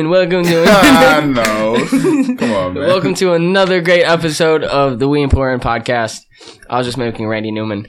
[0.00, 2.36] Hello and welcome to I know.
[2.36, 2.86] Come on, man.
[2.86, 6.20] welcome to another great episode of the We Important podcast.
[6.70, 7.86] I was just making Randy Newman,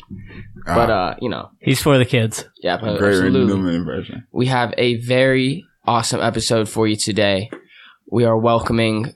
[0.66, 2.44] but uh, you know, He's for the kids.
[2.62, 3.54] yeah, but Great Randy absolutely.
[3.56, 4.28] Newman impression.
[4.34, 7.50] We have a very awesome episode for you today.
[8.12, 9.14] We are welcoming.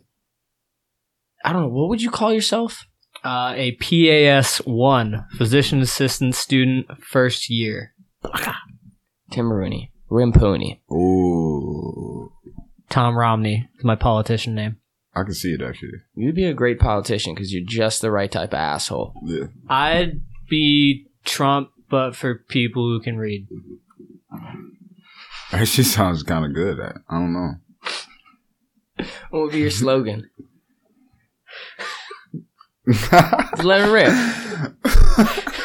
[1.44, 2.86] I don't know what would you call yourself?
[3.26, 7.94] Uh, a PAS one physician assistant student, first year.
[9.32, 10.80] Tim Rooney, Rimpooney.
[10.92, 12.25] Ooh.
[12.90, 14.78] Tom Romney is my politician name.
[15.16, 16.00] I can see it actually.
[16.16, 19.14] You'd be a great politician because you're just the right type of asshole.
[19.24, 19.46] Yeah.
[19.70, 23.48] I'd be Trump, but for people who can read.
[25.52, 26.80] Actually sounds kind of good.
[26.80, 27.54] I, I don't know.
[29.30, 30.30] What would be your slogan?
[33.64, 34.14] Let it rip.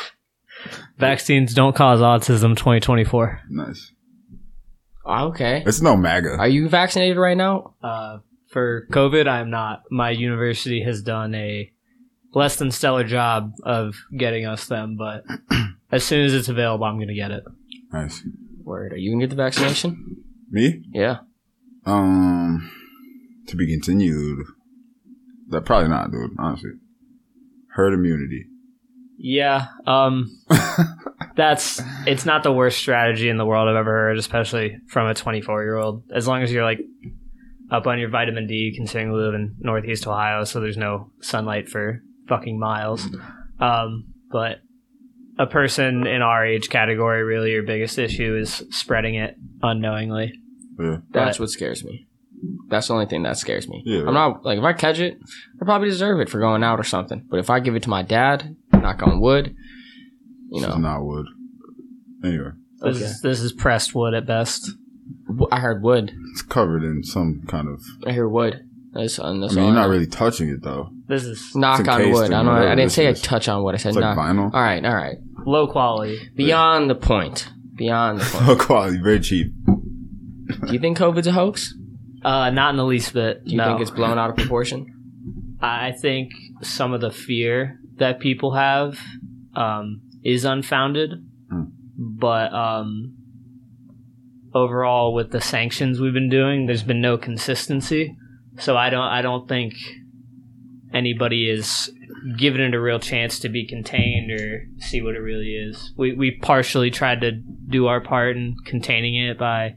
[0.98, 2.56] Vaccines don't cause autism.
[2.56, 3.40] 2024.
[3.50, 3.92] nice.
[5.04, 5.62] Oh, Okay.
[5.66, 6.36] It's no MAGA.
[6.38, 7.74] Are you vaccinated right now?
[7.82, 9.82] Uh, for COVID, I'm not.
[9.90, 11.70] My university has done a
[12.34, 15.24] less than stellar job of getting us them, but
[15.92, 17.44] as soon as it's available, I'm gonna get it.
[17.92, 18.22] nice.
[18.62, 18.92] Word.
[18.92, 20.22] Are you gonna get the vaccination?
[20.50, 20.82] Me?
[20.92, 21.18] Yeah.
[21.86, 22.70] Um,
[23.46, 24.38] to be continued.
[25.48, 26.30] That probably not, dude.
[26.38, 26.70] Honestly,
[27.74, 28.44] herd immunity.
[29.18, 30.30] Yeah, um,
[31.36, 35.14] that's it's not the worst strategy in the world I've ever heard, especially from a
[35.14, 36.04] 24 year old.
[36.12, 36.80] As long as you're like
[37.70, 41.68] up on your vitamin D, considering we live in Northeast Ohio, so there's no sunlight
[41.68, 43.06] for fucking miles.
[43.60, 44.58] Um, but
[45.38, 50.32] a person in our age category, really, your biggest issue is spreading it unknowingly.
[50.78, 50.98] Yeah.
[51.10, 52.06] That's what scares me.
[52.68, 53.82] That's the only thing that scares me.
[53.84, 54.06] Yeah.
[54.06, 55.18] I'm not like if I catch it,
[55.60, 57.26] I probably deserve it for going out or something.
[57.28, 59.54] But if I give it to my dad, knock on wood,
[60.50, 61.26] you This is know, not wood.
[62.24, 62.50] Anyway,
[62.80, 63.04] This, Okay.
[63.06, 64.70] is, this is pressed wood at best.
[65.50, 66.12] I heard wood.
[66.32, 67.80] it's covered in some kind of.
[68.06, 68.60] I hear wood.
[68.92, 70.90] That's, and I that's mean, you're not really touching it though.
[71.06, 72.26] This is knock on wood.
[72.26, 72.48] in I don't.
[72.48, 73.22] I didn't say a is.
[73.22, 73.74] touch on wood.
[73.74, 74.18] I said It's like knock.
[74.26, 74.52] vinyl.
[74.52, 74.84] All right.
[74.84, 75.16] All right.
[75.46, 76.18] low quality.
[76.34, 77.48] Beyond the point.
[77.76, 78.46] Beyond the point.
[78.48, 79.52] Low quality, very cheap.
[79.64, 81.72] Do you think COVID's a hoax?
[82.24, 83.44] Uh, not in the least bit.
[83.44, 83.64] Do you no.
[83.66, 85.56] think it's blown out of proportion?
[85.60, 86.32] I think
[86.62, 88.98] some of the fear that people have
[89.54, 91.10] um, is unfounded,
[91.50, 91.62] Hmm.
[91.98, 93.16] but um,
[94.54, 98.16] overall, with the sanctions we've been doing, there's been no consistency.
[98.58, 99.74] So I don't, I don't think
[100.92, 101.90] anybody is
[102.36, 105.92] giving it a real chance to be contained or see what it really is.
[105.96, 109.76] We we partially tried to do our part in containing it by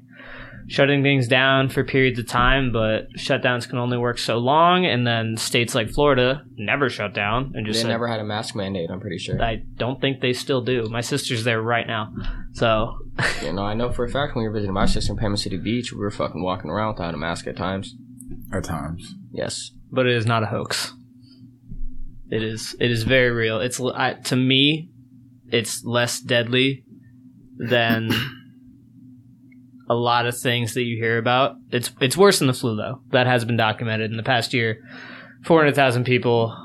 [0.73, 4.87] shutting things down for periods of time, but shutdowns can only work so long.
[4.87, 8.23] And then states like Florida never shut down and just They said, never had a
[8.23, 8.89] mask mandate.
[8.89, 9.39] I'm pretty sure.
[9.39, 10.89] I don't think they still do.
[10.89, 12.11] My sister's there right now,
[12.53, 12.97] so
[13.43, 15.35] You know, I know for a fact when we were visiting my sister in Panama
[15.35, 17.95] City Beach, we were fucking walking around without a mask at times.
[18.51, 19.13] At times.
[19.31, 19.69] Yes.
[19.91, 20.91] but it is not a hoax.
[22.31, 22.75] It is.
[22.79, 23.59] It is very real.
[23.59, 24.89] It's I, to me,
[25.51, 26.83] it's less deadly
[27.57, 28.09] than
[29.89, 31.55] a lot of things that you hear about.
[31.71, 33.01] It's it's worse than the flu though.
[33.11, 34.83] That has been documented in the past year.
[35.43, 36.55] Four hundred thousand people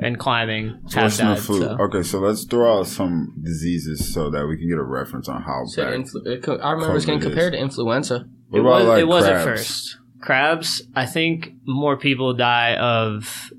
[0.00, 1.38] and climbing So have what's the died.
[1.40, 1.60] flu?
[1.60, 1.76] So.
[1.80, 5.42] Okay, so let's throw out some diseases so that we can get a reference on
[5.42, 5.94] how So bad.
[6.00, 7.58] influ- it co- I remember it was getting COVID compared is.
[7.58, 8.28] to influenza.
[8.50, 9.44] What It about was, like it was at crabs?
[9.44, 9.98] first.
[10.20, 13.52] Crabs, I think more people die of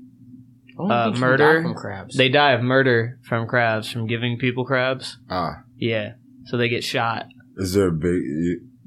[0.78, 1.56] Uh, murder?
[1.58, 2.16] die from crabs.
[2.16, 5.18] they die of murder from crabs from giving people crabs.
[5.28, 6.12] Ah, Yeah,
[6.46, 7.26] so they get shot.
[7.58, 8.22] is there a big?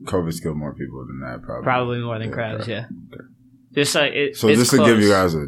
[0.03, 1.63] You- COVID's killed more people than that, probably.
[1.63, 2.65] Probably more than Yeah, crabs.
[2.65, 2.85] crab.
[2.91, 3.17] Yeah.
[3.73, 4.35] Just like it.
[4.37, 5.47] So it's just to give you guys a,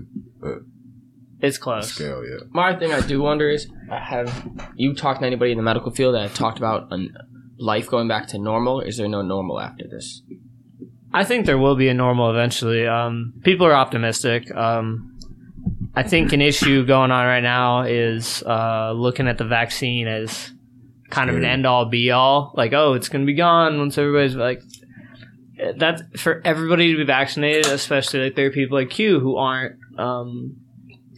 [1.42, 1.90] it's close.
[1.94, 2.38] scale, yeah.
[2.52, 5.92] My thing I do wonder is, uh, have you talked to anybody in the medical
[5.92, 7.16] field that have talked about an
[7.60, 8.82] life going back to normal?
[8.82, 10.24] Is there no normal after this?
[11.14, 12.88] I think there will be a normal eventually.
[12.88, 14.54] Um, people are optimistic.
[14.56, 15.18] Um,
[15.96, 20.52] I think an issue going on right now is uh, looking at the vaccine as
[21.10, 22.52] kind of an end all be all.
[22.56, 24.62] Like, oh, it's going to be gone once everybody's like.
[25.78, 29.78] That's for everybody to be vaccinated, especially like there are people like you who aren't
[29.98, 30.58] um,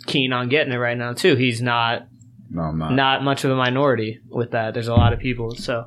[0.05, 1.35] keen on getting it right now too.
[1.35, 2.07] He's not
[2.51, 2.93] No, not.
[2.93, 4.75] not much of a minority with that.
[4.75, 5.55] There's a lot of people.
[5.55, 5.85] So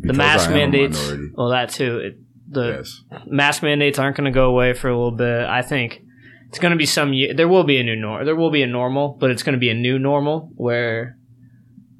[0.00, 1.98] the mask I am a mandates, well, that too.
[1.98, 2.18] It,
[2.50, 3.02] the yes.
[3.26, 5.44] mask mandates aren't going to go away for a little bit.
[5.44, 6.02] I think
[6.48, 7.12] it's going to be some.
[7.12, 8.24] ye- There will be a new norm.
[8.24, 11.18] There will be a normal, but it's going to be a new normal where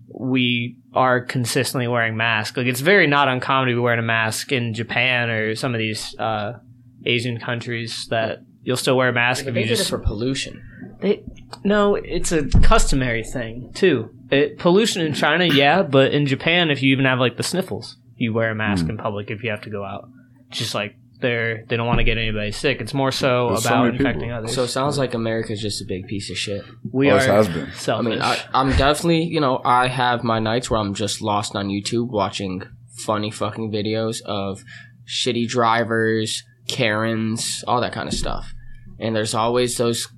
[0.08, 2.56] we are consistently wearing masks.
[2.56, 5.78] Like it's very not uncommon to be wearing a mask in Japan or some of
[5.78, 6.58] these uh,
[7.04, 9.90] Asian countries that you'll still wear a mask But if they you did it just
[9.90, 10.62] for pollution.
[11.00, 11.22] they,
[11.64, 14.10] no, it's a customary thing too.
[14.30, 17.96] It, pollution in China, yeah, but in Japan, if you even have like the sniffles,
[18.16, 18.90] you wear a mask Hmm.
[18.92, 20.08] in public if you have to go out.
[20.50, 22.80] It's just like they're they don't want to get anybody sick.
[22.80, 24.06] It's more so There's so about people.
[24.06, 24.54] infecting others.
[24.54, 26.62] So it sounds like America's just a big piece of shit.
[26.92, 27.70] we Oh, are it has been.
[27.94, 31.56] I mean, I, I'm definitely, you know, I have my nights where I'm just lost
[31.56, 32.62] on YouTube watching
[33.06, 34.62] funny fucking videos of
[35.06, 38.52] shitty drivers, Karens, all that kind of stuff.
[38.98, 40.08] And there's always those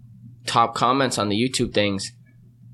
[0.46, 2.10] top comments on the YouTube things.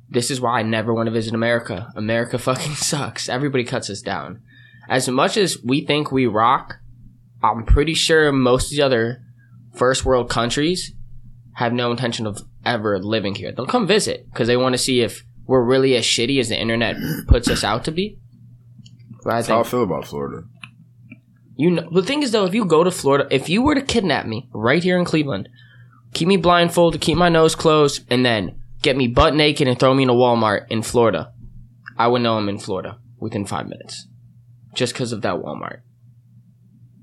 [0.08, 1.88] This is why I never want to visit America.
[1.94, 3.28] America fucking sucks.
[3.28, 4.40] Everybody cuts us down.
[4.88, 6.79] As much as we think we rock,
[7.42, 9.22] I'm pretty sure most of the other
[9.74, 10.92] first world countries
[11.54, 13.52] have no intention of ever living here.
[13.52, 16.60] They'll come visit because they want to see if we're really as shitty as the
[16.60, 16.96] internet
[17.26, 18.18] puts us out to be.
[19.24, 20.46] But I That's how I feel about Florida.
[21.56, 23.82] you know the thing is though, if you go to Florida, if you were to
[23.82, 25.48] kidnap me right here in Cleveland,
[26.14, 29.92] keep me blindfolded, keep my nose closed, and then get me butt naked and throw
[29.94, 31.32] me in a Walmart in Florida,
[31.98, 34.06] I would know I'm in Florida within five minutes,
[34.74, 35.80] just because of that Walmart.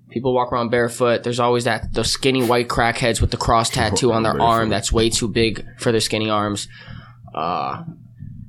[0.10, 1.24] People walk around barefoot.
[1.24, 4.46] There's always that those skinny white crackheads with the cross tattoo on their Barefoot.
[4.46, 6.68] arm that's way too big for their skinny arms.
[7.36, 7.84] Uh,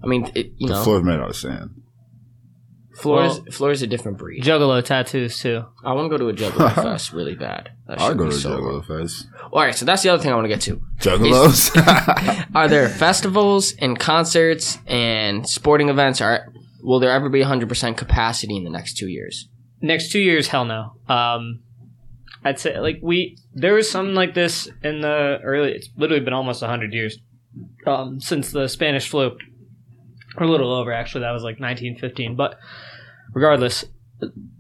[0.03, 1.71] I mean, it, you The know, floor's made out of sand.
[2.95, 4.43] Floor's Well- Florida's a different breed.
[4.43, 5.65] Juggalo tattoos too.
[5.85, 7.71] I want to go to a Juggalo Fest really bad.
[7.87, 9.27] That I'll go to so Juggalo Fest.
[9.53, 10.81] All right, so that's the other thing I want to get to.
[11.01, 12.47] Juggalos?
[12.55, 16.21] Are there festivals and concerts and sporting events?
[16.21, 16.53] Are
[16.83, 19.49] will there ever be 100% capacity in the next two years?
[19.81, 20.93] Next two years, hell no.
[21.09, 21.61] Um,
[22.45, 25.73] I'd say like we there was something like this in the early.
[25.73, 27.19] It's literally been almost hundred years
[27.87, 29.37] um, since the Spanish flu,
[30.37, 31.23] or a little over actually.
[31.23, 32.37] That was like 1915.
[32.37, 32.59] But
[33.33, 33.85] regardless,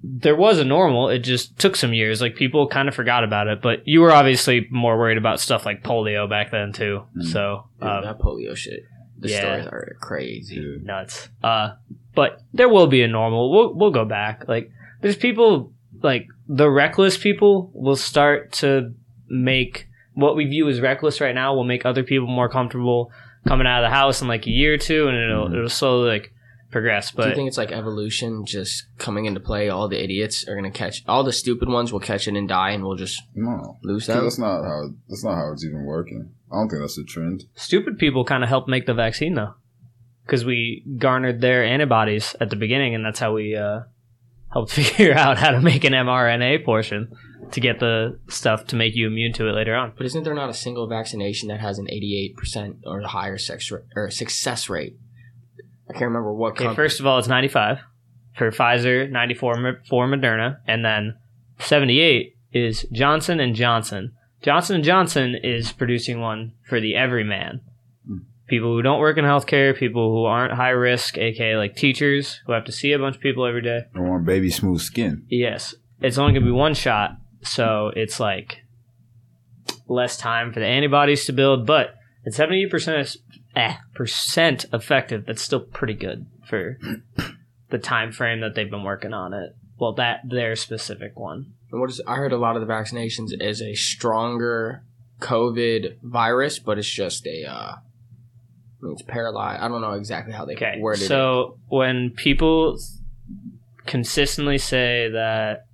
[0.02, 1.08] there was a normal.
[1.08, 2.20] It just took some years.
[2.20, 3.62] Like people kind of forgot about it.
[3.62, 7.04] But you were obviously more worried about stuff like polio back then too.
[7.16, 7.32] Mm.
[7.32, 8.84] So Dude, um, that polio shit.
[9.20, 9.40] The yeah.
[9.40, 10.80] stories are crazy.
[10.82, 11.28] Nuts.
[11.42, 11.74] Uh,
[12.14, 13.50] but there will be a normal.
[13.50, 14.48] We'll we'll go back.
[14.48, 15.72] Like there's people
[16.02, 18.94] like the reckless people will start to
[19.28, 23.10] make what we view as reckless right now will make other people more comfortable
[23.46, 25.54] coming out of the house in like a year or two, and it'll Mhm.
[25.54, 26.32] it'll slowly like
[26.70, 27.10] progress.
[27.12, 29.68] But do you think it's like evolution just coming into play?
[29.68, 31.02] All the idiots are gonna catch.
[31.06, 33.78] All the stupid ones will catch it and die, and we'll just no.
[33.84, 34.24] lose 'Cause them.
[34.24, 34.88] That's not how.
[35.08, 36.30] That's not how it's even working.
[36.52, 37.44] I don't think that's a trend.
[37.54, 39.54] stupid people kind of helped make the vaccine though,
[40.26, 43.80] because we garnered their antibodies at the beginning, and that's how we uh,
[44.52, 47.10] helped figure out how to make an mRNA portion
[47.52, 49.92] to get the stuff to make you immune to it later on.
[49.96, 53.80] But isn't there not a single vaccination that has an 88% or higher sex ra-
[53.96, 54.96] or success rate?
[55.88, 56.52] I can't remember what.
[56.60, 57.78] Okay, first of all, it's 95
[58.36, 61.14] for Pfizer, 94 for Moderna, and then
[61.58, 64.12] 78 is Johnson and Johnson.
[64.42, 67.60] Johnson and Johnson is producing one for the everyman.
[68.48, 72.52] People who don't work in healthcare, people who aren't high risk, aka like teachers who
[72.52, 73.82] have to see a bunch of people every day.
[73.94, 75.26] I want baby smooth skin.
[75.28, 77.12] Yes, it's only gonna be one shot,
[77.42, 78.62] so it's like
[79.86, 81.94] less time for the antibodies to build, but
[82.26, 83.16] at seventy percent
[83.54, 85.26] eh, percent effective.
[85.26, 86.78] That's still pretty good for
[87.70, 89.50] the time frame that they've been working on it.
[89.78, 91.52] Well, that their specific one.
[91.70, 94.84] And what is I heard a lot of the vaccinations is a stronger
[95.20, 97.74] COVID virus, but it's just a uh
[98.80, 99.60] I mean, it's paralyzed.
[99.62, 101.08] I don't know exactly how they Okay, worded it.
[101.08, 102.78] so when people
[103.86, 105.64] consistently say that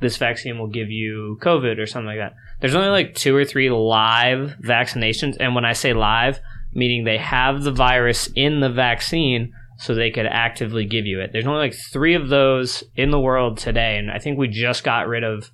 [0.00, 3.44] this vaccine will give you COVID or something like that, there's only like two or
[3.44, 6.40] three live vaccinations, and when I say live,
[6.72, 11.30] meaning they have the virus in the vaccine so they could actively give you it.
[11.32, 14.84] There's only like three of those in the world today, and I think we just
[14.84, 15.50] got rid of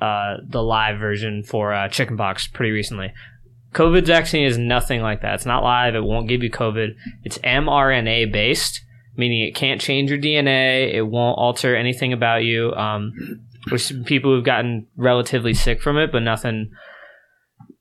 [0.00, 3.12] uh, the live version for uh, chickenpox pretty recently.
[3.76, 5.34] COVID vaccine is nothing like that.
[5.34, 5.94] It's not live.
[5.94, 6.96] It won't give you COVID.
[7.24, 8.80] It's mRNA based,
[9.16, 10.94] meaning it can't change your DNA.
[10.94, 12.72] It won't alter anything about you.
[12.72, 13.12] Um,
[13.66, 16.70] there's people who've gotten relatively sick from it, but nothing,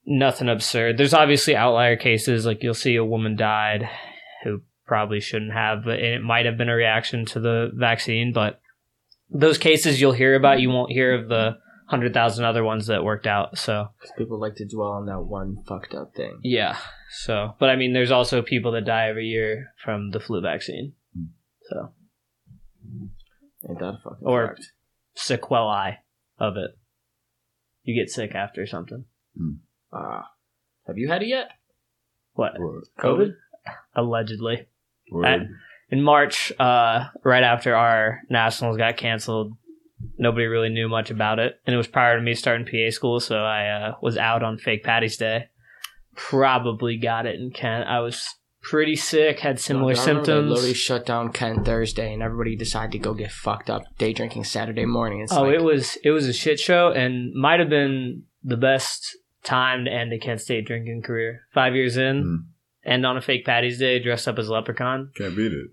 [0.06, 0.98] nothing absurd.
[0.98, 3.90] There's obviously outlier cases, like you'll see a woman died
[4.44, 8.34] who probably shouldn't have, but it might have been a reaction to the vaccine.
[8.34, 8.60] But
[9.30, 13.04] those cases you'll hear about, you won't hear of the hundred thousand other ones that
[13.04, 13.58] worked out.
[13.58, 16.40] So People like to dwell on that one fucked up thing.
[16.44, 16.78] yeah.
[17.12, 20.94] So, but I mean, there's also people that die every year from the flu vaccine.
[21.70, 21.92] So
[23.70, 24.72] Ain't that a fucking Or- fact?
[25.16, 26.00] sequelae
[26.40, 26.78] of it.
[27.84, 29.06] You get sick after something.
[29.94, 30.22] Uh,
[30.88, 31.50] have you had it yet?
[32.34, 32.60] What?
[32.60, 32.84] Word.
[33.00, 33.34] COVID?
[33.96, 34.68] Allegedly.
[35.12, 35.48] Word.
[35.90, 39.54] In March, uh, right after our nationals got canceled,
[40.18, 43.20] nobody really knew much about it, and it was prior to me starting PA school,
[43.20, 45.46] so I uh, was out on fake Patty's Day.
[46.16, 47.88] Probably got it in Kent.
[47.88, 48.26] I was
[48.62, 50.50] pretty sick, had similar I remember they symptoms.
[50.50, 54.46] Literally shut down Kent Thursday, and everybody decided to go get fucked up day drinking
[54.46, 55.22] Saturday morning.
[55.22, 58.58] It's oh, like, it was it was a shit show, and might have been the
[58.58, 61.42] best time to end a Kent State drinking career.
[61.54, 62.92] Five years in, Mm.
[62.92, 65.12] end on a fake Patty's Day, dressed up as Leprechaun.
[65.16, 65.68] Can't beat it.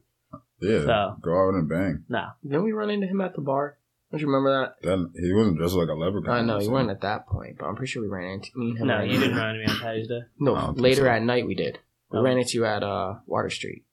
[0.60, 0.84] Yeah.
[0.84, 2.04] So- Go out and bang.
[2.08, 3.78] No, Didn't we run into him at the bar?
[4.12, 4.74] Don't you remember that?
[4.86, 6.30] Then he wasn't dressed like a leprechaun.
[6.36, 8.50] I know you so- weren't at that point, but I'm pretty sure we ran into
[8.54, 8.86] me and him.
[8.88, 10.20] no, ran you into- didn't run into me on Patty's Day.
[10.20, 11.08] I No, don't think later so.
[11.08, 11.78] at night we did.
[12.10, 12.22] We Oh.
[12.22, 13.84] ran into you at uh, Water Street.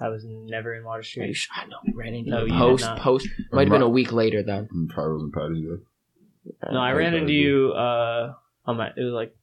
[0.00, 1.34] I was never in Water Are you Street.
[1.34, 1.54] sure?
[1.56, 2.98] I know we ran into No, you you did post not.
[3.00, 3.28] post.
[3.52, 4.68] Might have been a week later then.
[4.74, 5.84] Mm, Probably wasn't Patty's Day.
[6.72, 8.34] No, I Like ran into you uh
[8.66, 9.34] on my it was like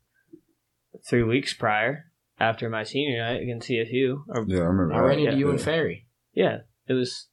[1.08, 2.06] three weeks prior
[2.40, 4.24] after my senior night against CFU.
[4.30, 5.04] Or, Yeah, I remember I that.
[5.08, 5.38] ran into Yeah.
[5.38, 5.66] you and Yeah.
[5.66, 6.06] Ferry.
[6.34, 7.28] yeah, it was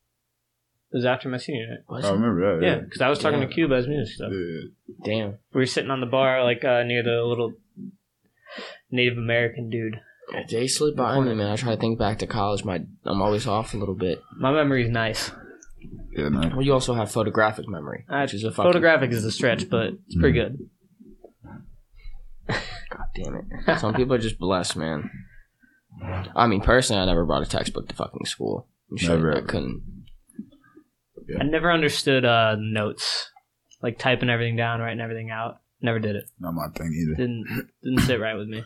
[0.92, 1.78] it was after my senior night.
[1.88, 2.12] Was I it?
[2.12, 2.66] remember that.
[2.66, 2.80] Yeah, Yeah.
[2.80, 3.46] because I was talking Yeah.
[3.46, 4.32] to Cuba as music stuff.
[4.32, 4.94] Yeah.
[5.04, 5.30] Damn.
[5.54, 7.54] We were sitting on the bar like uh, near the little
[8.90, 10.00] Native American dude.
[10.32, 11.50] Yeah, Jay slid by me, man.
[11.50, 12.64] I try to think back to college.
[12.64, 14.20] My I'm always off a little bit.
[14.36, 15.30] My memory's nice.
[16.16, 16.40] Yeah, no.
[16.50, 19.68] Well, you also have photographic memory, Uh, which is a fucking, Photographic is a stretch,
[19.70, 20.58] but it's pretty good.
[22.48, 23.78] God damn it.
[23.78, 25.10] Some people are just blessed, man.
[26.34, 28.66] I mean, personally, I never brought a textbook to fucking school.
[28.90, 29.46] I'm sure Never I ever.
[29.46, 29.99] couldn't.
[31.38, 33.30] I never understood uh, notes,
[33.82, 35.60] like typing everything down, writing everything out.
[35.82, 36.24] Never did it.
[36.40, 37.14] Not my thing either.
[37.16, 38.64] Didn't didn't sit right with me.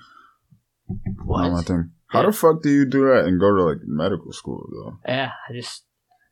[1.27, 1.91] Not my thing.
[2.09, 2.27] How Yeah.
[2.27, 4.99] the fuck do you do that and go to like medical school though?
[5.07, 5.85] Yeah, I just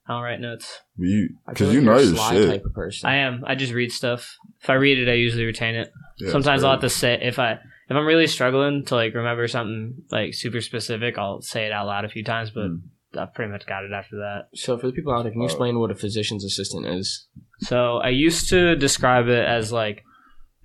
[0.08, 0.80] I don't write notes.
[0.96, 2.48] You because like you you're know a your shit.
[2.50, 3.08] type of person.
[3.08, 3.44] I am.
[3.46, 4.36] I just read stuff.
[4.60, 5.90] If I read it, I usually retain it.
[6.18, 9.46] Yeah, Sometimes I'll have to say if I if I'm really struggling to like remember
[9.48, 12.50] something like super specific, I'll say it out loud a few times.
[12.50, 12.80] But Mm.
[13.16, 14.48] I've pretty much got it after that.
[14.54, 17.26] so for the people out there, can you Uh, explain what a physician's assistant is?
[17.60, 20.02] So I used to describe it as like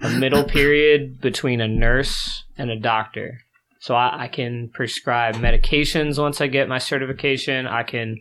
[0.01, 3.39] a middle period between a nurse and a doctor.
[3.79, 7.67] So I, I can prescribe medications once I get my certification.
[7.67, 8.17] I can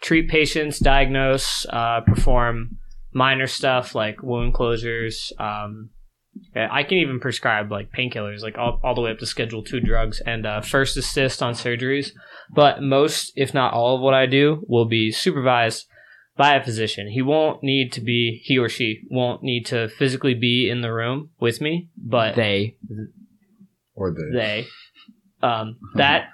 [0.00, 2.78] treat patients, diagnose, uh, perform
[3.12, 5.32] minor stuff like wound closures.
[5.40, 5.90] Um,
[6.54, 9.80] I can even prescribe like painkillers, like all, all the way up to Schedule Two
[9.80, 12.10] drugs and uh, first assist on surgeries.
[12.50, 15.86] But most, if not all, of what I do will be supervised
[16.36, 17.08] by a physician.
[17.08, 20.92] He won't need to be, he or she won't need to physically be in the
[20.92, 22.76] room with me, but They.
[23.94, 24.36] or they.
[24.36, 24.66] they,
[25.42, 26.28] um, that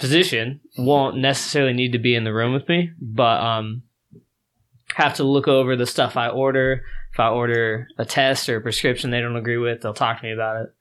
[0.00, 3.82] physician won't necessarily need to be in the room with me, but um,
[4.94, 6.82] have to look over the stuff I order.
[7.12, 10.26] If I order a test or a prescription they don't agree with, they'll talk to
[10.26, 10.74] me about it.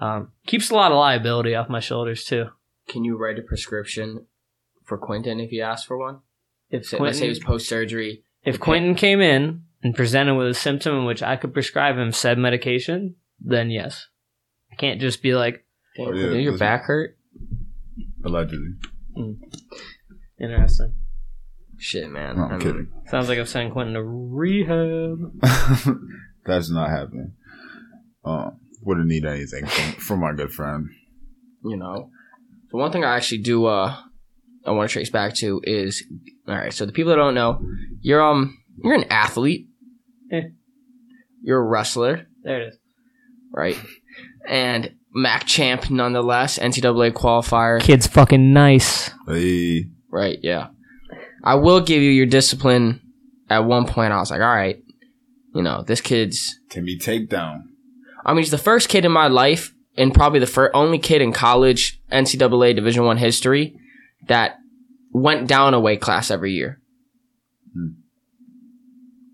[0.00, 2.46] Um, keeps a lot of liability off my shoulders too.
[2.88, 4.26] Can you write a prescription
[4.88, 6.18] for Quentin if he asks for one?
[6.70, 8.24] If Say, let's say he was post surgery.
[8.44, 12.10] if Quentin came in and presented with a symptom in which I could prescribe him
[12.12, 14.06] said medication, then yes.
[14.72, 15.64] I can't just be like,
[15.98, 16.58] Oh, yeah, your listen.
[16.58, 17.16] back hurt?
[18.24, 18.74] Allegedly.
[20.40, 20.94] interesting.
[21.78, 22.36] Shit, man.
[22.36, 22.88] No, I I'm mean, kidding.
[23.06, 25.18] Sounds like I'm sending Quentin to rehab.
[26.46, 27.32] That's not happening.
[28.24, 30.88] Um, wouldn't need anything from, from my good friend.
[31.64, 32.10] You know.
[32.70, 33.96] So one thing I actually do uh
[34.68, 36.04] I want to trace back to is
[36.46, 37.60] all right, so the people that don't know,
[38.00, 39.66] you're um you're an athlete.
[40.32, 40.42] Eh.
[41.42, 42.78] You're a wrestler, There it is.
[43.52, 43.76] right?
[44.46, 47.80] And MAC champ nonetheless, NCAA qualifier.
[47.80, 49.10] Kid's fucking nice.
[49.26, 50.68] Hey, Right, yeah.
[51.44, 53.00] I will give you your discipline.
[53.50, 54.82] At one point, I was like, all right,
[55.54, 56.58] you know, this kid's.
[56.70, 57.62] can be takedown.
[58.26, 61.22] I mean, he's the first kid in my life, and probably the first only kid
[61.22, 63.74] in college NCAA Division One history
[64.26, 64.56] that
[65.12, 66.80] went down a weight class every year.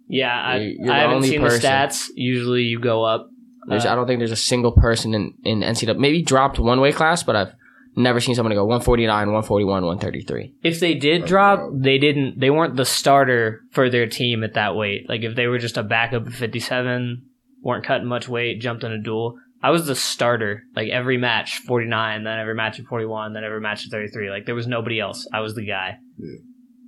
[0.08, 1.60] Yeah, I, You're- you're the I haven't only seen person.
[1.60, 2.06] the stats.
[2.14, 3.28] Usually you go up.
[3.66, 6.80] There's, Uh, I don't think there's a single person in in NCAA maybe dropped one
[6.80, 7.54] weight class, but I've
[7.96, 10.54] never seen someone go 149, 141, 133.
[10.62, 12.38] If they did drop, they didn't.
[12.38, 15.08] They weren't the starter for their team at that weight.
[15.08, 17.22] Like if they were just a backup at 57,
[17.62, 19.38] weren't cutting much weight, jumped in a duel.
[19.64, 20.62] I was the starter.
[20.76, 24.28] Like every match, 49, then every match at 41, then every match at 33.
[24.30, 25.26] Like there was nobody else.
[25.32, 25.96] I was the guy.
[26.18, 26.36] Yeah.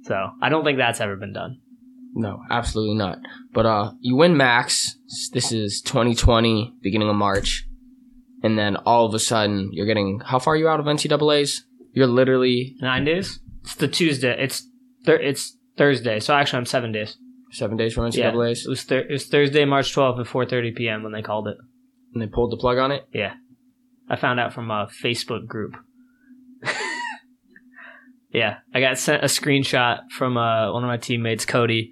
[0.03, 1.59] So I don't think that's ever been done.
[2.15, 3.19] No, absolutely not.
[3.53, 4.91] But uh, you win MACs.
[5.33, 7.67] This is 2020, beginning of March,
[8.43, 11.65] and then all of a sudden you're getting how far are you out of NCAA's?
[11.93, 13.41] You're literally Nine days.
[13.65, 14.37] It's the Tuesday.
[14.39, 14.69] It's
[15.05, 16.21] thir- it's Thursday.
[16.21, 17.17] So actually, I'm seven days.
[17.53, 18.31] seven days from Yeah.
[18.33, 21.03] NCAA's, It was thir- it was Thursday, March 12th at 4:30 p.m.
[21.03, 21.57] when they called it.
[22.17, 23.05] And they pulled the plug on it.
[23.13, 23.35] Yeah.
[24.09, 25.77] I found out from a Facebook group.
[28.33, 31.91] yeah, I got sent a screenshot from uh, one of my teammates, Cody,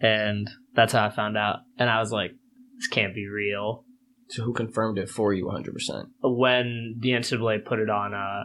[0.00, 1.60] and that's how I found out.
[1.78, 2.32] And I was like,
[2.76, 3.84] this can't be real.
[4.30, 5.72] So who confirmed it for you 100?
[5.72, 8.44] percent When the NCAA put it on uh,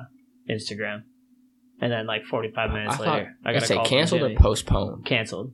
[0.49, 1.01] Instagram.
[1.81, 4.21] and then like 45 minutes I thought later, I I got a say call canceled
[4.23, 5.05] or postponed.
[5.05, 5.51] canceled.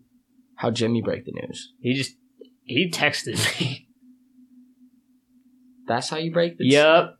[0.55, 1.73] How Jimmy break the news?
[1.81, 2.15] He just
[2.63, 3.87] he texted me.
[5.89, 7.15] That's how you break the Yep.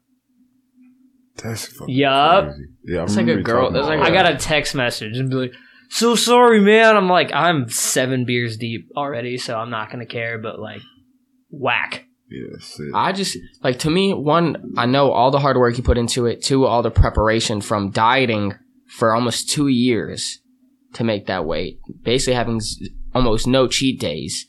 [1.44, 2.46] That's fucking Yup.
[2.46, 2.64] crazy.
[2.86, 4.24] Yeah, I It's like remember a you girl- talking that's about like I that.
[4.24, 5.54] got a text message and be like,
[5.90, 10.38] "So sorry, man." I'm like, I'm seven beers deep already, so I'm not gonna care.
[10.38, 10.82] But like,
[11.50, 12.06] whack.
[12.30, 12.88] Yeah, shit.
[12.94, 16.26] I just like to me one I know all the hard work you put into
[16.28, 18.54] it, two all the preparation from dieting
[18.98, 20.40] for almost 2 years
[20.94, 24.48] to make that weight, basically having z- almost no cheat days.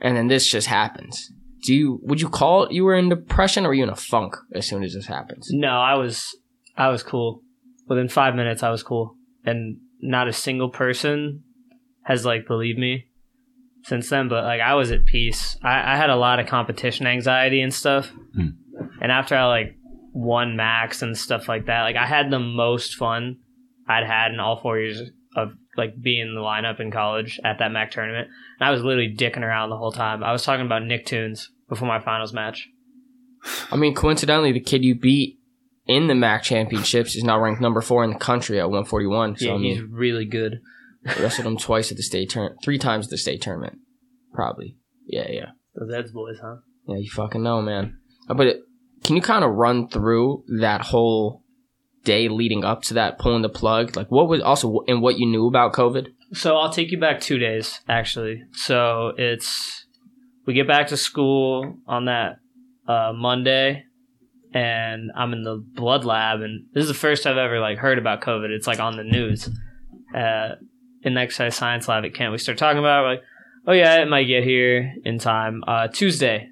[0.00, 1.30] And then this just happens.
[1.62, 3.96] Do you would you call it you were in depression or were you in a
[3.96, 5.48] funk as soon as this happens?
[5.52, 6.36] No, I was
[6.76, 7.42] I was cool.
[7.88, 11.42] Within five minutes, I was cool, and not a single person
[12.04, 13.06] has like believed me
[13.84, 14.28] since then.
[14.28, 15.56] But like, I was at peace.
[15.62, 18.48] I, I had a lot of competition anxiety and stuff, Hmm.
[19.00, 19.76] and after I like
[20.14, 23.36] won MACs and stuff like that, like I had the most fun
[23.88, 25.00] I'd had in all four years
[25.36, 28.28] of like being in the lineup in college at that MAC tournament.
[28.60, 30.22] And I was literally dicking around the whole time.
[30.22, 32.68] I was talking about Nicktoons before my finals match.
[33.70, 35.38] I mean, coincidentally, the kid you beat
[35.86, 39.36] in the MAC championships is now ranked number four in the country at 141.
[39.38, 40.60] So yeah, I he's mean, really good.
[41.18, 43.78] wrestled him twice at the state tournament, three times at the state tournament,
[44.32, 44.76] probably.
[45.08, 46.56] Yeah, yeah, Those Eds boys, huh?
[46.86, 46.96] yeah.
[46.98, 47.98] You fucking know, man.
[48.28, 48.60] Uh, But it,
[49.02, 51.41] can you kind of run through that whole
[52.04, 53.96] day leading up to that pulling the plug?
[53.96, 56.08] Like, what was also and what you knew about COVID?
[56.32, 58.44] So I'll take you back two days, actually.
[58.52, 59.86] So it's
[60.46, 62.38] we get back to school on that
[62.88, 63.84] uh, Monday,
[64.52, 67.98] and I'm in the blood lab, and this is the first I've ever like heard
[67.98, 68.50] about COVID.
[68.50, 69.48] It's like on the news.
[70.14, 70.56] Uh,
[71.04, 73.22] in the exercise science lab at Kent, we start talking about it, like,
[73.66, 75.62] oh yeah, it might get here in time.
[75.66, 76.48] Uh, Tuesday,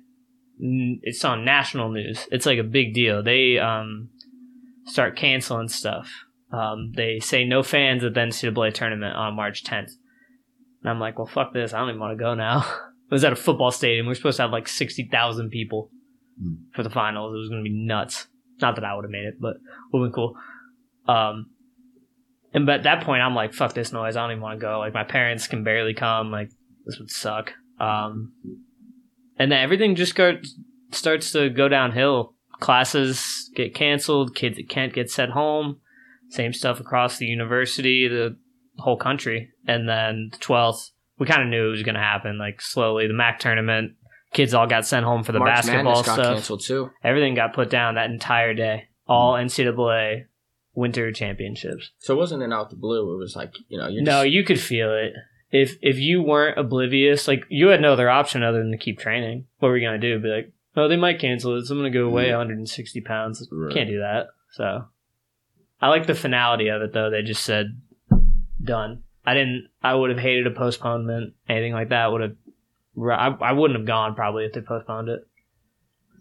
[0.58, 2.26] it's on national news.
[2.30, 3.22] It's like a big deal.
[3.22, 4.08] They um,
[4.90, 6.10] start canceling stuff.
[6.52, 9.92] Um, they say no fans at the NCAA tournament on March 10th.
[10.82, 11.72] And I'm like, well, fuck this.
[11.72, 12.60] I don't even want to go now.
[13.10, 14.06] it was at a football stadium.
[14.06, 15.90] We are supposed to have like 60,000 people
[16.40, 16.54] Hmm.
[16.74, 17.34] for the finals.
[17.34, 18.26] It was going to be nuts.
[18.60, 19.60] Not that I would have made it, but it
[19.92, 20.34] would have been cool.
[21.06, 21.46] Um,
[22.52, 24.16] and but at that point, I'm like, fuck this noise.
[24.16, 24.78] I don't even want to go.
[24.78, 26.30] Like, my parents can barely come.
[26.30, 26.50] Like,
[26.84, 27.52] this would suck.
[27.78, 28.32] Um,
[29.38, 30.18] and then everything just
[30.92, 32.34] starts to go downhill.
[32.60, 34.34] Classes get canceled.
[34.34, 35.80] Kids that can't get sent home.
[36.28, 38.36] Same stuff across the university, the
[38.78, 39.50] whole country.
[39.66, 42.38] And then the 12th, we kind of knew it was going to happen.
[42.38, 43.92] Like slowly, the MAC tournament,
[44.32, 46.34] kids all got sent home for the March basketball Madness got stuff.
[46.34, 46.90] canceled too.
[47.02, 48.88] Everything got put down that entire day.
[49.06, 49.44] All mm.
[49.44, 50.26] NCAA
[50.74, 51.90] winter championships.
[51.98, 53.14] So it wasn't an out the blue.
[53.14, 55.12] It was like you know, you're No, just, you could feel it.
[55.50, 58.98] If if you weren't oblivious, like you had no other option other than to keep
[58.98, 59.46] training.
[59.58, 60.20] What were you gonna do?
[60.20, 62.36] Be like, oh, they might cancel it, so I'm gonna go away mm.
[62.38, 63.46] 160 pounds.
[63.50, 63.72] Right.
[63.74, 64.28] Can't do that.
[64.52, 64.84] So,
[65.80, 67.10] I like the finality of it though.
[67.10, 67.80] They just said,
[68.62, 69.02] done.
[69.24, 69.68] I didn't.
[69.82, 71.34] I would have hated a postponement.
[71.48, 72.36] Anything like that would have.
[73.00, 75.20] I, I wouldn't have gone probably if they postponed it.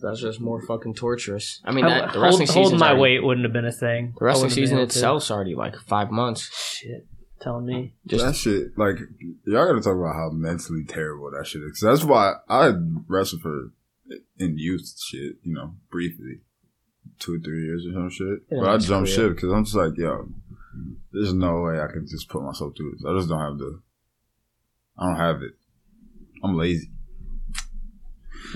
[0.02, 1.62] that's just more fucking torturous.
[1.66, 2.80] I mean, I- that, the hold- wrestling holding season.
[2.80, 4.14] my weight wouldn't have been a thing.
[4.20, 4.94] The wrestling I wouldn't have been season able to.
[4.94, 6.50] itself's already like five months.
[6.78, 7.08] Shit,
[7.42, 7.96] telling me.
[8.06, 8.98] Just that shit, like,
[9.46, 11.80] y'all gotta talk about how mentally terrible that shit is.
[11.82, 12.72] 'Cause that's why I
[13.08, 13.72] wrestled for
[14.38, 16.42] in youth shit, you know, briefly,
[17.20, 18.40] two or three years or some shit.
[18.52, 19.28] Yeah, but I that's jumped career.
[19.30, 20.30] ship because I'm just like, yo,
[21.12, 23.04] there's no way I can just put myself through this.
[23.08, 23.82] I just don't have the,
[24.98, 25.54] I don't have it.
[26.44, 26.92] I'm lazy.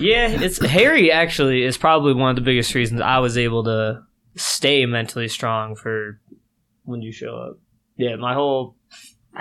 [0.00, 4.02] Yeah, it's Harry actually is probably one of the biggest reasons I was able to
[4.34, 6.20] stay mentally strong for
[6.84, 7.58] when you show up.
[7.96, 8.76] Yeah, my whole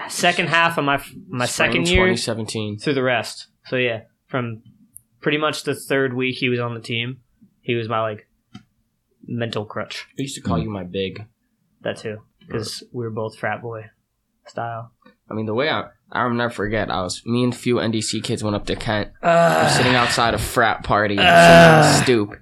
[0.10, 0.98] second half of my
[1.28, 2.78] my spring second year 2017.
[2.80, 3.48] through the rest.
[3.66, 4.62] So yeah, from
[5.24, 7.22] pretty much the third week he was on the team,
[7.62, 8.28] he was my like
[9.26, 10.06] mental crutch.
[10.20, 11.26] I used to call you my big.
[11.82, 13.86] That too, because we were both frat boy
[14.48, 14.92] style.
[15.30, 16.92] I mean, the way I I'll never forget.
[16.92, 19.10] I was me and a few NDC kids went up to Kent.
[19.24, 22.36] I'm Uh, sitting outside a frat party, sitting on stoop,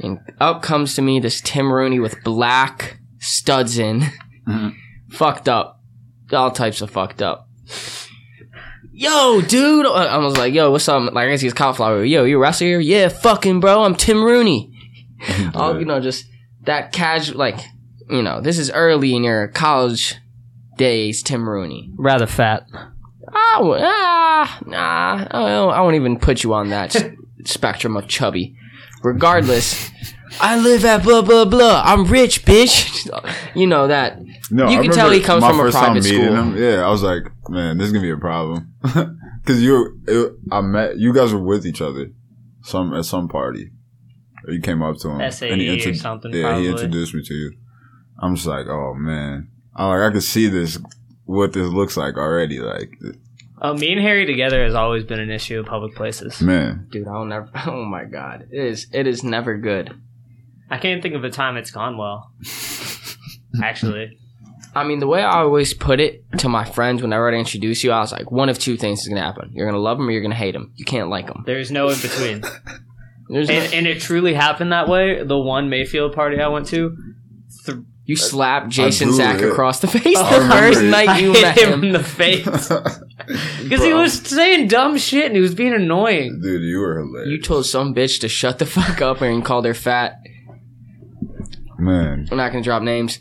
[0.00, 4.02] and up comes to me this Tim Rooney with black studs in,
[4.48, 4.74] Mhm.
[5.10, 5.80] fucked up,
[6.32, 7.48] all types of fucked up.
[8.96, 9.86] Yo, dude!
[9.86, 12.04] I was like, "Yo, what's up?" Like I see his cauliflower.
[12.04, 12.80] Yo, you a wrestler here?
[12.80, 14.70] Yeah, fucking bro, I'm Tim Rooney.
[15.54, 16.26] Oh, you know, just
[16.64, 17.58] that casual, like,
[18.10, 20.16] you know, this is early in your college
[20.76, 21.90] days, Tim Rooney.
[21.96, 22.66] rather fat.
[23.32, 27.04] Ah, w- ah, nah, I won't, I won't even put you on that s-
[27.46, 28.54] spectrum of chubby.
[29.02, 29.90] Regardless,
[30.40, 31.82] I live at blah blah blah.
[31.84, 32.90] I'm rich, bitch.
[33.54, 34.18] You know that.
[34.50, 36.36] No, You I can tell he comes my from a first time private meeting school.
[36.36, 40.32] Him, yeah, I was like, man, this is gonna be a problem because you, it,
[40.50, 42.10] I met you guys were with each other,
[42.62, 43.70] some at some party,
[44.48, 46.62] you came up to him SAE or something, Yeah, probably.
[46.64, 47.52] he introduced me to you.
[48.20, 50.78] I'm just like, oh man, I'm like, I can see this,
[51.24, 52.58] what this looks like already.
[52.60, 52.90] Like,
[53.62, 56.40] Oh, me and Harry together has always been an issue in public places.
[56.42, 57.48] man, Dude, I'll never.
[57.66, 58.86] Oh my god, it is.
[58.92, 59.94] It is never good.
[60.70, 62.30] I can't think of a time it's gone well.
[63.62, 64.18] Actually,
[64.74, 67.92] I mean, the way I always put it to my friends whenever I introduce you,
[67.92, 70.10] I was like, one of two things is gonna happen: you're gonna love them or
[70.10, 70.72] you're gonna hate them.
[70.76, 71.44] You can't like them.
[71.46, 72.42] there's no in between.
[73.30, 75.24] There's no, and, and it truly happened that way.
[75.24, 76.94] The one Mayfield party I went to,
[77.64, 79.48] th- you slapped Jason Zach it.
[79.50, 80.90] across the face I the first it.
[80.90, 81.84] night I you hit met him him.
[81.84, 86.38] in the face because he was saying dumb shit and he was being annoying.
[86.42, 87.30] dude, you were hilarious.
[87.30, 90.18] You told some bitch to shut the fuck up and called her fat.
[91.78, 93.20] man, I'm not gonna drop names.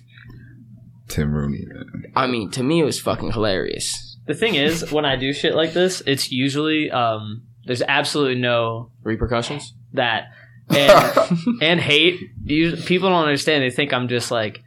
[1.13, 2.12] Tim Rooney, man.
[2.15, 4.17] I mean, to me, it was fucking hilarious.
[4.26, 8.91] The thing is, when I do shit like this, it's usually um, there's absolutely no
[9.04, 9.73] Repercussions?
[9.93, 10.30] that
[10.69, 12.19] and and hate.
[12.43, 13.63] You, people don't understand.
[13.63, 14.63] They think I'm just like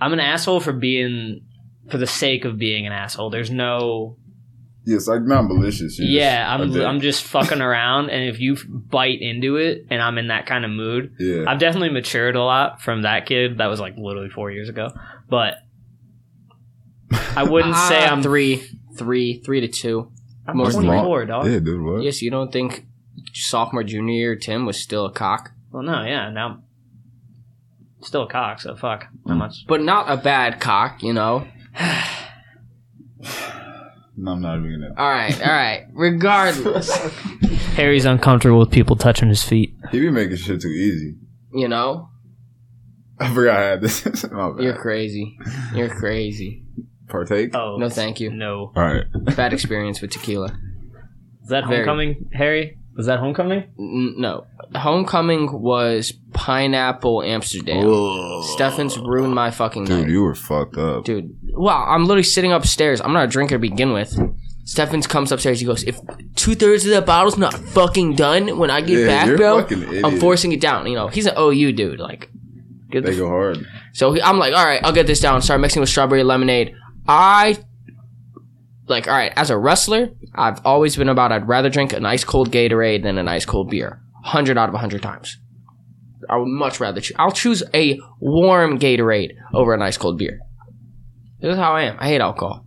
[0.00, 1.44] I'm an asshole for being
[1.90, 3.30] for the sake of being an asshole.
[3.30, 4.16] There's no
[4.86, 5.98] Yes, like not malicious.
[5.98, 6.44] you're yeah.
[6.44, 6.82] just a I'm dick.
[6.86, 10.64] I'm just fucking around, and if you bite into it, and I'm in that kind
[10.64, 11.44] of mood, yeah.
[11.48, 13.58] I've definitely matured a lot from that kid.
[13.58, 14.90] That was like literally four years ago,
[15.28, 15.54] but
[17.36, 18.62] I wouldn't say Ah, I'm three,
[18.96, 20.10] three, three to two.
[20.46, 21.46] I'm most 24, dog.
[21.46, 22.02] Yeah, dude, what?
[22.02, 22.86] Yes, you don't think
[23.32, 26.62] sophomore, junior year Tim was still a cock, Well, no, yeah, now
[28.02, 29.06] still a cock, so fuck.
[29.24, 29.38] Not Mm.
[29.38, 29.64] much.
[29.66, 31.46] but not a bad cock, you know.
[34.16, 34.94] No, I'm not even gonna.
[34.96, 35.86] All right, all right.
[35.92, 36.92] Regardless,
[37.74, 39.74] Harry's uncomfortable with people touching his feet.
[39.90, 41.16] He be making shit too easy.
[41.52, 42.10] you know,
[43.18, 44.04] I forgot I had this.
[44.30, 44.62] My bad.
[44.62, 45.36] you're crazy.
[45.74, 46.63] You're crazy.
[47.08, 47.54] Partake.
[47.54, 48.30] Oh No, thank you.
[48.30, 49.04] No, All right.
[49.36, 50.46] Bad experience with tequila.
[51.42, 51.78] is that Very.
[51.78, 52.78] homecoming, Harry?
[52.96, 53.64] Was that homecoming?
[53.78, 57.84] N- no, homecoming was pineapple Amsterdam.
[58.42, 60.10] Stefan's ruined my fucking Dude, night.
[60.10, 61.04] you were fucked up.
[61.04, 61.36] dude.
[61.52, 63.00] Well, I'm literally sitting upstairs.
[63.00, 64.16] I'm not a drinker to begin with.
[64.64, 65.60] Stephens comes upstairs.
[65.60, 65.98] He goes, "If
[66.36, 69.38] two thirds of that bottle's not fucking done when I get Yeah, back, you're a
[69.38, 70.04] bro, fucking idiot.
[70.06, 71.98] I'm forcing it down." You know, he's an OU dude.
[72.00, 72.30] Like,
[72.90, 73.66] get the They go hard.
[73.92, 75.42] so he, I'm like, all right, I'll get this down.
[75.42, 76.74] Start mixing with strawberry lemonade.
[77.06, 77.58] I
[78.86, 82.24] like, all right, as a wrestler, I've always been about I'd rather drink an ice
[82.24, 84.00] cold Gatorade than an ice cold beer.
[84.24, 85.38] Hundred out of hundred times.
[86.28, 87.16] I would much rather choose.
[87.18, 90.40] I'll choose a warm Gatorade over an ice cold beer.
[91.40, 91.96] This is how I am.
[91.98, 92.64] I hate alcohol.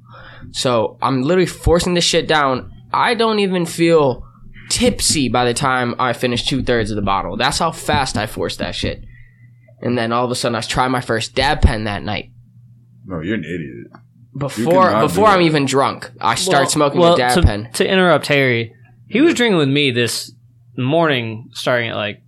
[0.52, 2.72] So I'm literally forcing this shit down.
[2.94, 4.24] I don't even feel
[4.70, 7.38] tipsy by the time I finish two thirds of the bottle.
[7.38, 9.04] That's how fast I force that shit.
[9.82, 12.32] And then all of a sudden, I try my first dab pen that night.
[13.06, 14.02] No, you're an idiot.
[14.38, 17.70] Before before I'm even drunk, I start Well- smoking well, a dab to, pen.
[17.74, 18.74] To interrupt Harry,
[19.08, 20.34] he was drinking with me this
[20.78, 22.22] morning, starting at like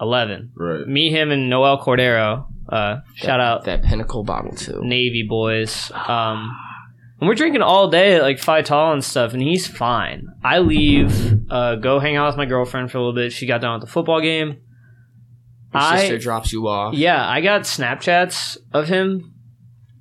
[0.00, 0.52] eleven.
[0.56, 0.86] Right.
[0.86, 2.46] Me, him, and Noel Cordero.
[2.68, 4.80] Uh, shout out that pinnacle bottle too.
[4.82, 5.90] Navy boys.
[5.92, 6.50] Um,
[7.20, 10.26] and we're drinking all day at like Phi Tall and stuff, and he's fine.
[10.42, 13.32] I leave, uh, go hang out with my girlfriend for a little bit.
[13.32, 14.48] She got done with the football game.
[15.72, 16.94] Your I sister drops you off.
[16.94, 19.33] yeah, I got Snapchats of him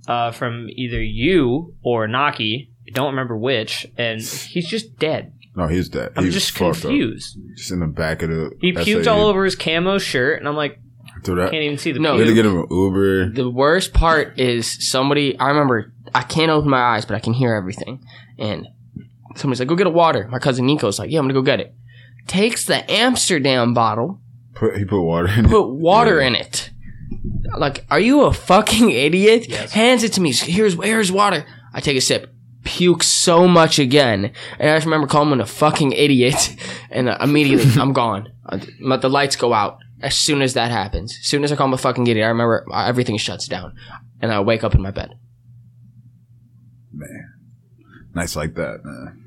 [0.07, 2.69] uh, from either you or Naki.
[2.87, 5.33] I don't remember which, and he's just dead.
[5.55, 6.13] No, he's dead.
[6.15, 7.37] I'm He's just confused.
[7.37, 7.55] Up.
[7.55, 8.51] Just in the back of the.
[8.59, 10.79] He puked all over his camo shirt, and I'm like,
[11.23, 11.51] Through that.
[11.51, 13.29] can't even see the No, We had to get him an Uber.
[13.29, 15.37] The worst part is somebody.
[15.39, 18.03] I remember I can't open my eyes, but I can hear everything.
[18.39, 18.67] And
[19.35, 21.59] somebody's like, "Go get a water." My cousin Nico's like, "Yeah, I'm gonna go get
[21.59, 21.73] it."
[22.27, 24.19] Takes the Amsterdam bottle,
[24.55, 25.45] Put he put water in.
[25.47, 25.69] put it.
[25.75, 26.27] water Yeah.
[26.27, 26.71] in it.
[27.57, 29.47] Like, are you a fucking idiot?
[29.49, 29.71] Yes.
[29.73, 30.33] Hands it to me.
[30.33, 31.45] Here's here's water.
[31.73, 32.29] I take a sip.
[32.63, 36.55] Puke so much again, and I just remember calling him a fucking idiot,
[36.89, 38.31] and uh, immediately I'm gone.
[38.47, 41.17] Uh, But the lights go out as soon as that happens.
[41.19, 43.75] As soon as I call him a fucking idiot, I remember uh, everything shuts down,
[44.21, 45.15] and I wake up in my bed.
[46.91, 47.33] Man,
[48.13, 49.19] nice like that, man.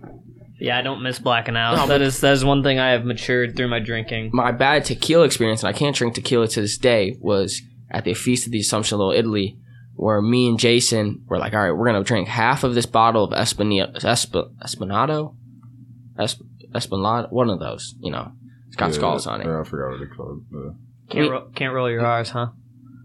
[0.59, 1.75] Yeah, I don't miss blacking out.
[1.77, 4.31] No, that but- is that is one thing I have matured through my drinking.
[4.33, 8.15] My bad tequila experience, and I can't drink tequila to this day, was at the
[8.15, 9.59] Feast of the Assumption of Little Italy,
[9.95, 12.87] where me and Jason were like, all right, we're going to drink half of this
[12.87, 15.35] bottle of Espana- Esp- Esplanado?
[16.19, 16.43] Esp-
[16.75, 17.31] Esplanado?
[17.33, 18.33] One of those, you know.
[18.67, 19.47] It's got Yeah, skulls on it.
[19.47, 20.43] Yeah, I forgot what they called.
[20.53, 20.57] it.
[20.57, 20.73] Uh,
[21.09, 22.49] Can't ro- can't roll your R's, huh?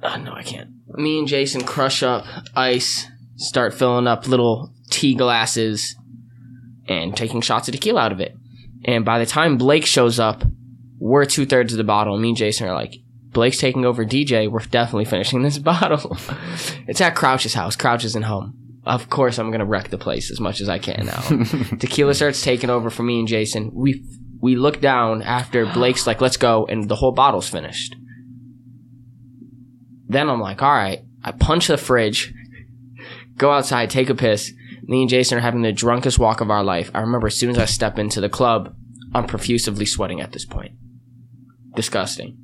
[0.01, 0.69] Uh, no, I can't.
[0.97, 5.95] Me and Jason crush up ice, start filling up little tea glasses,
[6.87, 8.35] and taking shots of tequila out of it.
[8.83, 10.43] And by the time Blake shows up,
[10.99, 12.17] we're two thirds of the bottle.
[12.17, 12.95] Me and Jason are like,
[13.31, 14.49] Blake's taking over DJ.
[14.49, 16.17] We're definitely finishing this bottle.
[16.87, 17.75] it's at Crouch's house.
[17.75, 18.57] Crouch isn't home.
[18.83, 21.21] Of course, I'm gonna wreck the place as much as I can now.
[21.79, 23.71] Tequila starts taking over for me and Jason.
[23.73, 24.03] We
[24.41, 27.95] we look down after Blake's like, "Let's go," and the whole bottle's finished.
[30.07, 31.03] Then I'm like, all right.
[31.23, 32.33] I punch the fridge,
[33.37, 34.51] go outside, take a piss.
[34.83, 36.89] Me and Jason are having the drunkest walk of our life.
[36.93, 38.75] I remember as soon as I step into the club,
[39.13, 40.73] I'm profusively sweating at this point.
[41.75, 42.40] Disgusting.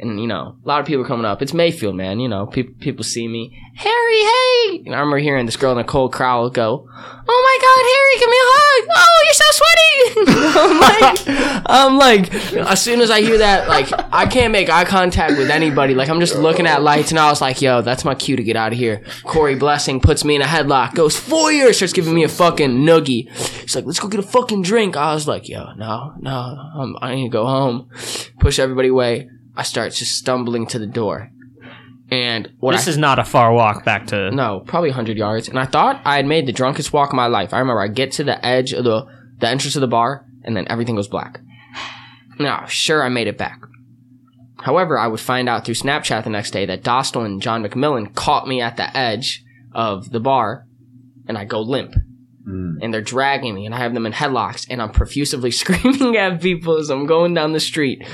[0.00, 1.42] And you know, a lot of people are coming up.
[1.42, 2.20] It's Mayfield, man.
[2.20, 3.56] You know, people people see me.
[3.76, 4.82] Harry, hey!
[4.86, 8.18] And I remember hearing this girl in a cold crowd go, "Oh my God, Harry,
[8.18, 8.88] give me a hug!
[8.96, 9.80] Oh, you're so sweaty!"
[10.60, 12.34] I'm like, I'm like,
[12.70, 15.94] as soon as I hear that, like, I can't make eye contact with anybody.
[15.94, 18.42] Like, I'm just looking at lights, and I was like, "Yo, that's my cue to
[18.42, 21.92] get out of here." Corey Blessing puts me in a headlock, goes four years, starts
[21.92, 23.30] giving me a fucking noogie.
[23.60, 26.96] He's like, "Let's go get a fucking drink." I was like, "Yo, no, no, I'm,
[27.02, 27.90] I need to go home."
[28.38, 29.28] Push everybody away.
[29.56, 31.30] I start just stumbling to the door.
[32.10, 34.30] And what this I, is not a far walk back to.
[34.32, 35.48] no, probably 100 yards.
[35.48, 37.54] And I thought I had made the drunkest walk of my life.
[37.54, 39.06] I remember I get to the edge of the,
[39.38, 41.40] the entrance of the bar, and then everything goes black.
[42.38, 43.60] Now, sure, I made it back.
[44.58, 48.14] However, I would find out through Snapchat the next day that Dostal and John McMillan
[48.14, 50.66] caught me at the edge of the bar,
[51.28, 51.94] and I go limp.
[52.46, 52.78] Mm.
[52.82, 56.40] And they're dragging me, and I have them in headlocks, and I'm profusively screaming at
[56.40, 58.06] people as I'm going down the street,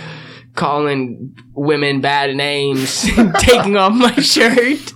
[0.57, 3.03] calling women bad names,
[3.39, 4.93] taking off my shirt.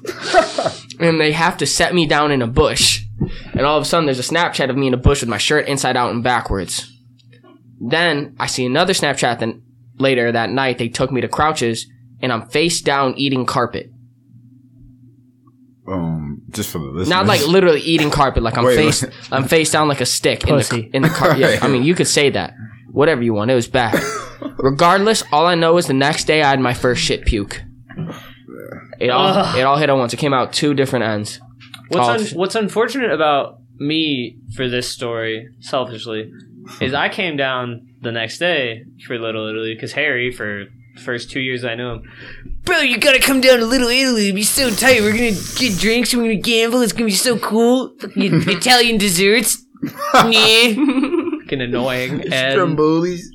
[0.99, 3.05] and they have to set me down in a bush.
[3.53, 5.39] And all of a sudden, there's a Snapchat of me in a bush with my
[5.39, 6.91] shirt inside out and backwards.
[7.81, 9.39] Then I see another Snapchat.
[9.39, 9.63] Then
[9.99, 11.87] later that night, they took me to Crouches,
[12.21, 13.91] and I'm face down eating carpet.
[15.87, 17.09] Um, just for the listeners.
[17.09, 18.43] Not like literally eating carpet.
[18.43, 19.13] Like I'm Wait, face, wait.
[19.33, 21.37] I'm face down like a stick in the in the car.
[21.37, 22.55] Yeah, I mean, you could say that.
[22.93, 23.51] Whatever you want.
[23.51, 24.01] It was bad.
[24.59, 27.63] Regardless, all I know is the next day I had my first shit puke.
[28.99, 29.57] It all Ugh.
[29.59, 30.13] it all hit at once.
[30.13, 31.41] It came out two different ends.
[31.89, 36.31] What's un- what's unfortunate about me for this story, selfishly,
[36.81, 41.31] is I came down the next day for Little Italy because Harry, for the first
[41.31, 42.03] two years I knew him,
[42.65, 44.29] bro, you gotta come down to Little Italy.
[44.29, 45.01] It'll be so tight.
[45.01, 46.15] We're gonna get drinks.
[46.15, 46.83] We're gonna gamble.
[46.83, 47.95] It's gonna be so cool.
[48.01, 49.65] Fucking Italian desserts.
[49.83, 50.75] yeah.
[50.75, 52.21] Fucking annoying.
[52.33, 53.35] And Stromboli's.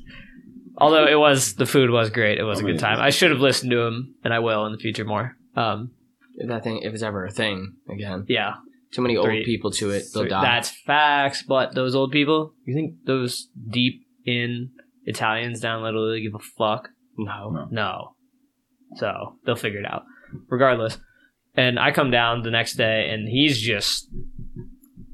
[0.78, 3.00] Although it was the food was great, it was I a mean- good time.
[3.00, 5.36] I should have listened to him, and I will in the future more.
[5.56, 5.92] Um,
[6.36, 8.54] If that thing, if it's ever a thing again, yeah,
[8.92, 10.42] too many old Three- people to it, they'll Three- die.
[10.42, 11.42] That's facts.
[11.42, 14.70] But those old people, you think those deep in
[15.04, 16.90] Italians down Little Italy give a fuck?
[17.16, 17.50] no.
[17.50, 17.68] No.
[17.70, 18.14] No.
[18.96, 20.04] So they'll figure it out.
[20.48, 20.98] Regardless.
[21.54, 24.08] And I come down the next day and he's just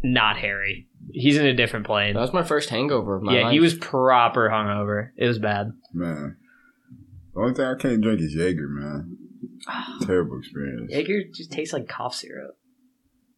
[0.02, 0.88] not Harry.
[1.12, 2.14] He's in a different plane.
[2.14, 3.52] That was my first hangover of my yeah, life.
[3.52, 5.10] he was proper hungover.
[5.16, 5.72] It was bad.
[5.92, 6.36] Man.
[7.34, 9.16] The only thing I can't drink is Jaeger, man.
[10.02, 10.92] Terrible experience.
[10.92, 12.56] Jaeger just tastes like cough syrup.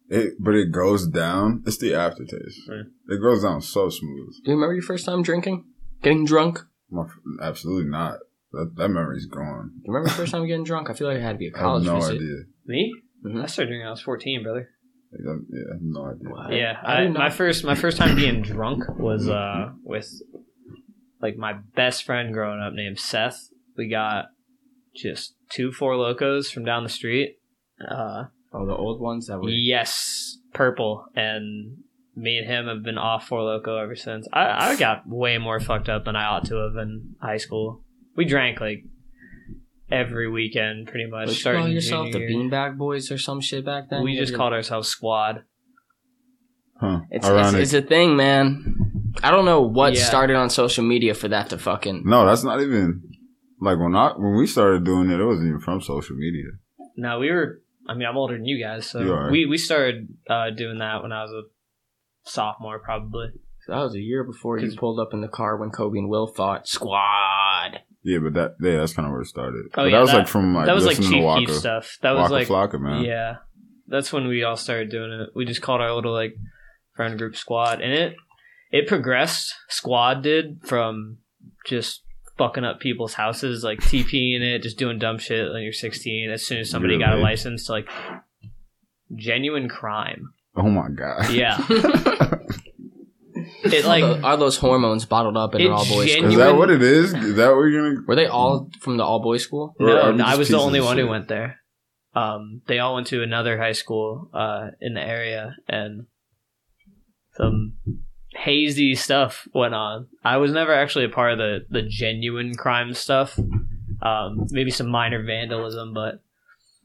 [0.08, 1.62] It, but it goes down.
[1.66, 2.68] It's the aftertaste.
[2.68, 2.84] Right.
[3.08, 4.34] It goes down so smooth.
[4.44, 5.64] Do you remember your first time drinking?
[6.02, 6.60] Getting drunk?
[6.90, 7.06] My,
[7.42, 8.18] absolutely not.
[8.52, 9.70] That, that memory's gone.
[9.76, 10.90] Do you remember your first time getting drunk?
[10.90, 12.16] I feel like it had to be a I have college no visit.
[12.16, 12.36] idea.
[12.66, 12.94] Me?
[13.24, 13.42] Mhm.
[13.42, 14.68] I started drinking when I was 14, brother.
[15.18, 16.28] Like, I'm- yeah, I have no idea.
[16.30, 16.52] What?
[16.52, 20.08] Yeah, I I, my first my first time being drunk was uh with
[21.22, 23.38] like my best friend growing up named Seth.
[23.76, 24.26] We got
[24.94, 27.36] just two Four Lokos from down the street.
[27.80, 28.24] Uh,
[28.56, 29.48] Oh, the old ones that were.
[29.50, 31.78] yes, purple, and
[32.14, 34.28] me and him have been off Four Loko ever since.
[34.32, 37.82] I I got way more fucked up than I ought to have in high school.
[38.16, 38.84] We drank like
[39.94, 41.26] every weekend, pretty much.
[41.26, 42.12] What you starting call yourself?
[42.12, 42.30] The year.
[42.30, 44.02] Beanbag Boys or some shit back then?
[44.04, 45.44] We just guys- called ourselves Squad.
[46.80, 47.00] Huh.
[47.10, 49.12] It's, it's, it's a thing, man.
[49.22, 50.02] I don't know what Yeah.
[50.04, 52.02] started on social media for that to fucking.
[52.04, 53.02] no, that's not even
[53.60, 55.20] like when I when we started doing it.
[55.20, 56.50] It wasn't even from social media.
[56.96, 57.60] No, we were.
[57.88, 61.02] I mean, I'm older than you guys, so You we we started uh, doing that
[61.02, 61.42] when I was a
[62.28, 63.28] sophomore, probably.
[63.68, 66.08] That was a year before you 'Cause- pulled up in the car when Kobe and
[66.08, 66.66] Will fought.
[66.66, 67.80] Squad.
[68.04, 69.64] Yeah, but that yeah, that's kind of where it started.
[69.66, 71.46] Oh, but yeah, that was that- like from like that was like listening Chief Waka,
[71.46, 71.98] Keef stuff.
[72.02, 73.02] That was Waka like, Flocka, man.
[73.04, 73.36] yeah,
[73.88, 75.30] that's when we all started doing it.
[75.34, 76.34] We just called our little like
[76.94, 78.14] friend group Squad, and it
[78.70, 79.54] it progressed.
[79.68, 81.18] Squad did from
[81.66, 82.02] just
[82.36, 86.30] fucking up people's houses, like TPing it, just doing dumb shit when you're 16.
[86.30, 87.88] As soon as somebody got a license, to like
[89.14, 90.32] genuine crime.
[90.56, 91.30] Oh my god.
[91.32, 91.56] Yeah,
[93.64, 96.22] it like are, are those hormones bottled up in an all boys Is school?
[96.30, 97.12] genuine- that what it is?
[97.14, 98.06] Is that what you're gonna?
[98.06, 99.74] Were they all from the all boys school?
[99.80, 101.10] Or No, are we no, I was the pieces only of one who shit?
[101.10, 101.60] went there.
[102.14, 106.06] Um, they all went to another high school uh, in the area, and
[107.36, 107.74] some
[108.36, 110.06] hazy stuff went on.
[110.24, 113.38] I was never actually a part of the the genuine crime stuff.
[114.02, 116.20] Um, maybe some minor vandalism, but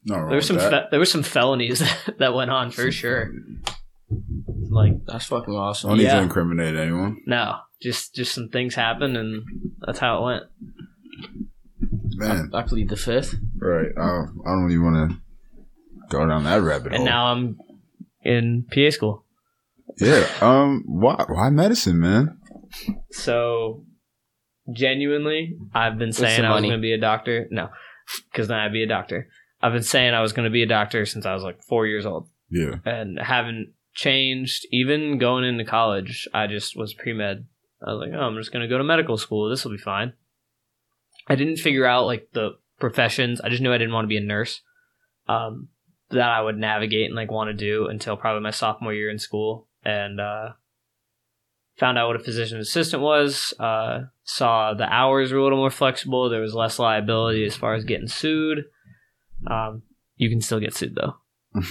[0.05, 1.79] No, there were some fe- there were some felonies
[2.17, 3.31] that went on for sure.
[4.69, 5.89] Like That's fucking awesome.
[5.89, 6.15] I Don't need Yeah.
[6.17, 7.17] to incriminate anyone.
[7.25, 9.43] no, just just some things happened, and
[9.85, 10.43] that's how it went.
[12.15, 13.35] Man, I plead the fifth.
[13.59, 13.87] right.
[13.97, 15.17] I, I don't even want to
[16.09, 16.95] go down that rabbit hole.
[16.97, 17.57] And now I'm
[18.23, 19.23] in PA school.
[19.99, 20.27] Yeah.
[20.41, 20.83] Um.
[20.85, 21.23] Why?
[21.27, 22.37] Why medicine, man?
[23.11, 23.85] So,
[24.71, 26.67] genuinely, I've been saying the I was money?
[26.69, 27.47] going to be a doctor.
[27.51, 27.69] No,
[28.31, 29.27] because then I'd be a doctor.
[29.61, 31.85] I've been saying I was going to be a doctor since I was like four
[31.87, 32.75] years old, Yeah.
[32.85, 34.65] and haven't changed.
[34.71, 37.47] Even going into college, I just was pre med.
[37.85, 39.49] I was like, oh, I'm just going to go to medical school.
[39.49, 40.13] This will be fine.
[41.27, 43.39] I didn't figure out like the professions.
[43.41, 44.61] I just knew I didn't want to be a nurse.
[45.27, 45.69] Um,
[46.09, 49.19] that I would navigate and like want to do until probably my sophomore year in
[49.19, 50.49] school, and uh,
[51.77, 53.53] found out what a physician assistant was.
[53.59, 56.29] Uh, saw the hours were a little more flexible.
[56.29, 58.65] There was less liability as far as getting sued.
[59.45, 59.83] Um,
[60.15, 61.15] you can still get sued though.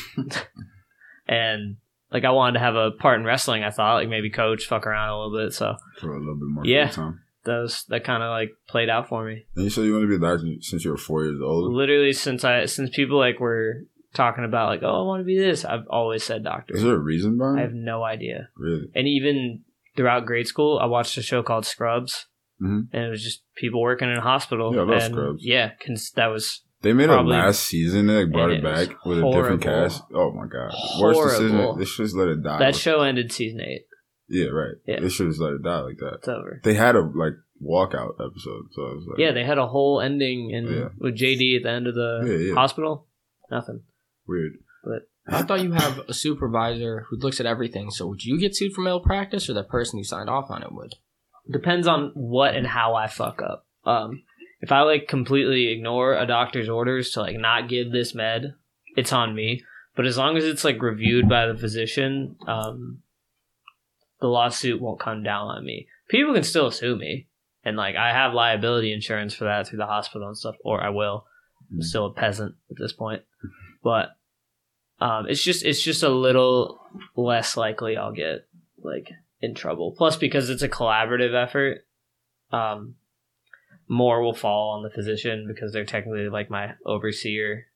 [1.29, 1.77] and
[2.13, 3.63] like I wanted to have a part in wrestling.
[3.65, 5.55] I thought like maybe coach, fuck around a little bit.
[5.55, 6.89] So For a little bit more Yeah.
[6.89, 7.21] time.
[7.45, 9.45] that was that kind of like played out for me.
[9.55, 11.73] And you said you want to be a doctor since you were four years old.
[11.73, 13.83] Literally since I since people like were
[14.15, 16.75] talking about like oh I want to be this, I've always said doctor.
[16.77, 18.49] Is there a reason I have no idea.
[18.57, 18.89] Really?
[18.95, 19.63] And even
[19.97, 22.27] throughout grade school, I watched a show called Scrubs,
[22.63, 22.89] Mhm.
[22.93, 24.73] and it was just people working in a hospital.
[24.75, 25.45] Yeah, I love and Scrubs.
[25.45, 27.35] Yeah, cons- that was They made Probably.
[27.37, 28.07] it last season.
[28.07, 30.03] They like brought And it it back with a different cast.
[30.15, 30.73] Oh my god!
[31.01, 31.57] Worst decision.
[31.57, 31.77] Horrible.
[31.77, 32.59] They should just let it die.
[32.61, 33.87] that show ended season eight.
[34.29, 34.75] yeah, right.
[34.87, 35.01] Yeah.
[35.01, 36.15] They should just let it die like that.
[36.19, 36.61] It's over.
[36.63, 40.01] They had a like walkout episode, so it was like Yeah, they had a whole
[40.01, 40.89] ending in Yeah.
[40.99, 42.55] with JD at the end of the Yeah, yeah.
[42.55, 43.09] hospital.
[43.51, 43.81] Nothing.
[44.27, 44.53] weird.
[44.85, 47.91] But I thought you have a supervisor who looks at everything.
[47.91, 50.71] So would you get sued for malpractice, or the person who signed off on it
[50.73, 50.95] would?
[51.51, 53.67] Depends on what and how I fuck up.
[53.85, 54.23] Um,
[54.61, 58.55] if I like completely ignore a doctor's orders to like not give this med,
[58.97, 59.63] it's on me.
[59.95, 63.03] But as long as it's like reviewed by the physician, um,
[64.21, 65.89] the lawsuit won't come down on me.
[66.09, 67.27] People can still sue me,
[67.65, 70.91] and like I have liability insurance for that through the hospital and stuff, or I
[70.91, 71.27] will.
[71.71, 71.83] I'm Mm.
[71.85, 73.23] still a peasant at this point,
[73.83, 74.11] but
[75.01, 76.81] um, it's just it's just a little
[77.15, 78.47] less likely I'll get
[78.83, 79.95] like in trouble.
[79.99, 81.85] Plus, because it's a collaborative effort,
[82.53, 82.95] um,
[83.89, 87.67] more will fall on the physician because they're technically like my overseer.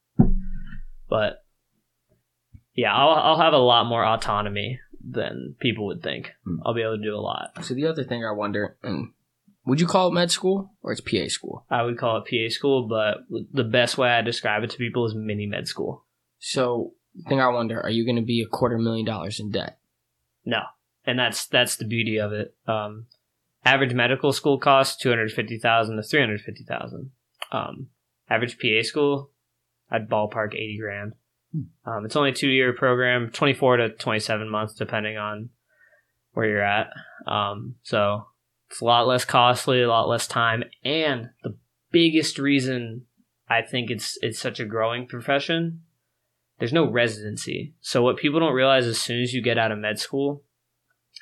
[1.09, 1.45] But
[2.75, 6.33] yeah, I'll I'll have a lot more autonomy than people would think.
[6.45, 6.57] Hmm.
[6.65, 7.65] I'll be able to do a lot.
[7.65, 8.77] So the other thing I wonder,
[9.67, 11.65] would you call it med school or it's PA school?
[11.71, 13.19] I would call it PA school, but
[13.53, 16.05] the best way I describe it to people is mini med school.
[16.39, 19.51] So the thing I wonder, are you going to be a quarter million dollars in
[19.51, 19.79] debt?
[20.45, 20.63] No,
[21.05, 22.55] and that's that's the beauty of it.
[22.67, 23.07] Um,
[23.65, 27.11] average medical school costs two hundred fifty thousand to three hundred fifty thousand.
[27.51, 27.89] Um,
[28.29, 29.31] average PA school,
[29.91, 31.15] I'd ballpark eighty grand.
[31.85, 35.51] Um, it's only a two year program, twenty four to twenty seven months, depending on
[36.33, 36.89] where you're at.
[37.27, 38.27] Um, so
[38.71, 41.57] it's a lot less costly, a lot less time, and the
[41.91, 43.05] biggest reason
[43.49, 45.83] I think it's it's such a growing profession.
[46.59, 47.75] There's no residency.
[47.81, 50.45] So what people don't realize as soon as you get out of med school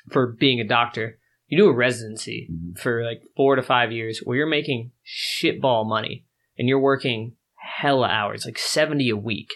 [0.09, 1.19] for being a doctor,
[1.51, 2.79] you do a residency Mhm.
[2.79, 6.25] for like four to five years where you're making shitball money
[6.57, 9.51] and you're working hella hours, like 70 a week.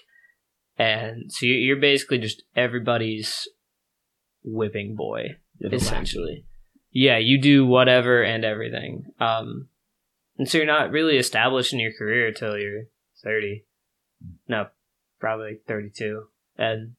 [0.78, 3.48] And so you- you're basically just everybody's
[4.44, 6.46] whipping boy, essentially.
[6.92, 9.06] Yeah, you do whatever and everything.
[9.20, 9.70] Um,
[10.38, 12.88] and so you're not really established in your career until you're
[13.24, 13.64] 30.
[14.50, 14.68] No,
[15.18, 16.28] probably 32.
[16.58, 16.98] And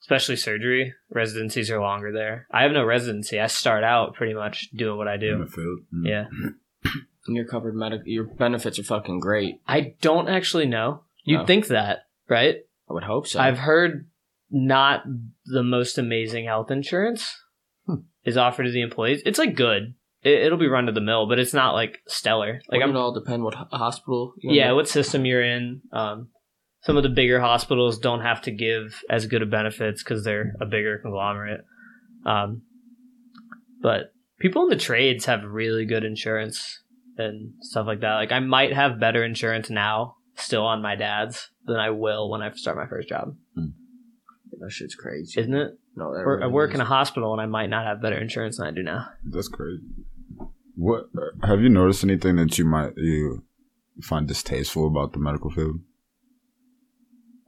[0.00, 2.46] especially surgery, residencies are longer there.
[2.50, 3.38] I have no residency.
[3.40, 5.38] I start out pretty much doing what I do.
[5.38, 5.80] the field.
[5.94, 6.06] Mm.
[6.06, 6.24] Yeah.
[7.26, 8.06] And you're covered medical.
[8.08, 9.60] Your benefits are fucking great.
[9.68, 11.02] I don't actually know.
[11.24, 11.44] You'd Oh.
[11.44, 12.56] think that, right?
[12.88, 13.38] I would hope so.
[13.38, 14.06] I've heard
[14.50, 15.02] not
[15.44, 17.36] the most amazing health insurance
[17.86, 17.96] Hmm.
[18.24, 19.20] is offered to the employees.
[19.26, 19.92] It's like good.
[20.22, 22.62] It, it'll be run to the mill, but it's not like stellar.
[22.70, 24.32] Like like I'm it all depend what hospital.
[24.38, 24.76] You're yeah, in.
[24.76, 25.82] what system you're in.
[25.92, 26.28] Um,
[26.82, 30.54] some of the bigger hospitals don't have to give as good of benefits because they're
[30.60, 31.62] a bigger conglomerate.
[32.24, 32.62] Um,
[33.80, 36.82] but people in the trades have really good insurance
[37.16, 38.14] and stuff like that.
[38.14, 42.42] Like I might have better insurance now, still on my dad's, than I will when
[42.42, 43.34] I start my first job.
[43.56, 45.40] that shit's crazy.
[45.40, 45.72] Isn't it?
[45.96, 46.76] no, that Or I work is.
[46.76, 49.08] in a hospital and I might not have better insurance than I do now.
[49.24, 49.82] That's crazy.
[50.76, 53.42] What uh, have you noticed anything that you might you
[54.02, 55.80] find distasteful about the medical field?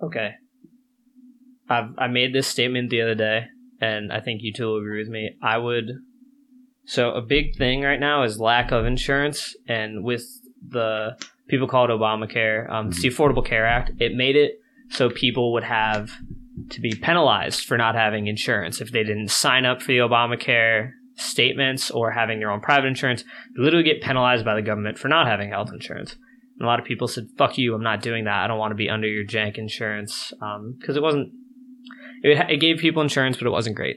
[0.03, 0.33] Okay.
[1.69, 3.47] I've I made this statement the other day,
[3.81, 5.37] and I think you two will agree with me.
[5.43, 5.93] I would.
[6.85, 10.25] So a big thing right now is lack of insurance, and with
[10.67, 11.17] the
[11.49, 13.93] people call it Obamacare, um, it's the Affordable Care Act.
[13.99, 14.53] It made it
[14.89, 16.11] so people would have
[16.71, 20.91] to be penalized for not having insurance if they didn't sign up for the Obamacare
[21.17, 23.23] statements or having their own private insurance.
[23.57, 26.17] They literally get penalized by the government for not having health insurance.
[26.61, 27.75] And a lot of people said, "Fuck you!
[27.75, 28.45] I'm not doing that.
[28.45, 31.33] I don't want to be under your jank insurance." Um, because it wasn't,
[32.23, 33.97] It, it gave people insurance, but it wasn't great.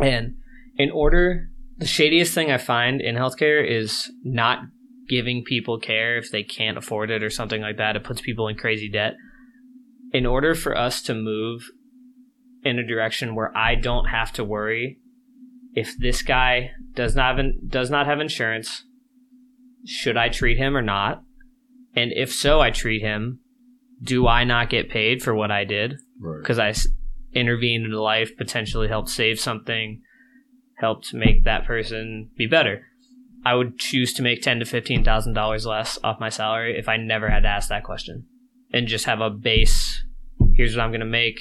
[0.00, 0.36] And
[0.76, 4.60] in order, the shadiest thing I find in healthcare is not
[5.08, 7.96] giving people care if they can't afford it or something like that.
[7.96, 9.14] It puts people in crazy debt.
[10.12, 11.64] In order for us to move
[12.62, 15.00] in a direction where I don't have to worry
[15.74, 18.84] if this guy does not have, does not have insurance,
[19.84, 21.23] should I treat him or not?
[21.96, 23.40] And if so, I treat him.
[24.02, 25.96] Do I not get paid for what I did?
[26.20, 26.40] Right.
[26.40, 26.86] because I s-
[27.32, 30.00] intervened in a life, potentially helped save something,
[30.78, 32.86] helped make that person be better.
[33.44, 36.88] I would choose to make ten to fifteen thousand dollars less off my salary if
[36.88, 38.26] I never had to ask that question,
[38.72, 40.02] and just have a base.
[40.54, 41.40] Here's what I'm going to make.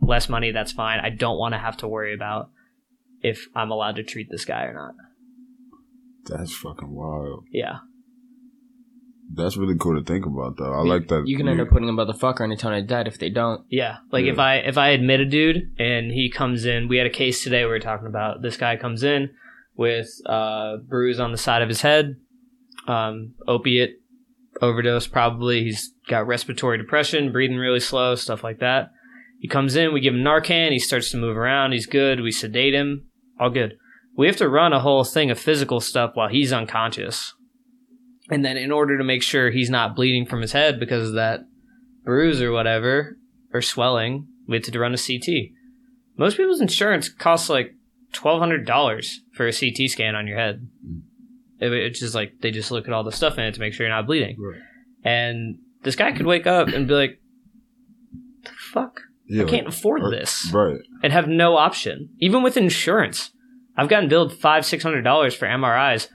[0.00, 0.98] Less money, that's fine.
[1.00, 2.50] I don't want to have to worry about
[3.22, 4.94] if I'm allowed to treat this guy or not.
[6.24, 7.44] That's fucking wild.
[7.52, 7.78] Yeah,
[9.34, 10.72] That's really cool to think about, though.
[10.72, 11.26] I like that.
[11.26, 13.64] You can end up putting a motherfucker in a ton of debt if they don't.
[13.70, 17.06] Yeah, like if I if I admit a dude and he comes in, we had
[17.06, 18.42] a case today we were talking about.
[18.42, 19.30] This guy comes in
[19.74, 22.16] with uh, bruise on the side of his head,
[22.86, 23.96] um, opiate
[24.60, 25.64] overdose probably.
[25.64, 28.90] He's got respiratory depression, breathing really slow, stuff like that.
[29.38, 32.20] He comes in, we give him Narcan, he starts to move around, he's good.
[32.20, 33.08] We sedate him,
[33.40, 33.76] all good.
[34.16, 37.34] We have to run a whole thing of physical stuff while he's unconscious.
[38.32, 41.14] And then in order to make sure he's not bleeding from his head because of
[41.14, 41.40] that
[42.04, 43.16] bruise or whatever,
[43.52, 45.50] or swelling, we had to run a CT.
[46.16, 47.74] Most people's insurance costs like
[48.12, 50.66] twelve hundred dollars for a CT scan on your head.
[50.86, 51.02] Mm.
[51.60, 53.72] It- It's just like they just look at all the stuff in it to make
[53.72, 54.36] sure you're not bleeding.
[54.40, 54.60] Right.
[55.04, 57.20] And this guy could wake up and be like,
[58.44, 59.00] "The fuck?
[59.26, 60.78] Yeah, I can't afford or- this," Right.
[61.02, 63.30] and have no option, even with insurance.
[63.76, 66.08] I've gotten billed five, six hundred dollars for MRIs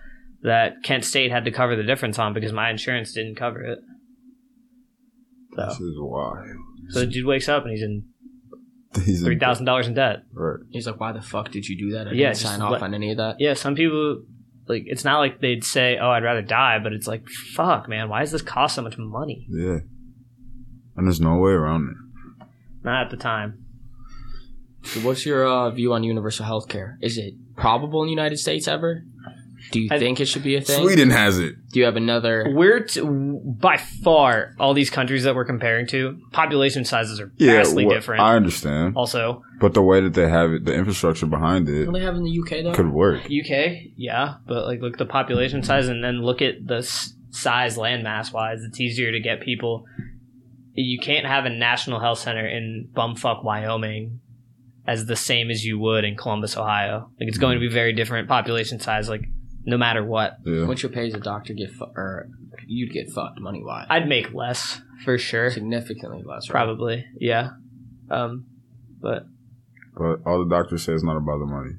[0.43, 3.79] that Kent State had to cover the difference on because my insurance didn't cover it.
[5.55, 6.45] This So, is wild.
[6.89, 8.05] so the dude wakes up and he's in
[9.05, 10.23] He's in- three thousand dollars in debt.
[10.33, 10.59] Right.
[10.69, 12.07] He's like, why the fuck did you do that?
[12.07, 13.37] I Yeah, didn't just sign off let- on any of that.
[13.39, 14.23] Yeah, some people
[14.67, 18.09] like it's not like they'd say, "Oh, I'd rather die," but it's like, "Fuck, man,
[18.09, 19.79] why does this cost so much money?" Yeah.
[20.95, 22.47] And there's no way around it.
[22.83, 23.63] Not at the time.
[24.83, 26.97] So what's your uh, view on universal health care?
[27.01, 29.03] Is it probable in the United States ever?
[29.71, 30.81] Do you I- think it should be a thing?
[30.83, 31.55] Sweden has it.
[31.71, 32.51] Do you have another?
[32.55, 37.85] We're t- by far all these countries that we're comparing to, population sizes are vastly
[37.85, 38.21] wha- different.
[38.21, 38.95] I understand.
[38.95, 42.15] also, But the way that they have it, the infrastructure behind it What they have
[42.15, 42.73] in the UK though?
[42.73, 43.23] could work.
[43.25, 47.13] UK, yeah, but like look at the population size and then look at the s-
[47.31, 48.63] size landmass wise.
[48.63, 49.85] It's easier to get people.
[50.73, 54.19] You can't have a national health center in bumfuck Wyoming
[54.85, 57.09] as the same as you would in Columbus, Ohio.
[57.19, 57.73] Like it's going to be mm.
[57.73, 59.09] very different population size.
[59.09, 59.23] Like
[59.67, 60.65] no matter what, Yeah.
[60.65, 62.29] What's your pay as a doctor get fu- or
[62.65, 63.85] you'd get fucked money wise?
[63.89, 65.51] I'd make less for sure.
[65.51, 66.49] Significantly less.
[66.49, 66.53] Right?
[66.63, 67.49] Probably, yeah.
[68.09, 68.45] Um,
[69.01, 69.25] but
[69.95, 71.73] But all the doctors say it's not about the money.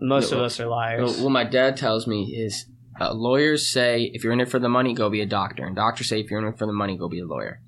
[0.00, 1.16] most Yeah, of us are liars.
[1.16, 2.66] Well, what my dad tells me is
[3.00, 5.74] uh, lawyers say if you're in it for the money, go be a doctor, and
[5.76, 7.60] doctors say if you're in it for the money, go be a lawyer.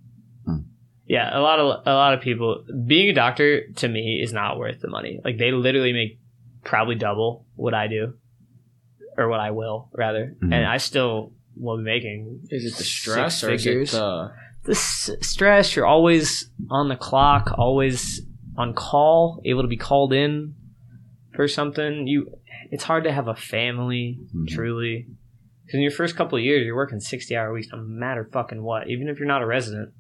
[1.07, 4.59] Yeah, a lot of a lot of people being a doctor to me is not
[4.61, 5.19] worth the money.
[5.25, 6.21] Like they literally make
[6.63, 8.15] probably double what I do,
[9.21, 10.53] or what I will rather, Mhm.
[10.55, 12.41] and I still will be making.
[12.51, 14.33] Is it the stress or is it the
[14.65, 15.75] the s- stress?
[15.77, 18.23] You're always on the clock, always
[18.57, 20.55] on call, able to be called in
[21.35, 22.07] for something.
[22.07, 22.31] You,
[22.71, 24.49] it's hard to have a family Mhm.
[24.49, 25.07] truly.
[25.65, 28.63] Because in your first couple of years, you're working sixty hour weeks, no matter fucking
[28.63, 28.89] what.
[28.91, 29.91] Even if you're not a resident,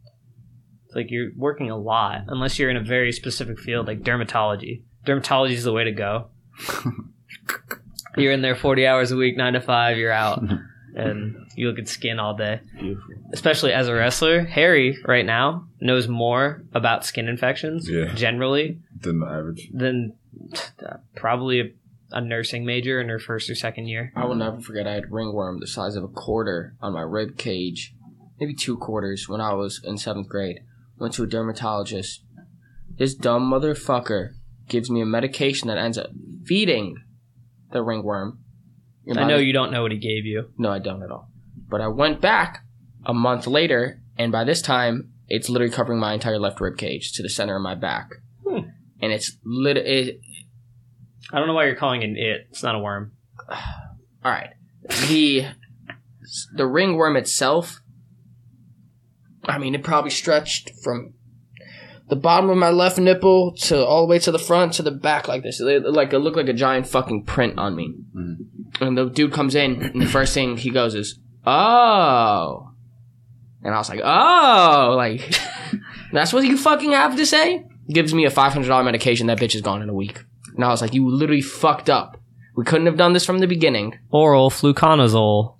[0.86, 2.22] it's like you're working a lot.
[2.26, 4.82] Unless you're in a very specific field like dermatology.
[5.06, 6.28] Dermatology is the way to go.
[8.16, 9.96] you're in there forty hours a week, nine to five.
[9.98, 10.42] You're out,
[10.94, 12.60] and you look at skin all day.
[13.32, 18.12] Especially as a wrestler, Harry right now knows more about skin infections Yeah.
[18.14, 19.68] generally Than the average.
[19.72, 20.14] than
[20.84, 21.64] uh, probably a,
[22.12, 24.12] a nursing major in her first or second year.
[24.16, 24.86] I will never forget.
[24.86, 27.94] I had ringworm the size of a quarter on my rib cage,
[28.40, 30.60] maybe two quarters when I was in seventh grade.
[30.98, 32.22] Went to a dermatologist.
[32.98, 34.32] This dumb motherfucker
[34.68, 36.10] gives me a medication that ends up
[36.44, 36.96] feeding
[37.72, 38.38] the ringworm.
[39.06, 40.50] And I know you don't know what he gave you.
[40.58, 41.30] No, I don't at all.
[41.68, 42.64] But I went back
[43.04, 47.12] a month later, and by this time, it's literally covering my entire left rib cage
[47.12, 48.10] to the center of my back,
[48.46, 48.68] Hmm.
[49.00, 49.76] and it's lit.
[49.76, 50.20] It,
[51.32, 52.46] I don't know why you're calling it it.
[52.50, 53.12] It's not a worm.
[53.48, 53.56] all
[54.24, 54.50] right,
[55.08, 55.46] the
[56.54, 57.80] the ringworm itself.
[59.44, 61.14] I mean, it probably stretched from
[62.10, 64.90] the bottom of my left nipple to all the way to the front to the
[64.90, 65.60] back like this.
[65.60, 67.94] It, like it looked like a giant fucking print on me.
[68.14, 68.36] Mhm.
[68.80, 72.70] And the dude comes in, and the first thing he goes is, "Oh,"
[73.62, 75.34] and I was like, "Oh, like
[76.12, 79.26] that's what you fucking have to say." gives me a five hundred dollar medication.
[79.26, 80.24] That bitch is gone in a week.
[80.54, 82.16] And I was like, you literally fucked up.
[82.56, 83.98] We couldn't have done this from the beginning.
[84.10, 85.56] Oral fluconazole.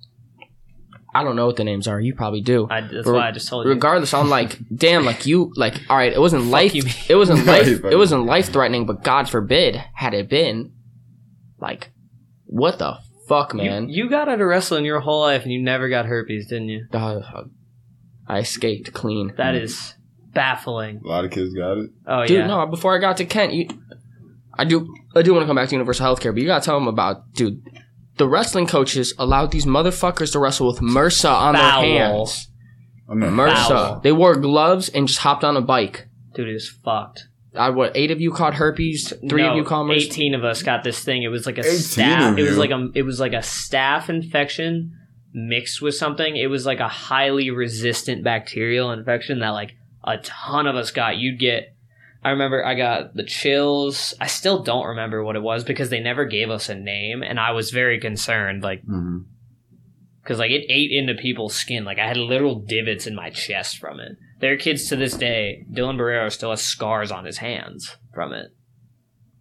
[1.13, 1.99] I don't know what the names are.
[1.99, 2.67] You probably do.
[2.69, 3.71] I, that's Re- why I just told you.
[3.71, 7.45] Regardless, I'm like, damn, like you, like, all right, it wasn't life, you, it wasn't
[7.45, 10.71] life, it wasn't life threatening, but God forbid, had it been,
[11.59, 11.91] like,
[12.45, 13.89] what the fuck, man?
[13.89, 16.69] You, you got out of wrestling your whole life and you never got herpes, didn't
[16.69, 16.87] you?
[16.93, 17.43] Uh,
[18.27, 19.33] I escaped clean.
[19.37, 19.95] That is
[20.33, 21.01] baffling.
[21.03, 21.89] A lot of kids got it.
[22.07, 22.47] Oh Dude, yeah.
[22.47, 23.67] no, before I got to Kent, you,
[24.57, 26.79] I do, I do want to come back to Universal Healthcare, but you gotta tell
[26.79, 27.61] them about, dude,
[28.17, 31.81] the wrestling coaches allowed these motherfuckers to wrestle with MRSA on Foul.
[31.81, 32.47] their hands.
[33.09, 33.27] I know.
[33.27, 33.67] MRSA.
[33.67, 33.99] Foul.
[34.01, 36.07] They wore gloves and just hopped on a bike.
[36.35, 37.27] Dude, it was fucked.
[37.53, 37.91] I what?
[37.95, 39.11] Eight of you caught herpes.
[39.29, 39.95] Three No, of you caught MRSA.
[40.05, 41.23] Eighteen of us got this thing.
[41.23, 42.37] It was like a staph.
[42.39, 44.93] It was like a it was like a staph infection
[45.33, 46.37] mixed with something.
[46.37, 51.17] It was like a highly resistant bacterial infection that like a ton of us got.
[51.17, 51.75] You'd get.
[52.23, 54.13] I remember I got the chills.
[54.21, 57.39] I still don't remember what it was because they never gave us a name, and
[57.39, 58.61] I was very concerned.
[58.63, 58.83] Like
[60.21, 61.83] because like it ate into people's skin.
[61.83, 64.17] Like I had literal divots in my chest from it.
[64.39, 65.65] There are kids to this day.
[65.71, 68.47] Dylan Barrero still has scars on his hands from it.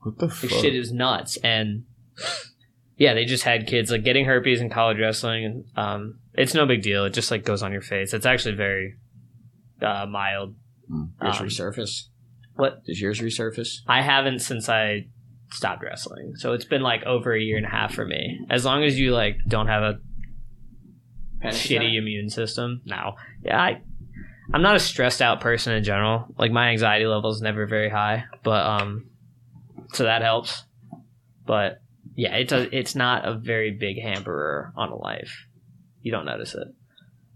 [0.03, 0.51] What the Like fuck?
[0.51, 1.37] shit is nuts.
[1.45, 1.85] And
[2.97, 6.81] yeah, they just had kids like getting herpes in college wrestling, um, it's no big
[6.83, 7.05] deal.
[7.05, 8.15] It just like goes on your face.
[8.15, 8.95] It's actually very
[9.83, 10.55] uh, mild.
[11.23, 12.05] Yours Um, resurface.
[12.61, 12.85] What?
[12.85, 13.79] Does yours resurface?
[13.89, 15.07] I haven't since I
[15.51, 18.39] stopped wrestling, so it's been like over a year and a half for me.
[18.51, 19.99] As long as you like don't have a
[21.49, 22.83] shitty immune system.
[22.85, 23.81] No, yeah, I,
[24.53, 26.27] I'm not a stressed out person in general.
[26.39, 29.11] Like my anxiety level is never very high, but um,
[29.95, 30.65] so that helps.
[31.47, 31.81] But
[32.15, 32.69] yeah, it's does.
[32.73, 35.47] It's not a very big hamperer on a life.
[36.03, 36.69] You don't notice it.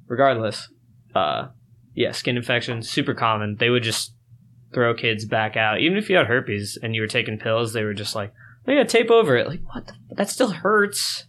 [0.06, 0.68] Regardless,
[1.14, 1.48] uh,
[1.94, 3.56] yeah, skin infections super common.
[3.58, 4.12] They would just
[4.74, 7.72] throw kids back out, even if you had herpes and you were taking pills.
[7.72, 8.32] They were just like,
[8.66, 9.86] "Oh yeah, tape over it." Like what?
[9.86, 11.26] The, that still hurts.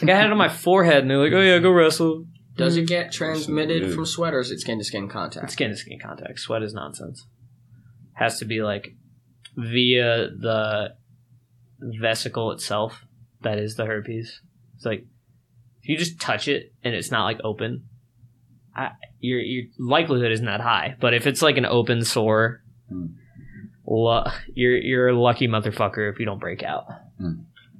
[0.00, 2.76] Like I had it on my forehead, and they're like, "Oh yeah, go wrestle." Does
[2.76, 2.88] it mm.
[2.88, 3.94] get transmitted Yeah.
[3.94, 5.50] from sweat or is it skin to skin It's contact?
[5.52, 6.38] skin to skin contact.
[6.38, 7.26] Sweat is nonsense.
[8.14, 8.94] Has to be like
[9.56, 10.94] via the
[11.80, 13.06] vesicle itself.
[13.40, 14.40] That is the herpes.
[14.76, 15.06] It's like
[15.82, 17.88] if you just touch it and it's not like open,
[18.74, 20.96] I, your your likelihood isn't that high.
[21.00, 23.06] But if it's like an open sore, Hmm.
[23.86, 26.84] lu- you're you're a lucky motherfucker if you don't break out.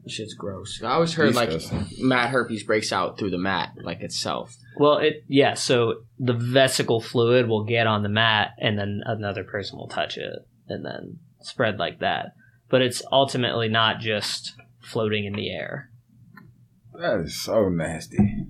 [0.09, 0.82] Shit's gross.
[0.82, 2.09] I always heard like Disgusting.
[2.09, 4.57] mat herpes breaks out through the mat, like itself.
[4.76, 5.55] Well, it yeah.
[5.55, 10.16] So the vesicle fluid will get on the mat, and then another person will touch
[10.18, 10.32] it,
[10.68, 12.32] and then spread like that.
[12.68, 15.90] But it's ultimately not just floating in the air.
[16.95, 18.47] That is so nasty.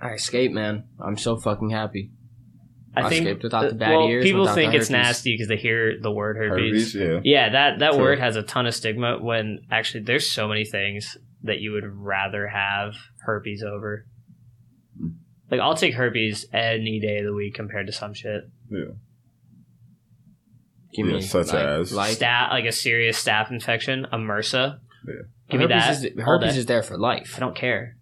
[0.00, 0.84] I escaped, man.
[1.00, 2.10] I'm so fucking happy.
[2.96, 5.56] I, I think escaped without the bad well, ears, people think it's nasty because they
[5.56, 6.92] hear the word herpes.
[6.92, 7.20] Herpes, yeah.
[7.24, 8.00] Yeah, that that True.
[8.02, 9.18] word has a ton of stigma.
[9.20, 14.06] When actually, there's so many things that you would rather have herpes over.
[14.98, 15.08] Hmm.
[15.50, 18.42] Like I'll take herpes any day of the week compared to some shit.
[18.70, 18.84] Yeah.
[20.94, 24.78] Give Yeah, me such like, as- like Staph, like a serious staph infection, a MRSA.
[25.06, 25.14] Yeah.
[25.50, 26.12] Give me herpes that.
[26.12, 27.34] Is, all herpes is there for life.
[27.36, 27.96] I don't care.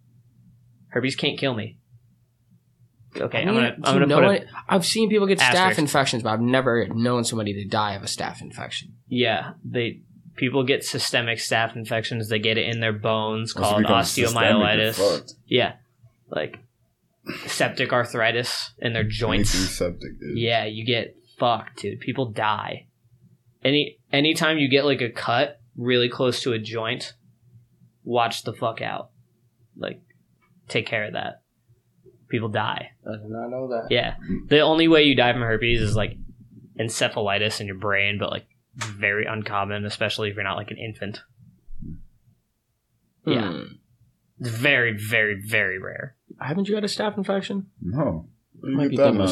[0.92, 1.78] Herpes can't kill me.
[3.16, 4.34] Okay, I I'm gonna I'm gonna know put what?
[4.36, 4.48] it.
[4.68, 8.06] I've seen people get staph infections, but I've never known somebody to die of a
[8.06, 8.94] staph infection.
[9.08, 10.00] Yeah, they
[10.36, 12.28] people get systemic staph infections.
[12.28, 15.32] They get it in their bones Once called becomes systemic, you're osteomyelitis.
[15.46, 15.74] Yeah,
[16.28, 16.58] like
[17.46, 19.50] septic arthritis in their joints.
[19.50, 20.38] septic, dude.
[20.38, 22.00] Yeah, you get fucked, dude.
[22.00, 22.86] People die.
[23.64, 27.12] Any anytime you get like a cut really close to a joint,
[28.04, 29.10] watch the fuck out.
[29.76, 30.00] Like,
[30.72, 31.42] take care of that.
[32.28, 32.92] People die.
[33.06, 33.88] I did not know that.
[33.90, 34.14] Yeah.
[34.48, 36.16] The only way you die from herpes is like
[36.80, 41.20] encephalitis in your brain, but like very uncommon, especially if you're not like an infant.
[43.26, 43.52] Yeah.
[43.52, 43.62] Hmm.
[44.40, 46.16] It's very, very, very rare.
[46.40, 47.66] Haven't you had a staph infection?
[47.80, 48.26] No.
[48.58, 49.28] Where you Might get be that thinking of.
[49.28, 49.30] I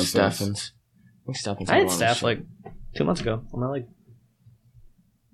[1.27, 2.41] think Stephens I had one staph like
[2.95, 3.43] two months ago.
[3.53, 3.89] I'm not like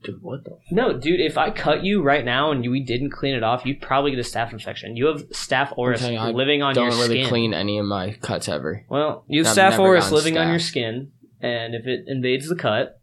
[0.07, 0.57] Dude, what the?
[0.70, 3.66] No, dude, if I cut you right now and you, we didn't clean it off,
[3.66, 4.96] you'd probably get a staph infection.
[4.96, 7.28] You have staph aureus telling you, I living on Don't your really skin.
[7.28, 8.84] clean any of my cuts ever.
[8.88, 10.62] Well, you have I've staph never aureus gotten living on your staph.
[10.68, 13.00] skin, and if it invades the cut,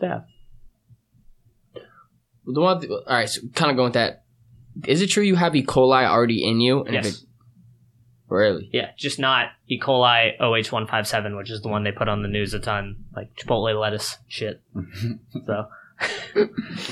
[0.00, 0.24] staph.
[2.46, 4.24] The one, all right, so kind of going with that.
[4.86, 5.62] Is it true you have E.
[5.64, 6.82] coli already in you?
[6.84, 7.22] And if Yes.
[7.22, 7.28] it,
[8.28, 8.68] really?
[8.72, 9.78] Yeah, just not E.
[9.80, 13.78] coli OH157, which is the one they put on the news a ton, like Chipotle
[13.80, 14.60] lettuce shit.
[15.46, 15.66] so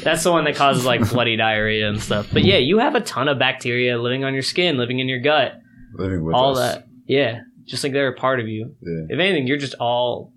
[0.03, 2.29] that's the one that causes like bloody diarrhea and stuff.
[2.33, 5.21] But yeah, you have a ton of bacteria living on your skin, living in your
[5.21, 5.55] gut,
[5.95, 6.75] Living with all us.
[6.77, 6.87] that.
[7.07, 8.75] Yeah, just like they're a part of you.
[8.81, 9.07] Yeah.
[9.15, 10.33] If anything, you're just all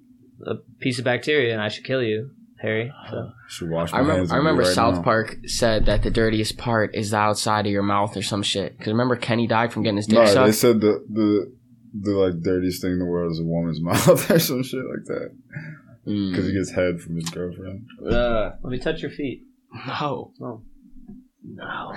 [0.45, 2.31] a piece of bacteria and I should kill you,
[2.61, 2.91] Harry.
[3.11, 4.31] So Should wash my I remember, hands.
[4.31, 5.01] I remember right South now.
[5.03, 8.77] Park said that the dirtiest part is the outside of your mouth or some shit.
[8.77, 10.55] Because remember Kenny died from getting his dick No, they sucked.
[10.55, 11.53] said the the
[12.01, 15.05] the like dirtiest thing in the world is a woman's mouth or some shit like
[15.05, 15.29] that
[16.07, 16.29] Mm.
[16.31, 17.83] because he gets head from his girlfriend.
[18.07, 19.41] Uh, let me touch your feet.
[19.87, 20.61] no, No.
[21.43, 21.93] no.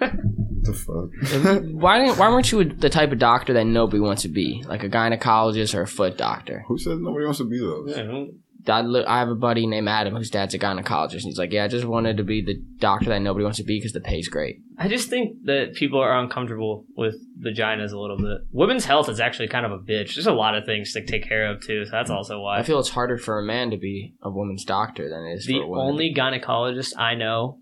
[0.00, 1.72] The fuck?
[1.72, 2.18] why didn't?
[2.18, 5.74] Why weren't you the type of doctor that nobody wants to be, like a gynecologist
[5.74, 6.64] or a foot doctor?
[6.68, 7.96] Who says nobody wants to be those?
[7.98, 8.30] I, li-
[8.68, 11.68] I have a buddy named Adam whose dad's a gynecologist, and he's like, "Yeah, I
[11.68, 14.56] just wanted to be the doctor that nobody wants to be because the pay's great."
[14.78, 18.42] I just think that people are uncomfortable with vaginas a little bit.
[18.52, 20.14] Women's health is actually kind of a bitch.
[20.14, 22.14] There's a lot of things to take care of too, so that's mm.
[22.14, 22.58] also why.
[22.58, 25.46] I feel it's harder for a man to be a woman's doctor than it is
[25.46, 25.86] the for a woman.
[25.86, 27.58] only gynecologist I know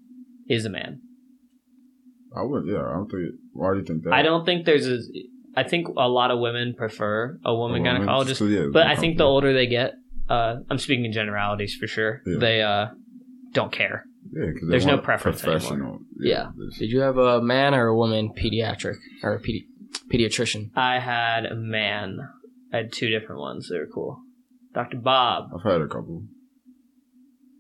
[0.48, 1.00] is a man.
[2.36, 2.64] I would.
[2.66, 3.22] Yeah, I don't think.
[3.52, 4.12] Why do you think that?
[4.12, 4.98] I don't think there's a.
[5.56, 8.06] I think a lot of women prefer a woman A woman?
[8.06, 9.94] gynecologist, So, yeah, but I think the older they get,
[10.30, 12.22] uh, I'm speaking in generalities for sure.
[12.26, 12.38] Yeah.
[12.38, 12.86] They uh,
[13.52, 14.04] don't care.
[14.32, 15.58] Yeah, 'cause they there's no want preference anymore.
[15.60, 15.98] professional.
[16.20, 16.50] Yeah.
[16.78, 19.66] Did you have a man or a woman pediatric or a pedi-
[20.12, 20.70] pediatrician?
[20.76, 22.18] I had a man.
[22.72, 23.68] I had two different ones.
[23.70, 24.20] They were cool.
[24.72, 24.98] Dr.
[24.98, 25.50] Bob.
[25.54, 26.24] I've had a couple.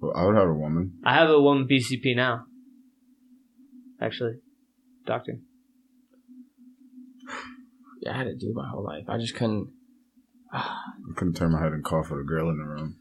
[0.00, 0.92] But I would have a woman.
[1.04, 2.44] I have a woman PCP now.
[4.00, 4.34] Actually,
[5.06, 5.34] doctor.
[8.00, 9.04] Yeah, I had to do my whole life.
[9.08, 9.68] I just couldn't.
[10.52, 12.96] I couldn't turn my head and cough with a girl in the room.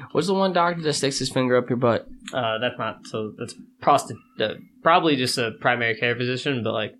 [0.12, 2.06] What's the one doctor that sticks his finger up your butt?
[2.32, 3.32] Uh, that's not so.
[3.38, 4.16] That's prostate.
[4.40, 6.94] uh, Probably just a primary care physician, but like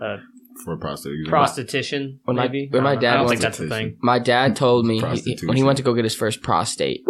[0.00, 0.16] uh,
[0.64, 1.30] For prostate exam.
[1.30, 2.68] prostitution, When my- maybe.
[2.70, 3.08] when my I don't know.
[3.08, 3.96] dad I don't think that's a thing.
[4.02, 7.04] My dad told me he, when he went to go get his first prostate.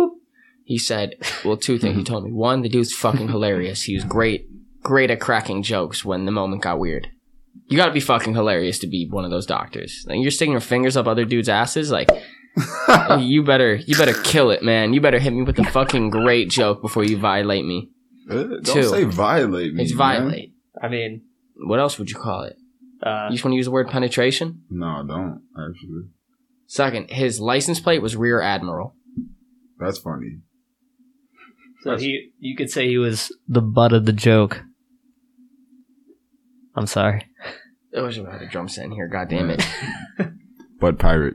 [0.64, 2.30] He said, "Well, two things." He told me.
[2.32, 3.82] One, the dude's fucking hilarious.
[3.82, 4.46] He was great,
[4.82, 7.08] great at cracking jokes when the moment got weird.
[7.72, 10.04] You got to be fucking hilarious to be one of those doctors.
[10.06, 11.90] Like, you're sticking your fingers up other dudes' asses.
[11.90, 12.08] Like,
[13.18, 14.92] you better, you better kill it, man.
[14.92, 17.90] You better hit me with a fucking great joke before you violate me.
[18.30, 18.82] Eh, Don't Two.
[18.84, 19.82] say violate me.
[19.82, 19.98] It's man.
[19.98, 20.52] violate.
[20.82, 21.22] I mean,
[21.56, 22.56] What else would you call it?
[23.02, 24.62] uh, You just want to use the word penetration?
[24.70, 26.08] No, I don't actually.
[26.66, 28.94] Second, his license plate was Rear Admiral.
[29.78, 30.38] That's funny.
[31.82, 34.62] so he, you could say he was the butt of the joke.
[36.74, 37.26] I'm sorry.
[37.96, 39.08] I wish I had a drum set in here.
[39.08, 39.62] God damn it!
[40.80, 41.34] But pirate.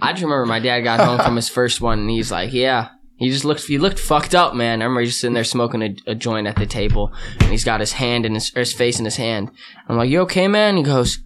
[0.00, 2.88] I just remember my dad got home from his first one, and he's like, "Yeah."
[3.16, 3.62] He just looked.
[3.66, 4.82] He looked fucked up, man.
[4.82, 7.78] I remember just sitting there smoking a, a joint at the table, and he's got
[7.78, 9.52] his hand in his or his face in his hand.
[9.88, 11.18] I'm like, "You okay, man?" He goes,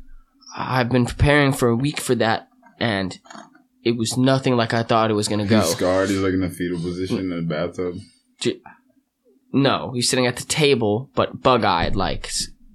[0.54, 2.48] "I've been preparing for a week for that,
[2.78, 3.18] and
[3.82, 6.10] it was nothing like I thought it was gonna go." He's scarred.
[6.10, 7.96] He's like in a fetal position in a bathtub.
[9.52, 12.30] No, he's sitting at the table, but bug-eyed, like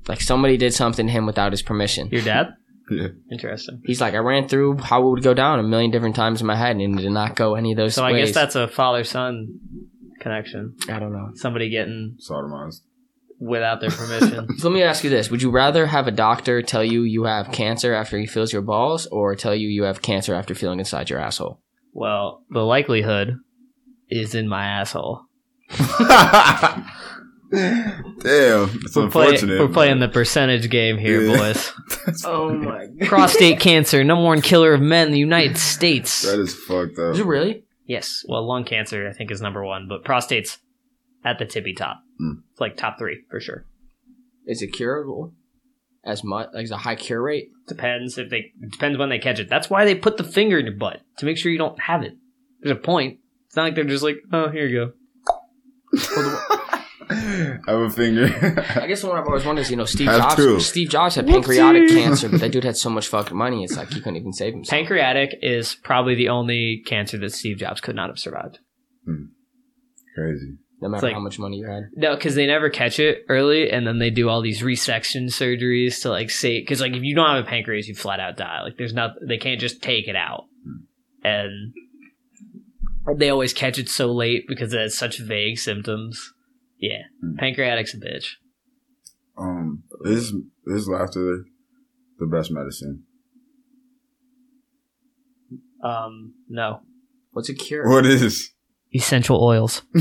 [0.08, 2.10] like somebody did something to him without his permission.
[2.10, 2.54] Your dad?
[2.89, 3.08] Yeah.
[3.32, 3.82] Interesting.
[3.86, 6.47] He's like, I ran through how it would go down a million different times in
[6.47, 8.68] my head, and it did not go any of those So I guess that's a
[8.68, 9.60] father son
[10.20, 10.76] connection.
[10.89, 11.32] I don't know.
[11.36, 12.82] Somebody getting Sodomized.
[13.39, 14.47] without their permission.
[14.58, 17.24] So let me ask you this: Would you rather have a doctor tell you you
[17.24, 20.80] have cancer after he feels your balls, or tell you you have cancer after feeling
[20.80, 21.62] inside your asshole?
[21.93, 23.38] well, the likelihood
[24.10, 25.26] is in my asshole.
[27.52, 29.60] Damn, it's We're, play- unfortunate.
[29.60, 31.38] we're playing the percentage game here, Yeah.
[31.38, 31.72] boys.
[32.26, 33.08] Oh my god!
[33.08, 36.22] Prostate cancer, number one killer of men in the United States.
[36.24, 37.14] That is fucked up.
[37.14, 37.64] Is it really?
[37.86, 38.24] Yes.
[38.28, 40.58] Well, lung cancer, I think, is number one, but prostate's
[41.26, 42.02] at the tippy top.
[42.18, 42.39] Hmm.
[42.52, 43.66] It's like top three for sure.
[44.47, 45.34] Is it curable?
[46.04, 47.49] As much like is a high cure rate?
[47.68, 49.49] Depends if they depends when they catch it.
[49.49, 52.02] That's why they put the finger in your butt to make sure you don't have
[52.02, 52.14] it.
[52.62, 53.20] There's a point.
[53.47, 54.93] It's not like they're just like, oh, here you
[55.93, 55.97] go.
[57.12, 58.26] I have a finger.
[58.76, 60.36] I guess the one I've always wondered is, you know, Steve Have Jobs.
[60.36, 60.59] two.
[60.59, 63.89] Steve Jobs had pancreatic cancer, but that dude had so much fucking money, it's like
[63.89, 64.78] he couldn't even save himself.
[64.78, 68.59] Pancreatic is probably the only cancer that Steve Jobs could not have survived.
[69.05, 69.26] Hmm.
[70.16, 70.57] Crazy.
[70.82, 71.84] no matter like- how much money you had.
[71.95, 76.01] No, because they never catch it early, and then they do all these resection surgeries
[76.01, 78.62] to like say, because like if you don't have a pancreas, you flat out die.
[78.64, 81.26] Like there's not, they can't just take it out, hmm.
[81.26, 81.74] and
[83.18, 86.34] they always catch it so late because it has such vague symptoms.
[86.82, 87.36] Yeah, Hmm.
[87.38, 88.26] pancreatic's a bitch.
[89.38, 90.34] Um, is
[90.66, 91.46] is laughter
[92.20, 93.04] the best medicine?
[95.84, 96.82] Um, no
[97.32, 97.88] What's a cure?
[97.90, 98.52] What is?
[98.94, 99.84] essential oils.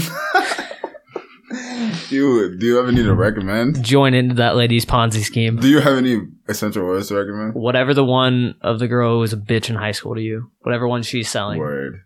[2.08, 3.84] Do you do you ever need to recommend?
[3.84, 5.56] Join into that lady's Ponzi scheme.
[5.56, 7.54] Do you have any essential oils to recommend?
[7.54, 10.50] Whatever the one of the girl who was a bitch in high school to you,
[10.60, 11.58] whatever one she's selling.
[11.60, 12.00] Word.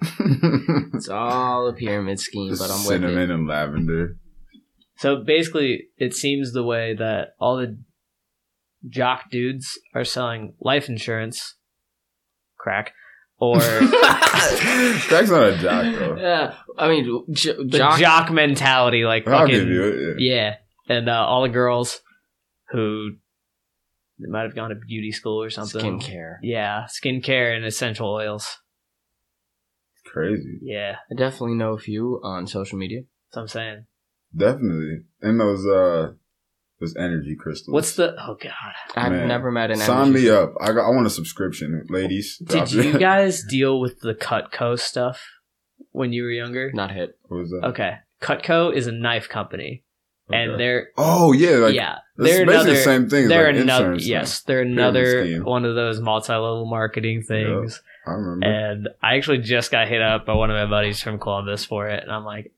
[0.00, 3.34] It's all a pyramid scheme, but I'm with cinnamon it.
[3.34, 4.16] and lavender.
[4.98, 7.78] So basically, it seems the way that all the
[8.88, 11.56] jock dudes are selling life insurance,
[12.58, 12.92] crack,
[13.38, 16.16] or Crack's not a jock though.
[16.18, 17.98] Yeah, I mean, j- the jock.
[17.98, 20.20] jock, mentality, like I'll give fucking you it.
[20.20, 20.34] Yeah.
[20.88, 20.96] yeah.
[20.96, 22.00] And uh, all the girls
[22.70, 23.10] who
[24.18, 26.00] might have gone to beauty school or something.
[26.00, 26.36] skincare.
[26.42, 28.56] Yeah, skincare and essential oils.
[30.12, 30.58] Crazy.
[30.62, 33.02] Yeah, I definitely know a few on social media.
[33.30, 33.86] that's what I'm saying.
[34.36, 35.00] Definitely.
[35.22, 36.12] And those uh
[36.80, 37.72] those energy crystals.
[37.72, 38.14] What's the?
[38.20, 38.52] Oh God!
[38.94, 39.28] I've Man.
[39.28, 40.52] never met an Sign energy- me up.
[40.60, 42.38] I got I want a subscription, ladies.
[42.46, 45.22] Did you guys deal with the Cutco stuff
[45.92, 46.70] when you were younger?
[46.74, 47.18] Not hit.
[47.28, 47.68] What was that?
[47.68, 49.84] Okay, Cutco is a knife company,
[50.28, 52.70] and they're Oh yeah, like yeah, they're basically another.
[52.74, 53.28] the same thing.
[53.28, 53.94] They're like another.
[53.94, 57.80] Yes, they're another one of those multi-level marketing things.
[58.06, 58.46] I remember.
[58.46, 61.88] And I actually just got hit up by one of my buddies from Columbus for
[61.88, 62.52] it, and I'm like,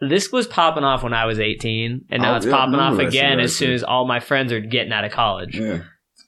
[0.00, 2.92] this was popping off when I was 18, and now Oh, it's yeah, popping off
[2.92, 5.58] remember that shit, again as soon as all my friends are getting out of college.
[5.58, 5.80] yeah.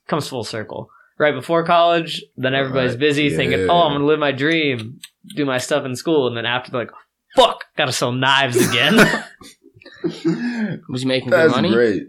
[0.08, 0.90] Comes full circle.
[1.18, 5.00] Right before college, then everybody's Right, busy thinking, oh, I'm gonna live my dream,
[5.36, 6.90] do my stuff in school, and then after they're like,
[7.36, 8.96] fuck, gotta sell knives again.
[10.88, 11.70] Was he making good money?
[11.72, 12.02] great.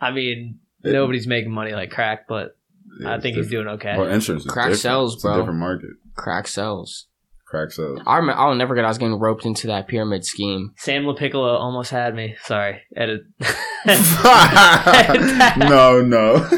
[0.00, 2.56] I mean, It- nobody's making money like crack, but
[3.00, 3.96] yeah, I think he's doing okay.
[3.96, 4.80] Well, insurance is Crack different.
[4.80, 5.34] sells, It's bro.
[5.34, 5.90] a different market.
[6.16, 7.06] Crack sells.
[7.46, 8.00] Crack sells.
[8.06, 8.84] I rem- I'll never forget.
[8.84, 10.72] I was getting roped into that pyramid scheme.
[10.76, 12.36] Sam LaPiccolo almost had me.
[12.44, 12.82] Sorry.
[12.96, 13.22] Edit.
[15.56, 16.46] no, no.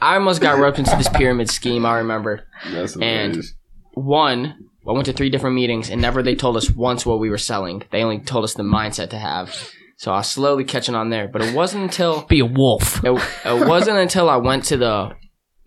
[0.00, 1.84] I almost got roped into this pyramid scheme.
[1.86, 2.44] I remember.
[2.72, 3.02] That's And-
[3.34, 3.54] hilarious.
[3.94, 7.28] One, I went to three different meetings, and never they told us once what we
[7.28, 7.82] were selling.
[7.90, 9.54] They only told us the mindset to have.
[10.02, 11.28] So I was slowly catching on there.
[11.28, 13.00] But it wasn't until Be a wolf.
[13.04, 13.12] it,
[13.44, 15.12] it wasn't until I went to the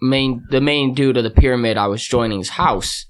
[0.02, 1.78] main the main dude of the pyramid.
[1.78, 3.06] I was joining his house,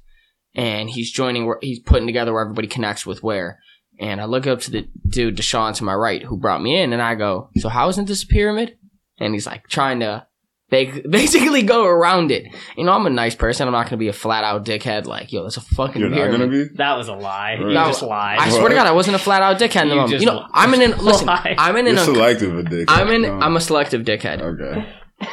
[0.53, 1.47] and he's joining.
[1.47, 3.57] where He's putting together where everybody connects with where.
[3.99, 6.93] And I look up to the dude Deshaun to my right, who brought me in,
[6.93, 8.77] and I go, "So how isn't this a pyramid?"
[9.17, 10.27] And he's like trying to
[10.69, 12.45] bas- basically go around it.
[12.77, 13.67] You know, I'm a nice person.
[13.67, 15.05] I'm not gonna be a flat out dickhead.
[15.05, 16.39] Like, yo, that's a fucking You're not pyramid.
[16.39, 16.63] gonna be.
[16.75, 17.57] That was a lie.
[17.59, 18.39] You No, just lied.
[18.39, 20.11] I swear to God, I wasn't a flat out dickhead in the You moment.
[20.11, 21.99] just You know, I'm in An, listen, I'm in You're an.
[21.99, 22.85] un- selective a dick.
[22.89, 23.21] I'm in.
[23.23, 23.39] No.
[23.39, 24.41] I'm a selective dickhead.
[24.41, 24.87] Okay.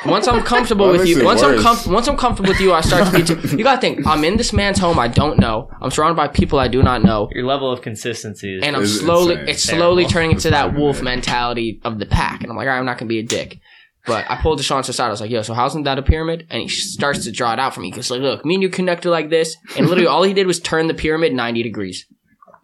[0.06, 1.82] Once I'm comfortable with you, it once I'm worse.
[1.84, 3.24] com- once I'm comfortable with you, I start to be.
[3.24, 4.06] Too- you gotta think.
[4.06, 4.96] I'm in this man's home.
[4.96, 5.70] I don't know.
[5.80, 8.86] I'm surrounded by people I do not know, Your level of consistency is and I'm
[8.86, 9.32] slowly.
[9.34, 9.48] insane.
[9.48, 10.12] It's slowly Terrible.
[10.12, 11.04] turning into It's that wolf insane.
[11.06, 13.58] mentality of the pack, and I'm like, all right, I'm not gonna be a dick.
[14.06, 15.08] But I pulled Deshaun to the.
[15.08, 17.58] I was like, "Yo, so how's that a pyramid?" And he starts to draw it
[17.60, 17.88] out for me.
[17.88, 20.46] He goes, "Like, look, me and you connected like this." And literally, all he did
[20.46, 22.06] was turn the pyramid 90 degrees.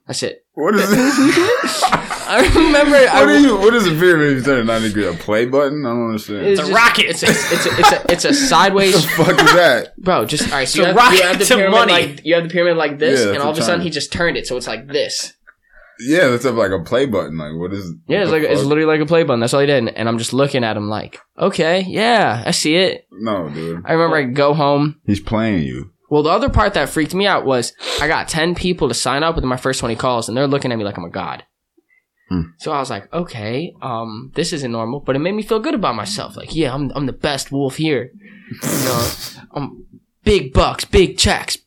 [0.08, 0.44] That's it.
[0.54, 1.82] What is this?
[2.30, 2.96] I remember.
[2.96, 3.56] I, are you?
[3.56, 4.38] What is a pyramid?
[4.38, 5.06] You turn a ninety degree?
[5.06, 5.84] A play button?
[5.86, 6.46] I don't understand.
[6.46, 7.04] it's a just- rocket.
[7.06, 9.96] It's a, it's a, it's a, it's a what sideways the fuck is that?
[9.98, 10.66] Bro, just all right.
[10.66, 11.92] So you have, you rocket have the to pyramid money.
[11.92, 14.10] like you have the pyramid like this, Yeah, and all of a sudden he just
[14.12, 15.34] turned it, so it's like this.
[16.00, 17.36] Yeah, that's like a play button.
[17.36, 17.92] Like what is?
[18.06, 19.40] Yeah, it's like the it's literally like a play button.
[19.40, 22.76] That's all he did, and I'm just looking at him like, okay, yeah, I see
[22.76, 23.06] it.
[23.10, 23.82] no, dude.
[23.84, 25.00] I remember I go home.
[25.04, 25.90] He's playing you.
[26.10, 29.22] Well, the other part that freaked me out was I got ten people to sign
[29.22, 31.44] up within my first twenty calls, and they're looking at me like I'm a god.
[32.28, 32.42] Hmm.
[32.58, 35.74] So I was like, okay, um, this isn't normal, but it made me feel good
[35.74, 36.36] about myself.
[36.36, 38.12] Like, yeah, I'm I'm the best wolf here.
[38.62, 39.10] You know,
[39.54, 39.86] I'm
[40.24, 41.58] big bucks, big checks,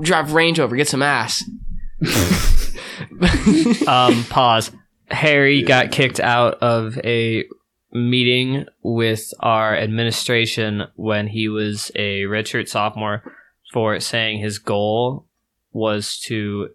[0.00, 1.44] drive Range Rover, get some ass.
[3.86, 4.70] um, pause.
[5.10, 7.44] Harry got kicked out of a
[7.92, 13.22] meeting with our administration when he was a redshirt sophomore
[13.72, 15.26] for saying his goal
[15.72, 16.68] was to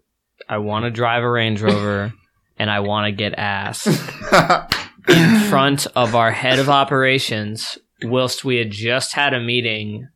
[0.49, 2.13] I want to drive a Range Rover
[2.57, 3.87] and I want to get ass
[5.07, 10.07] in front of our head of operations whilst we had just had a meeting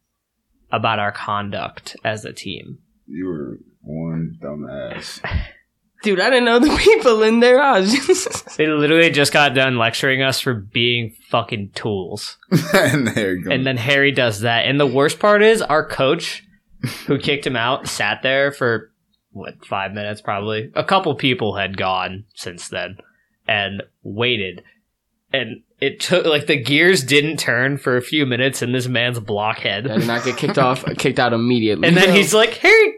[0.71, 2.79] about our conduct as a team.
[3.07, 5.21] you were one dumbass.
[6.07, 7.61] Dude, I didn't know the people in there.
[7.61, 12.37] I was just They literally just got done lecturing us for being fucking tools.
[12.73, 13.51] and there you go.
[13.51, 14.67] And then Harry does that.
[14.67, 16.45] And the worst part is our coach,
[17.07, 18.93] who kicked him out, sat there for
[19.31, 20.71] what, five minutes probably.
[20.75, 22.99] A couple people had gone since then
[23.45, 24.63] and waited.
[25.33, 29.19] And it took like the gears didn't turn for a few minutes in this man's
[29.19, 29.91] blockhead.
[29.91, 31.85] I did not get kicked off, kicked out immediately.
[31.85, 32.93] And then he's like, Harry,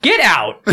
[0.00, 0.64] get out.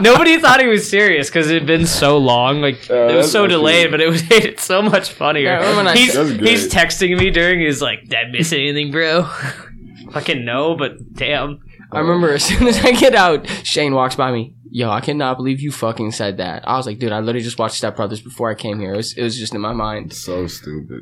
[0.00, 2.60] Nobody thought he was serious because it had been so long.
[2.60, 5.44] Like Uh, it was so actually- delayed, but it was made it so much funnier.
[5.44, 7.60] Yeah, when I- he's, he's texting me during.
[7.60, 9.22] He's like, "Did I miss anything, bro?"
[10.12, 11.60] Fucking no, but damn.
[11.92, 14.54] I remember as soon as I get out, Shane walks by me.
[14.70, 16.66] Yo, I cannot believe you fucking said that.
[16.66, 18.94] I was like, dude, I literally just watched Step Brothers before I came here.
[18.94, 20.12] It was, it was just in my mind.
[20.12, 21.00] so stupid.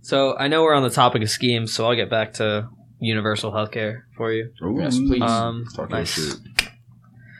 [0.00, 2.68] So I know we're on the topic of schemes, so I'll get back to
[3.00, 4.50] universal healthcare for you.
[4.64, 5.20] Ooh, Yes, please.
[5.20, 6.36] Um, Talk nice.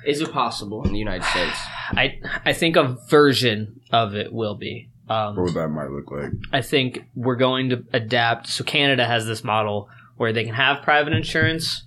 [0.04, 0.22] Your shit.
[0.22, 1.58] Is it possible in the United States?
[1.90, 4.88] I I think a version of it will be.
[5.08, 6.32] Um, What that might look like.
[6.52, 8.46] I think we're going to adapt.
[8.48, 11.84] So Canada has this model where they can have private insurance,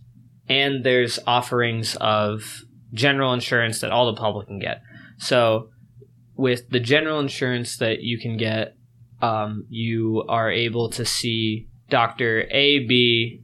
[0.50, 2.64] and there's offerings of
[2.94, 4.82] general insurance that all the public can get.
[5.18, 5.70] So
[6.36, 8.76] with the general insurance that you can get,
[9.22, 13.42] um, you are able to see doctor A, B,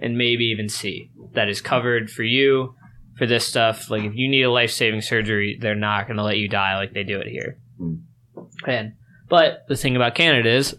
[0.00, 1.10] and maybe even C.
[1.32, 2.74] That is covered for you
[3.16, 3.90] for this stuff.
[3.90, 6.76] Like if you need a life saving surgery, they're not going to let you die
[6.76, 7.58] like they do it here.
[7.80, 8.02] Mm.
[8.66, 8.92] And
[9.28, 10.76] but the thing about Canada is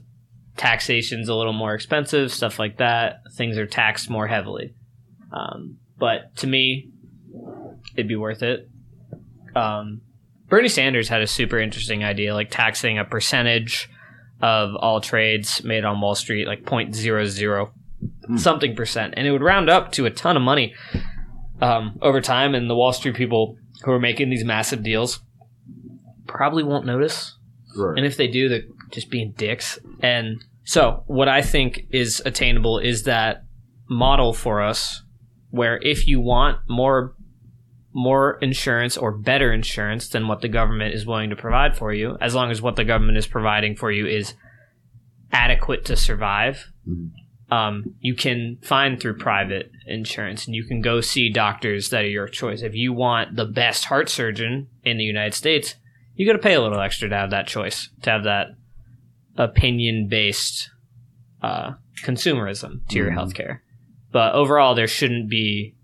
[0.58, 3.22] taxation's a little more expensive, stuff like that.
[3.34, 4.74] Things are taxed more heavily.
[5.32, 6.90] Um, but to me,
[7.96, 8.70] it'd be worth it.
[9.56, 10.02] Um,
[10.48, 13.90] Bernie Sanders had a super interesting idea, like taxing a percentage
[14.42, 17.72] of all trades made on Wall Street, like 0.00
[18.28, 18.38] Hmm.
[18.38, 20.74] something percent, and it would round up to a ton of money
[21.62, 22.56] um, over time.
[22.56, 25.20] And the Wall Street people who are making these massive deals
[26.28, 27.38] probably won't notice
[27.78, 27.98] Right.
[27.98, 29.78] and if they do, they're just being dicks.
[30.02, 33.44] And so, what I think is attainable is that
[33.90, 35.04] model for us,
[35.50, 37.14] where if you want more
[37.98, 42.18] more insurance or better insurance than what the government is willing to provide for you,
[42.20, 44.34] as long as what the government is providing for you is
[45.32, 47.12] adequate to survive, Mhm.
[47.52, 52.08] Um, you can find through private insurance, and you can go see doctors that are
[52.10, 52.62] your choice.
[52.62, 55.76] If you want the best heart surgeon in the United States,
[56.16, 58.48] you got to pay a little extra to have that choice, to have that
[59.38, 60.70] opinion based
[61.44, 61.74] uh,
[62.04, 63.16] consumerism to your Mhm.
[63.18, 63.60] healthcare.
[64.12, 65.76] But overall, there shouldn't be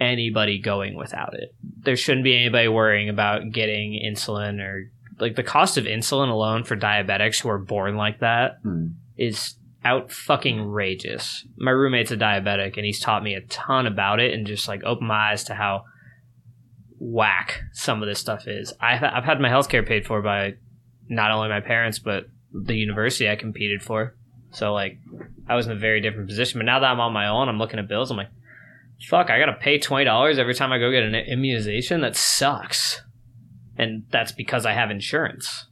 [0.00, 1.50] anybody going without it.
[1.82, 6.62] There shouldn't be anybody worrying about getting insulin or like the cost of insulin alone
[6.62, 8.86] for diabetics who are born like that Hmm.
[9.16, 9.56] is
[9.88, 11.46] out fucking rageous.
[11.56, 14.82] My roommate's a diabetic and he's taught me a ton about it and just like
[14.84, 15.84] opened my eyes to how
[16.98, 18.72] whack some of this stuff is.
[18.80, 20.54] I've, I've had my healthcare paid for by
[21.08, 24.14] not only my parents but the university I competed for.
[24.50, 24.98] So like
[25.48, 26.58] I was in a very different position.
[26.58, 28.10] But now that I'm on my own, I'm looking at bills.
[28.10, 28.30] I'm like,
[29.08, 32.00] fuck, I gotta pay twenty dollars every time I go get an immunization.
[32.00, 33.02] That sucks.
[33.76, 35.67] And that's because I have insurance.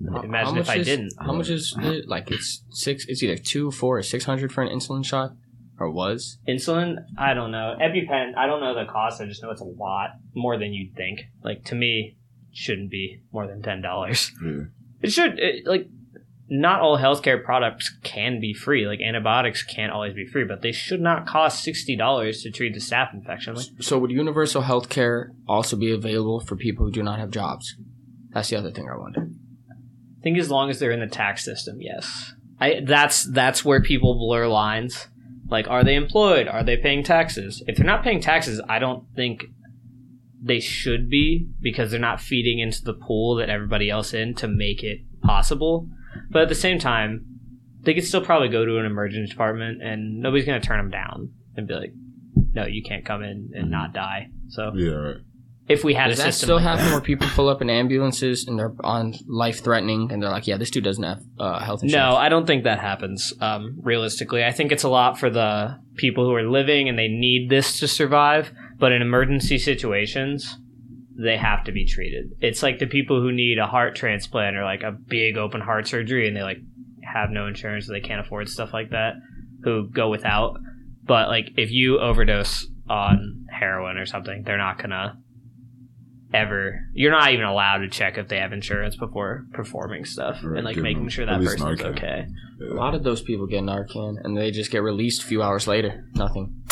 [0.00, 1.12] Imagine if much I is- didn't.
[1.20, 2.08] How much is it?
[2.08, 3.04] Like it's six.
[3.08, 5.32] It's either two, four, or six hundred for an insulin shot,
[5.78, 6.38] or was.
[6.48, 7.76] Insulin, I don't know.
[7.80, 9.20] EpiPen, I don't know the cost.
[9.20, 11.20] I just know it's a lot more than you'd think.
[11.44, 12.16] Like to me,
[12.52, 14.32] shouldn't be more than ten dollars.
[14.42, 14.62] Yeah.
[15.02, 15.88] It should it, like
[16.52, 18.86] not all healthcare products can be free.
[18.86, 22.72] Like antibiotics can't always be free, but they should not cost sixty dollars to treat
[22.74, 23.54] the staph infection.
[23.54, 27.76] Like So would universal healthcare also be available for people who do not have jobs?
[28.32, 29.28] That's the other thing I wonder.
[30.20, 32.34] I think as long as they're in the tax system, yes.
[32.60, 35.08] I that's that's where people blur lines.
[35.48, 36.46] Like, are they employed?
[36.46, 37.62] Are they paying taxes?
[37.66, 39.46] If they're not paying taxes, I don't think
[40.42, 44.48] they should be because they're not feeding into the pool that everybody else in to
[44.48, 45.88] make it possible.
[46.30, 47.24] But at the same time,
[47.80, 50.90] they could still probably go to an emergency department and nobody's going to turn them
[50.90, 51.92] down and be like,
[52.52, 55.16] "No, you can't come in and not die." So Yeah, right.
[55.70, 57.62] If we had Does a that system, still like happen that- where people pull up
[57.62, 61.22] in ambulances and they're on life threatening and they're like, "Yeah, this dude doesn't have
[61.38, 63.32] uh, health insurance." No, I don't think that happens.
[63.40, 67.08] Um, realistically, I think it's a lot for the people who are living and they
[67.08, 68.52] need this to survive.
[68.78, 70.58] But in emergency situations,
[71.22, 72.30] they have to be treated.
[72.40, 75.86] It's like the people who need a heart transplant or like a big open heart
[75.86, 76.58] surgery and they like
[77.14, 79.14] have no insurance, so they can't afford stuff like that,
[79.62, 80.58] who go without.
[81.04, 85.18] But like if you overdose on heroin or something, they're not gonna
[86.32, 86.80] ever.
[86.92, 90.64] You're not even allowed to check if they have insurance before performing stuff Right, and
[90.64, 91.96] like making sure that person's Narcan.
[91.96, 92.26] okay.
[92.70, 95.66] A lot of those people get Narcan and they just get released a few hours
[95.66, 96.04] later.
[96.14, 96.62] Nothing.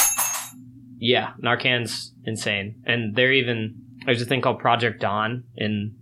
[1.00, 5.94] Yeah, Narcan's insane, and they're even there's a thing called Project Dawn in,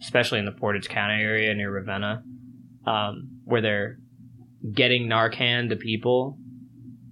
[0.00, 2.22] especially in the Portage County area near Ravenna,
[2.86, 3.98] um, where they're
[4.72, 6.38] getting Narcan to people.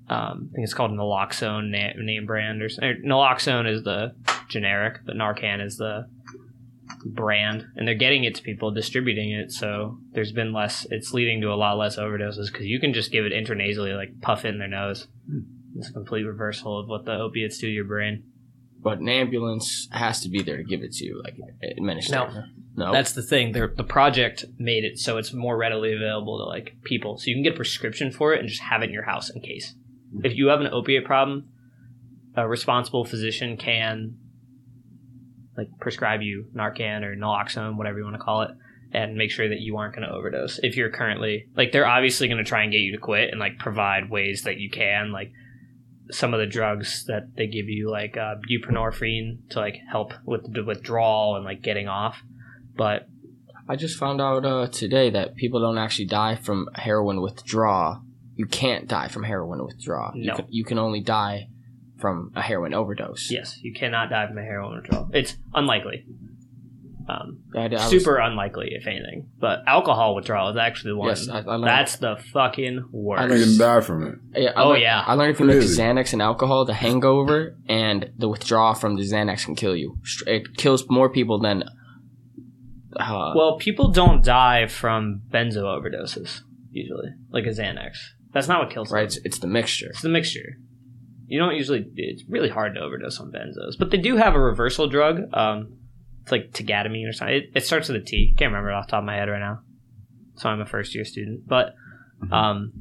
[0.08, 4.14] Um, I think it's called Naloxone na- name brand or, or Naloxone is the
[4.48, 6.06] generic, but Narcan is the
[7.04, 9.52] brand, and they're getting it to people, distributing it.
[9.52, 10.86] So there's been less.
[10.90, 14.20] It's leading to a lot less overdoses because you can just give it intranasally, like
[14.20, 15.06] puff it in their nose.
[15.76, 18.24] It's a complete reversal of what the opiates do to your brain.
[18.80, 22.16] But an ambulance has to be there to give it to you, like administer.
[22.16, 22.44] No.
[22.76, 22.92] no.
[22.92, 23.52] That's the thing.
[23.52, 27.36] They're, the project made it so it's more readily available to like people, so you
[27.36, 29.74] can get a prescription for it and just have it in your house in case.
[30.22, 31.48] If you have an opiate problem,
[32.36, 34.16] a responsible physician can
[35.56, 38.50] like prescribe you Narcan or naloxone, whatever you want to call it,
[38.92, 40.58] and make sure that you aren't going to overdose.
[40.62, 43.40] If you're currently like, they're obviously going to try and get you to quit and
[43.40, 45.32] like provide ways that you can like
[46.10, 50.52] some of the drugs that they give you, like uh, buprenorphine, to like help with
[50.52, 52.22] the withdrawal and like getting off.
[52.76, 53.08] But
[53.68, 58.02] I just found out uh, today that people don't actually die from heroin withdrawal.
[58.34, 60.12] You can't die from heroin withdrawal.
[60.14, 60.36] You No.
[60.36, 61.48] can, you can only die
[61.98, 63.30] from a heroin overdose.
[63.30, 65.08] yes, you cannot die from a heroin withdrawal.
[65.12, 66.04] It's unlikely.
[67.08, 69.28] Um, I, I was- super unlikely, if anything.
[69.38, 71.08] But alcohol withdrawal is actually the one.
[71.08, 71.64] Yes, I, I learned.
[71.66, 73.22] That's the fucking worst.
[73.22, 73.44] I worst.
[73.44, 74.40] can die from it.
[74.40, 75.04] yeah, oh, learned- yeah.
[75.06, 76.00] I learned if you mix Really?
[76.00, 79.98] Xanax and alcohol, the hangover and the withdrawal from the Xanax can kill you.
[80.26, 81.64] It kills more people than.
[82.94, 87.96] Uh, Well, people don't die from benzo overdoses usually, like a Xanax.
[88.32, 88.96] That's not what kills them.
[88.96, 89.04] right?
[89.04, 89.90] It's, it's the mixture.
[89.90, 90.56] It's the mixture.
[91.26, 91.86] You don't usually.
[91.96, 95.22] It's really hard to overdose on benzos, but they do have a reversal drug.
[95.32, 95.78] Um,
[96.22, 97.36] it's like tegatamine or something.
[97.36, 98.34] It, it starts with a T.
[98.38, 99.60] Can't remember it off the top of my head right now.
[100.36, 101.74] So I'm a first year student, but
[102.30, 102.72] um,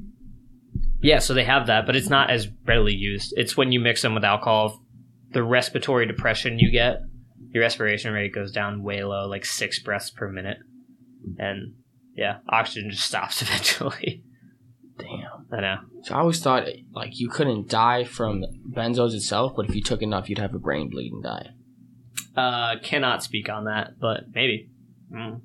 [1.02, 1.20] yeah.
[1.20, 3.34] So they have that, but it's not as readily used.
[3.36, 4.82] It's when you mix them with alcohol,
[5.32, 7.02] the respiratory depression you get,
[7.52, 10.58] your respiration rate goes down way low, like six breaths per minute,
[11.38, 11.74] and
[12.16, 14.24] yeah, oxygen just stops eventually.
[15.52, 15.78] I know.
[16.04, 20.02] So I always thought like you couldn't die from benzos itself, but if you took
[20.02, 21.50] enough, you'd have a brain bleed and die.
[22.36, 24.70] Uh, cannot speak on that, but maybe.
[25.14, 25.42] Mm.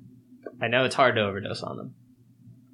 [0.61, 1.93] I know it's hard to overdose on them.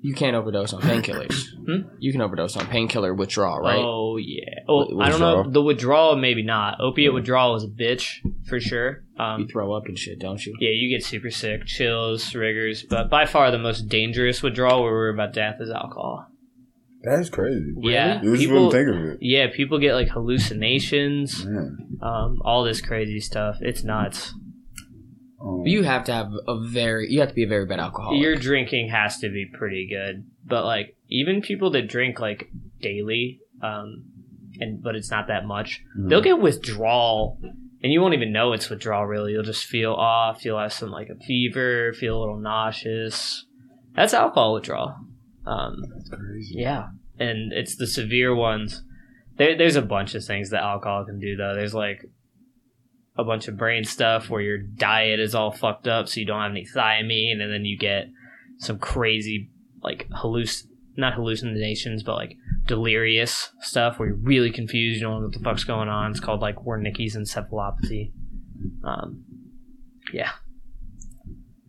[0.02, 1.46] You can't overdose on painkillers.
[1.66, 1.88] Hmm?
[1.98, 3.80] You can overdose on painkiller withdrawal, right?
[3.80, 4.60] Oh yeah.
[4.68, 5.50] Oh, I don't know.
[5.50, 6.80] The withdrawal, maybe not.
[6.82, 8.18] Opiate withdrawal is a bitch
[8.48, 9.04] for sure.
[9.18, 10.56] You Um, throw up and shit, don't you?
[10.60, 14.92] yeah, you get super sick, chills, rigors, but by far the most dangerous withdrawal where
[14.92, 16.28] we're about death is alcohol.
[17.04, 17.74] That's crazy.
[17.78, 18.68] Yeah, You people.
[18.68, 19.18] wouldn't think of it.
[19.22, 21.46] Yeah, people get like hallucinations,
[22.02, 23.58] um, all this crazy stuff.
[23.62, 24.34] It's nuts.
[25.42, 28.22] Um, You have to have a very, you have to be a very bad alcoholic.
[28.22, 32.50] Your drinking has to be pretty good, but like even people that drink like
[32.82, 34.06] daily, um,
[34.60, 36.10] and but it's not that much, mhm.
[36.10, 37.38] they'll get withdrawal,
[37.82, 39.06] and you won't even know it's withdrawal.
[39.06, 40.46] Really, you'll just feel off.
[40.46, 43.46] You'll have some like a fever, feel a little nauseous.
[43.94, 44.96] That's alcohol withdrawal.
[45.46, 46.56] Um, That's crazy.
[46.58, 46.88] yeah,
[47.20, 48.84] and it's the severe ones.
[49.38, 51.54] There, there's a bunch of things that alcohol can do though.
[51.56, 52.06] There's like
[53.18, 56.42] a bunch of brain stuff where your diet is all fucked up, so you don't
[56.42, 58.06] have any thiamine, and then you get
[58.60, 59.50] some crazy
[59.82, 60.64] like halluc
[60.96, 65.02] not hallucinations, but like delirious stuff where you're really confused.
[65.02, 66.12] You don't know what the fuck's going on.
[66.12, 68.12] It's called like Wernicke's encephalopathy.
[68.84, 69.24] Um,
[70.14, 70.32] yeah,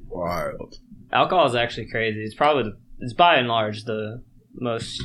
[0.06, 0.76] Wild.
[1.12, 2.20] alcohol is actually crazy.
[2.22, 4.22] It's probably the, it's by and large the
[4.54, 5.00] most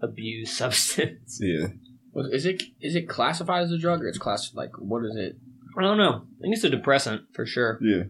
[0.00, 1.38] abused substance.
[1.40, 1.68] Yeah.
[2.12, 5.16] Was- Is it is it classified as a drug or it's class like what is
[5.16, 5.36] it?
[5.78, 6.26] I don't know.
[6.38, 7.78] I think it's a depressant for sure.
[7.80, 8.04] Yeah.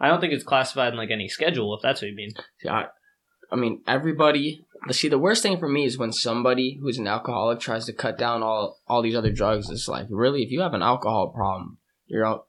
[0.00, 2.30] I don't think it's classified in like any schedule, if that's what you mean.
[2.60, 2.86] See, I,
[3.50, 4.64] I mean, everybody.
[4.90, 8.16] See, the worst thing for me is when somebody who's an alcoholic tries to cut
[8.16, 9.70] down all all these other drugs.
[9.70, 12.44] It's like, really, if you have an alcohol problem, you're out,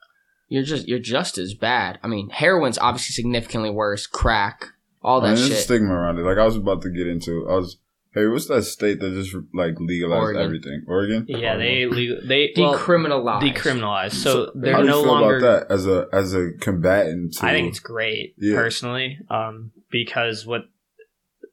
[0.50, 2.00] you're just you're just as bad.
[2.04, 4.06] I mean, heroin's obviously significantly worse.
[4.08, 4.66] Crack,
[5.02, 5.64] all that I mean, there's a shit.
[5.64, 6.24] stigma around it.
[6.24, 7.48] Like I was about to get into.
[7.50, 7.78] I was.
[8.12, 10.42] Hey, what's that state that just like legalized Oregon.
[10.42, 10.84] everything?
[10.88, 11.26] Oregon.
[11.30, 13.54] Yeah, they legal, they Decriminalized.
[13.54, 15.38] decriminalized, so, So, they're How do you no feel longer.
[15.38, 17.34] about that as a as a combatant?
[17.36, 18.56] To, I think it's great Yeah.
[18.56, 20.64] personally, um, because what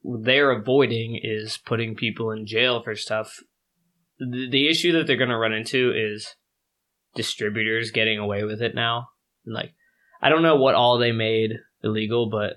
[0.02, 3.40] they're avoiding is putting people in jail for stuff.
[4.18, 6.36] The, the issue that they're going to run into is
[7.16, 9.08] distributors getting away with it now.
[9.44, 9.72] And like,
[10.22, 11.52] I don't know what all they made
[11.82, 12.54] illegal, but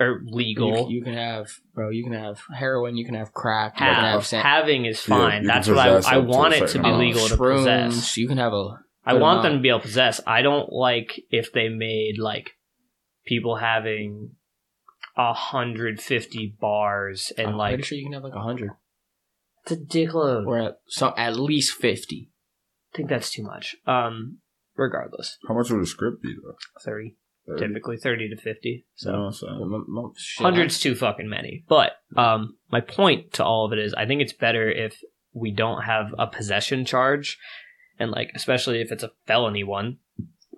[0.00, 0.90] or legal.
[0.90, 1.90] You, you, can have, bro.
[1.90, 2.96] You can have heroin.
[2.96, 3.76] You can have crack.
[3.76, 5.44] Have, can have having is fine.
[5.44, 8.16] Yeah, That's what I, I want it to be legal to possess.
[8.16, 8.78] You can have a.
[9.04, 10.20] I want them to be able to possess.
[10.26, 12.52] I don't like if they made like
[13.26, 14.30] people having
[15.16, 17.74] 150 bars and I'm like.
[17.74, 18.70] Pretty sure you can have like 100.
[19.64, 20.46] It's a dickload.
[20.46, 22.31] Or at, so at least 50
[22.94, 23.76] think that's too much.
[23.86, 24.38] Um,
[24.76, 26.56] regardless, How much would a script be though?
[26.80, 27.16] thirty,
[27.48, 27.66] 30?
[27.66, 28.86] typically thirty to fifty.
[28.94, 29.60] So what I'm saying?
[29.62, 31.64] M- m- shit, hundreds too fucking many.
[31.68, 35.00] But um, my point to all of it is, I think it's better if
[35.32, 37.38] we don't have a possession charge,
[37.98, 39.98] and like especially if it's a felony one.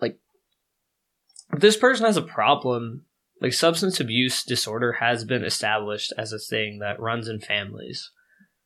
[0.01, 0.19] Like,
[1.53, 3.05] if this person has a problem,
[3.41, 8.11] like substance abuse disorder has been established as a thing that runs in families.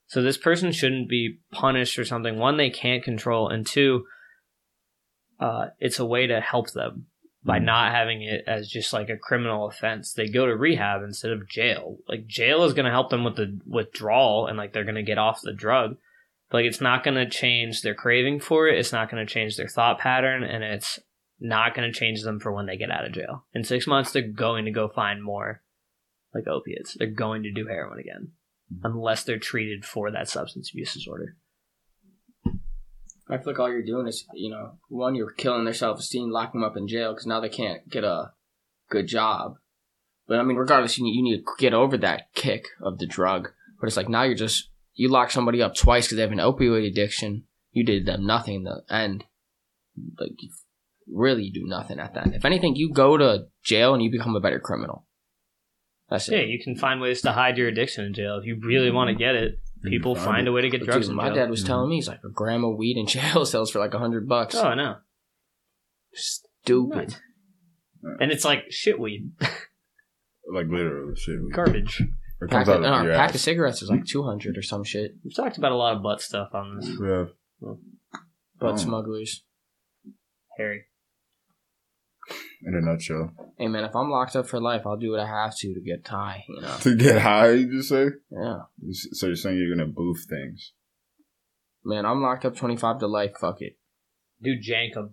[0.08, 4.06] So this person shouldn't be punished for something one they can't control, and two,
[5.38, 7.06] uh, it's a way to help them
[7.44, 7.64] by Mhm.
[7.64, 10.12] not having it as just like a criminal offense.
[10.12, 11.98] They go to rehab instead of jail.
[12.08, 15.02] Like jail is going to help them with the withdrawal and like they're going to
[15.02, 15.96] get off the drug.
[16.50, 18.78] But like it's not going to change their craving for it.
[18.78, 20.98] It's not going to change their thought pattern and it's
[21.38, 23.44] not going to change them for when they get out of jail.
[23.54, 25.62] In 6 months they're going to go find more
[26.34, 26.94] like opiates.
[26.94, 28.32] They're going to do heroin again.
[28.72, 28.84] Mm-hmm.
[28.84, 31.36] unless they're treated for that substance abuse disorder.
[33.30, 36.30] I feel like all you're doing is, you know, one, you're killing their self esteem,
[36.30, 38.32] locking them up in jail because now they can't get a
[38.90, 39.54] good job.
[40.26, 43.06] But I mean, regardless, you need, you need to get over that kick of the
[43.06, 43.48] drug.
[43.80, 46.38] But it's like now you're just you lock somebody up twice because they have an
[46.38, 47.44] opioid addiction.
[47.72, 49.24] You did them nothing in the end.
[50.18, 50.50] Like you
[51.10, 52.34] really do nothing at that.
[52.34, 55.06] If anything, you go to jail and you become a better criminal.
[56.10, 56.48] That's Yeah, it.
[56.48, 59.12] you can find ways to hide your addiction in jail if you really want to
[59.14, 59.18] mm-hmm.
[59.18, 59.58] get it.
[59.84, 61.36] You People find find a way to get drugs dude, in my jail.
[61.36, 61.90] dad was telling mm-hmm.
[61.90, 64.54] me he's like a gram of weed in jail sells for like a hundred bucks.
[64.56, 64.96] Oh, I know.
[66.14, 66.96] Stupid.
[67.10, 67.20] Nuts.
[68.20, 69.32] And it's like shit weed,
[70.52, 71.36] Like literally shit.
[71.52, 72.00] garbage.
[72.40, 74.56] It Pack, comes of, no, of your a pack of cigarettes is like two hundred
[74.56, 75.12] or some shit.
[75.24, 77.24] We've talked about a lot of butt stuff on this, Yeah.
[77.60, 78.72] But Oh.
[78.72, 78.78] Mm.
[78.78, 79.44] smugglers.
[80.56, 80.84] Harry.
[82.62, 83.32] In a nutshell.
[83.58, 85.80] Hey man, if I'm locked up for life, I'll do what I have to to
[85.80, 86.44] get high.
[86.48, 86.76] You know.
[86.80, 88.08] To get high, you just say?
[88.30, 88.58] Yeah.
[89.12, 90.72] So you're saying you're gonna boof things.
[91.84, 93.32] Man, I'm locked up twenty five to life.
[93.40, 93.78] Fuck it.
[94.42, 95.10] Dude, Jenkem.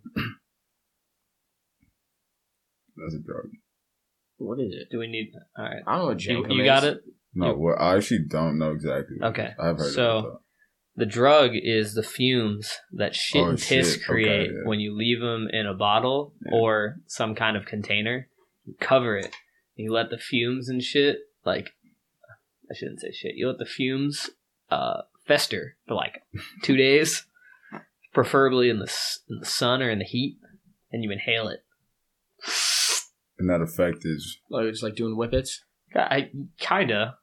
[2.98, 3.50] That's a drug.
[4.38, 4.88] What is it?
[4.92, 5.32] Do we need?
[5.58, 5.82] All right.
[5.86, 6.66] I don't know what You, Jenkem you is.
[6.66, 6.98] got it?
[7.34, 9.18] No, well, I actually don't know exactly.
[9.22, 9.50] Okay.
[9.60, 10.32] I've heard So- of it.
[10.98, 13.98] The drug is the fumes that shit Oh, and piss shit.
[13.98, 14.62] Okay, create yeah.
[14.64, 16.52] when you leave them in a bottle Yeah.
[16.58, 18.28] or some kind of container.
[18.66, 19.36] You cover it.
[19.76, 21.72] You let the fumes and shit, like,
[22.72, 23.36] I shouldn't say shit.
[23.36, 24.30] You let the fumes
[24.72, 26.24] uh, fester for like
[26.64, 27.26] two days,
[28.14, 28.92] preferably in the,
[29.30, 30.38] in the sun or in the heat,
[30.94, 31.60] and you inhale it.
[33.38, 35.60] And that effect is Like it's like doing whippets.
[35.94, 37.18] I kinda.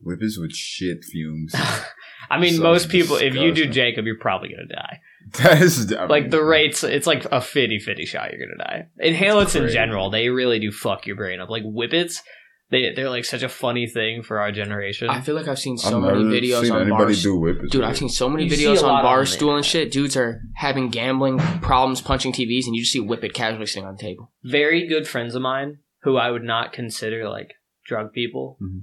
[0.00, 1.54] Whippets with shit fumes.
[2.30, 3.68] I mean, Sounds most people, if you do.
[3.68, 5.00] Jacob, you're probably gonna die.
[5.42, 8.86] that is I like the rates it's like a 50 50 shot you're gonna die
[9.02, 12.22] inhalants in general they really do fuck your brain up like whippets
[12.70, 15.74] they, they're like such a funny thing for our generation I feel like I've seen
[15.74, 17.22] I've so many videos seen on anybody bars.
[17.22, 17.70] do whippets.
[17.70, 19.92] Dude, with I've seen so many You videos on on the Barstool and shit.
[19.92, 23.94] Dudes are having gambling problems, punching TVs, and you just see Whippet casually sitting on
[23.94, 24.32] the table.
[24.42, 28.80] very good friends of mine who i would not consider like drug people mm-hmm.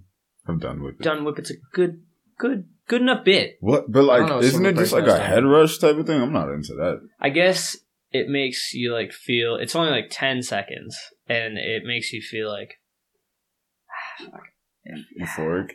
[0.47, 1.03] I'm done with it.
[1.03, 2.01] done whippets a good
[2.37, 3.91] good good enough bit What?
[3.91, 6.21] But I don't know like, isn't it just like a head rush type of thing?
[6.21, 7.01] I'm not into that.
[7.19, 7.77] i guess
[8.11, 12.49] it makes you like feel it's only like 10 seconds and it makes you feel
[12.49, 12.79] like
[15.19, 15.71] Euphoric.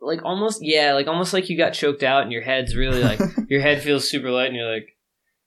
[0.00, 3.20] like almost yeah like almost like you got choked out and your head's really like
[3.48, 4.88] your head feels super light and you're like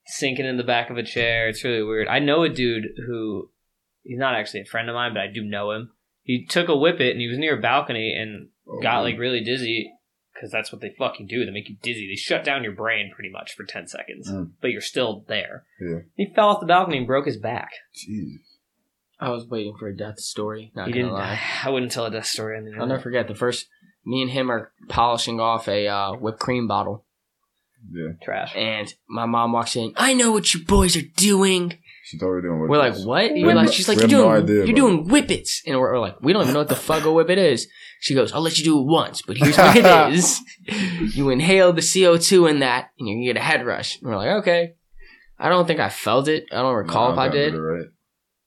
[0.07, 3.49] sinking in the back of a chair it's really weird i know a dude who
[4.03, 5.91] he's not actually a friend of mine but i do know him
[6.25, 9.03] he took a whippet and he was near a balcony and Oh, got man.
[9.03, 9.91] like really dizzy
[10.33, 13.11] because that's what they fucking do they make you dizzy they shut down your brain
[13.13, 14.51] pretty much for 10 seconds Mm.
[14.59, 15.99] but you're still there Yeah.
[16.15, 18.39] he fell off the balcony and broke his back Jeez.
[19.19, 20.71] I was waiting for a death story.
[20.75, 21.39] Not he gonna lie.
[21.63, 23.67] i wouldn't tell a death story on the I'll never forget the first.
[24.05, 27.05] Me and him are polishing off a uh, whipped cream bottle,
[27.91, 28.13] Yeah.
[28.23, 29.93] trash and my mom walks in.
[29.95, 31.77] I know what you boys are doing.
[32.07, 33.33] She's already doing We're like, what?
[33.33, 34.75] We We're like, she's like, you're have no doing, idea, you're bro.
[34.75, 37.37] doing whippets, and we're, we're like, we don't even know what the fuck a whippet
[37.39, 37.67] is.
[37.99, 40.39] She goes, I'll let you do it once, but here's what it is:
[41.15, 43.99] you inhale the CO two in that, and you get a head rush.
[43.99, 44.73] And we're like, okay.
[45.39, 46.45] I don't think I felt it.
[46.51, 47.87] I don't recall if I did, Right.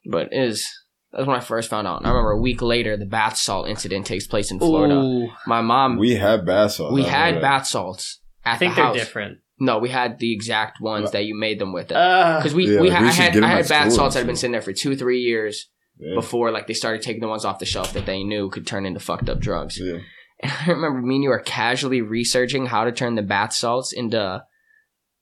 [0.06, 0.66] but it is.
[1.12, 1.98] That's when I first found out.
[1.98, 4.94] And I remember a week later, the bath salt incident takes place in Florida.
[4.94, 6.94] Ooh, My mom, we, We had bath salts.
[6.94, 7.42] We had that.
[7.42, 8.96] bath salts at i think the they're house.
[8.96, 11.90] different No, we had the exact ones Well- that you made them with.
[11.92, 13.56] uh, Because we, Yeah, we like, had, we I should had, get 'em I at
[13.56, 14.40] had bath school salts that and had been shit.
[14.40, 15.68] sitting there for two, three years
[15.98, 16.14] Yeah.
[16.14, 18.86] before like they started taking the ones off the shelf that they knew could turn
[18.86, 19.78] into fucked up drugs.
[19.80, 19.98] Yeah.
[20.40, 23.92] And I remember me and you were casually researching how to turn the bath salts
[23.92, 24.40] into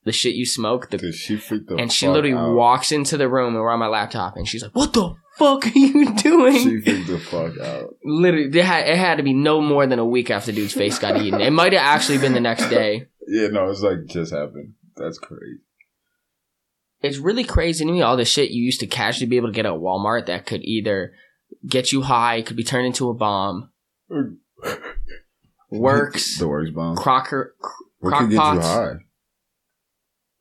[0.05, 0.91] the shit you smoke.
[0.91, 2.55] The, Dude, she freaked the and she fuck literally out.
[2.55, 5.65] walks into the room and we're on my laptop and she's like, "What the fuck
[5.67, 7.95] are you doing?" She freaked the fuck out.
[8.05, 10.99] literally, it had, it had to be no more than a week after dude's face
[10.99, 11.41] got eaten.
[11.41, 13.07] It might have actually been the next day.
[13.27, 14.75] Yeah, no, it's like just happened.
[14.97, 15.61] That's crazy.
[17.03, 19.55] It's really crazy to me all the shit you used to casually be able to
[19.55, 21.13] get at Walmart that could either
[21.67, 23.71] get you high, could be turned into a bomb,
[25.71, 26.97] works, the works bomb.
[26.97, 27.55] crocker.
[28.01, 28.93] What crock could get you high?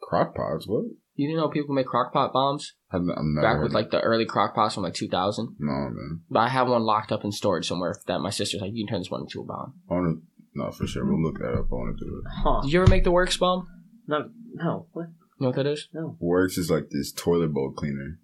[0.02, 0.68] Crock pots?
[0.68, 0.86] What?
[1.16, 4.02] You didn't know people make crock pot bombs I've, I've never back with like the
[4.02, 5.56] early crock pots from like 2000.
[5.60, 6.22] No, man.
[6.30, 8.94] But I have one locked up in storage somewhere that my sister's like, you can
[8.94, 9.74] turn this one into a bomb.
[9.90, 10.22] To.
[10.56, 11.06] No, for sure.
[11.06, 11.66] We'll look that up.
[11.72, 12.24] I want to do it.
[12.44, 13.68] huh Did you ever make the works bomb?
[14.08, 15.90] no no what You know what that is?
[15.94, 18.20] no Works is like this toilet bowl cleaner,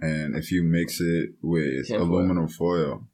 [0.00, 3.08] and if you mix it with Tin aluminum foil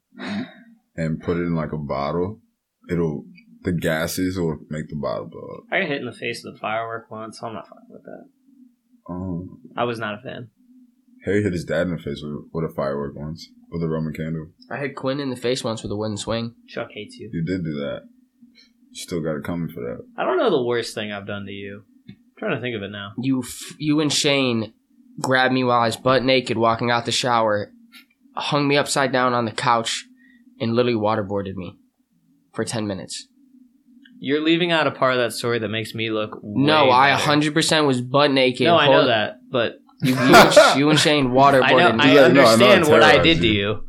[0.95, 2.41] and put it in like a bottle,
[2.89, 3.25] it'll
[3.61, 5.63] the gases will make the bottle blow up.
[5.71, 7.41] I got hit in the face with a firework once.
[7.43, 8.25] I'm not fucking with that.
[9.09, 10.49] Um, I was not a fan.
[11.25, 14.13] Harry hit his dad in the face with, with a firework once with a Roman
[14.13, 14.47] candle.
[14.71, 16.55] I hit Quinn in the face once with a wooden swing.
[16.67, 17.29] Chuck hates you.
[17.33, 18.01] You did do that.
[18.91, 19.99] You still got it coming for that.
[20.17, 21.83] I don't know the worst thing I've done to you.
[22.07, 23.11] I'm trying to think of it now.
[23.17, 24.73] You, f- you and Shane
[25.19, 27.71] grabbed me while I was butt naked walking out the shower,
[28.35, 30.05] hung me upside down on the couch,
[30.59, 31.77] and literally waterboarded me
[32.53, 33.27] for ten minutes.
[34.21, 36.39] You're leaving out a part of that story that makes me look.
[36.43, 38.65] No, way I hundred percent was butt naked.
[38.67, 41.93] No, I know that, but You, you, and, you and Shane waterboarded I know.
[41.93, 42.03] me.
[42.03, 43.83] I Yeah, no, I know understand what I did terrorized to you.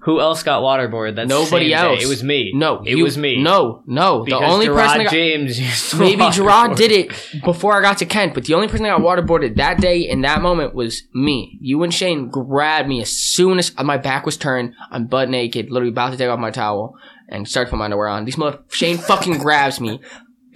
[0.00, 1.16] Who else got waterboarded?
[1.16, 1.92] That's Nobody same day.
[1.94, 2.04] else.
[2.04, 2.52] It was me.
[2.54, 3.42] No, it you- was me.
[3.42, 4.22] No, no.
[4.24, 7.12] because the only Gerard person that got, James used to maybe Gerard did it
[7.44, 10.20] before I got to Kent, but the only person that got waterboarded that day in
[10.22, 11.58] that moment was me.
[11.60, 14.74] You and Shane grabbed me as soon as my back was turned.
[14.90, 16.94] I'm butt naked, literally about to take off my towel
[17.28, 18.24] and start to put my underwear on.
[18.26, 20.00] These mother Shane fucking grabs me.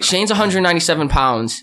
[0.00, 1.62] Shane's 197 pounds,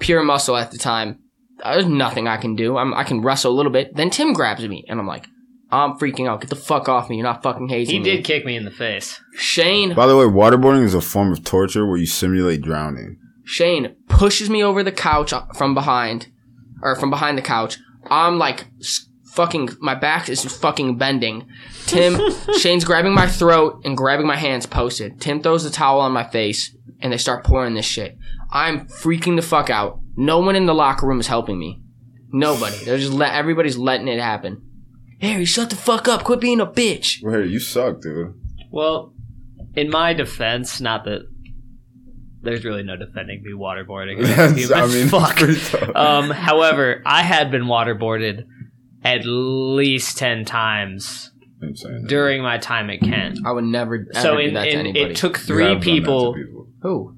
[0.00, 1.18] pure muscle at the time.
[1.62, 2.76] There's nothing I can do.
[2.76, 3.94] I'm, I can wrestle a little bit.
[3.94, 5.26] Then Tim grabs me, and I'm like,
[5.72, 6.42] I'm freaking out.
[6.42, 7.16] Get the fuck off me.
[7.16, 8.04] You're not fucking hazing He me.
[8.04, 9.20] did kick me in the face.
[9.34, 13.18] Shane By the way, waterboarding is a form of torture where you simulate drowning.
[13.44, 16.28] Shane pushes me over the couch uh, from behind,
[16.82, 17.78] or from behind the couch.
[18.10, 18.66] I'm like
[19.32, 21.48] fucking, my back is fucking bending.
[21.86, 22.20] Tim,
[22.58, 25.20] Shane's grabbing my throat and grabbing my hands posted.
[25.20, 28.16] Tim throws the towel on my face and they start pouring this shit.
[28.50, 29.98] I'm freaking the fuck out.
[30.16, 31.80] No one in the locker room is helping me.
[32.30, 32.76] Nobody.
[32.84, 34.68] They're just let everybody's letting it happen.
[35.22, 36.24] Harry, shut the fuck up.
[36.24, 37.22] Quit being a bitch.
[37.22, 38.34] Well, Harry, you suck, dude.
[38.70, 39.14] Well,
[39.74, 41.22] in my defense, not that
[42.42, 44.20] there's really no defending me waterboarding.
[44.36, 45.96] That's, I mean, fuck.
[45.96, 48.44] Um, however, I had been waterboarded
[49.04, 51.30] at least ten times
[51.62, 52.08] I'm saying that.
[52.08, 53.38] during my time at Kent.
[53.46, 55.04] I would never ever So do in, that to in, anybody.
[55.12, 56.34] it took three have to people.
[56.34, 56.66] people.
[56.82, 57.16] Who?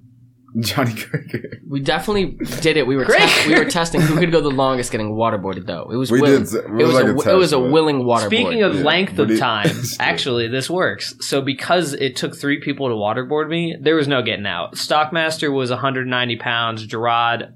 [0.61, 1.61] Johnny Krieger.
[1.69, 2.87] We definitely did it.
[2.87, 3.19] We were Great.
[3.21, 5.91] test- we were testing who could go the longest getting waterboarded though.
[5.91, 6.45] It was We willing.
[6.45, 6.55] did.
[6.55, 8.27] It it was, was like a, a, test, it was a but- willing waterboard.
[8.27, 11.15] Speaking of Yeah, length but of it- time, actually, this works.
[11.21, 14.75] So because it took three people to waterboard me, there was no getting out.
[14.77, 17.53] Stockmaster was 190 pounds, Gerard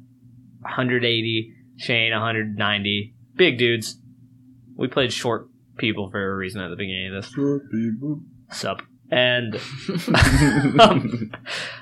[0.62, 3.14] 180, Shane 190.
[3.36, 4.00] Big dudes.
[4.76, 7.32] We played short people for a reason at the beginning of this.
[7.32, 8.22] Short people.
[8.50, 8.82] Sup.
[9.10, 9.54] And
[10.80, 11.32] um,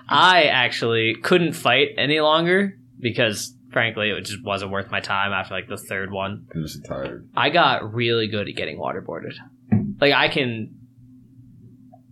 [0.08, 5.54] I actually couldn't fight any longer because, frankly, it just wasn't worth my time after
[5.54, 6.46] like the third one.
[6.54, 7.28] I'm just tired.
[7.36, 9.34] I got really good at getting waterboarded.
[10.00, 10.75] Like I can,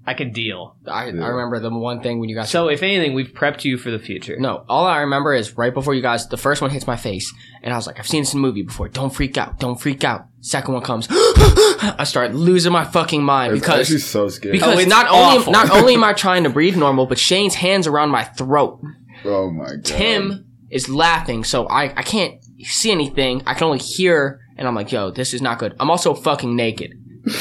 [0.06, 0.76] I can deal.
[0.86, 1.24] I, Yeah.
[1.24, 2.50] I remember the one thing when you guys.
[2.50, 4.36] So if anything, we've prepped you for the future.
[4.38, 7.32] no, all I remember is right before you guys, the first one hits my face,
[7.62, 8.88] and I was like, I've seen this in a movie before.
[8.88, 9.58] Don't freak out.
[9.58, 10.26] Don't freak out.
[10.40, 14.52] Second one comes, I start losing my fucking mind It's because actually so scary.
[14.52, 15.38] because Oh, it's not awful.
[15.40, 18.80] only not only am I trying to breathe normal, but Shane's hands around my throat.
[19.24, 19.84] oh my god.
[19.86, 23.42] Tim is laughing, so I, I can't see anything.
[23.46, 25.74] I can only hear, and I'm like, yo, this is not good.
[25.80, 26.92] I'm also fucking naked.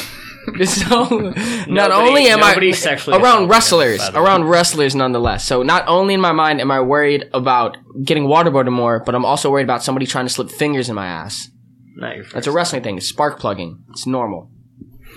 [0.64, 4.26] so not Nobody- only am I sexually around wrestlers, him, by the way.
[4.26, 5.44] around wrestlers nonetheless.
[5.44, 9.24] So not only in my mind am I worried about getting waterboarded more, but I'm
[9.24, 11.48] also worried about somebody trying to slip fingers in my ass.
[11.96, 12.96] Not your That's a wrestling thing.
[12.96, 13.84] It's spark plugging.
[13.90, 14.50] It's normal.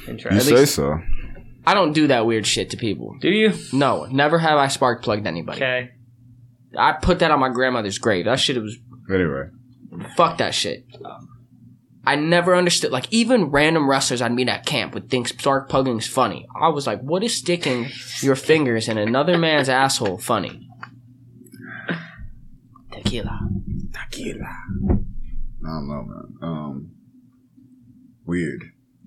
[0.06, 0.58] You Interesting.
[0.58, 1.00] say so.
[1.66, 3.16] I don't do that weird shit to people.
[3.20, 3.54] Do you?
[3.74, 5.58] No, never have I spark plugged anybody.
[5.58, 5.90] Okay.
[6.78, 8.26] I put that on my grandmother's grave.
[8.26, 8.78] That shit was
[9.14, 9.44] Anyway,
[10.16, 10.86] Fuck that shit.
[11.04, 11.18] Oh.
[12.08, 12.92] I never understood.
[12.92, 16.48] Like even random wrestlers I'd meet at camp would think spark plugging's funny.
[16.60, 17.88] I was like, what is sticking
[18.22, 20.70] your fingers in another man's asshole funny?
[22.92, 23.40] Tequila.
[23.94, 24.46] tequila.
[24.46, 26.38] I don't know, man.
[26.42, 26.92] Um,
[28.26, 28.64] weird.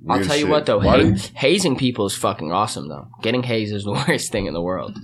[0.08, 3.08] I'll Weird tell you what though, ha- did, hazing people is fucking awesome though.
[3.22, 4.94] Getting hazed is the worst thing in the world.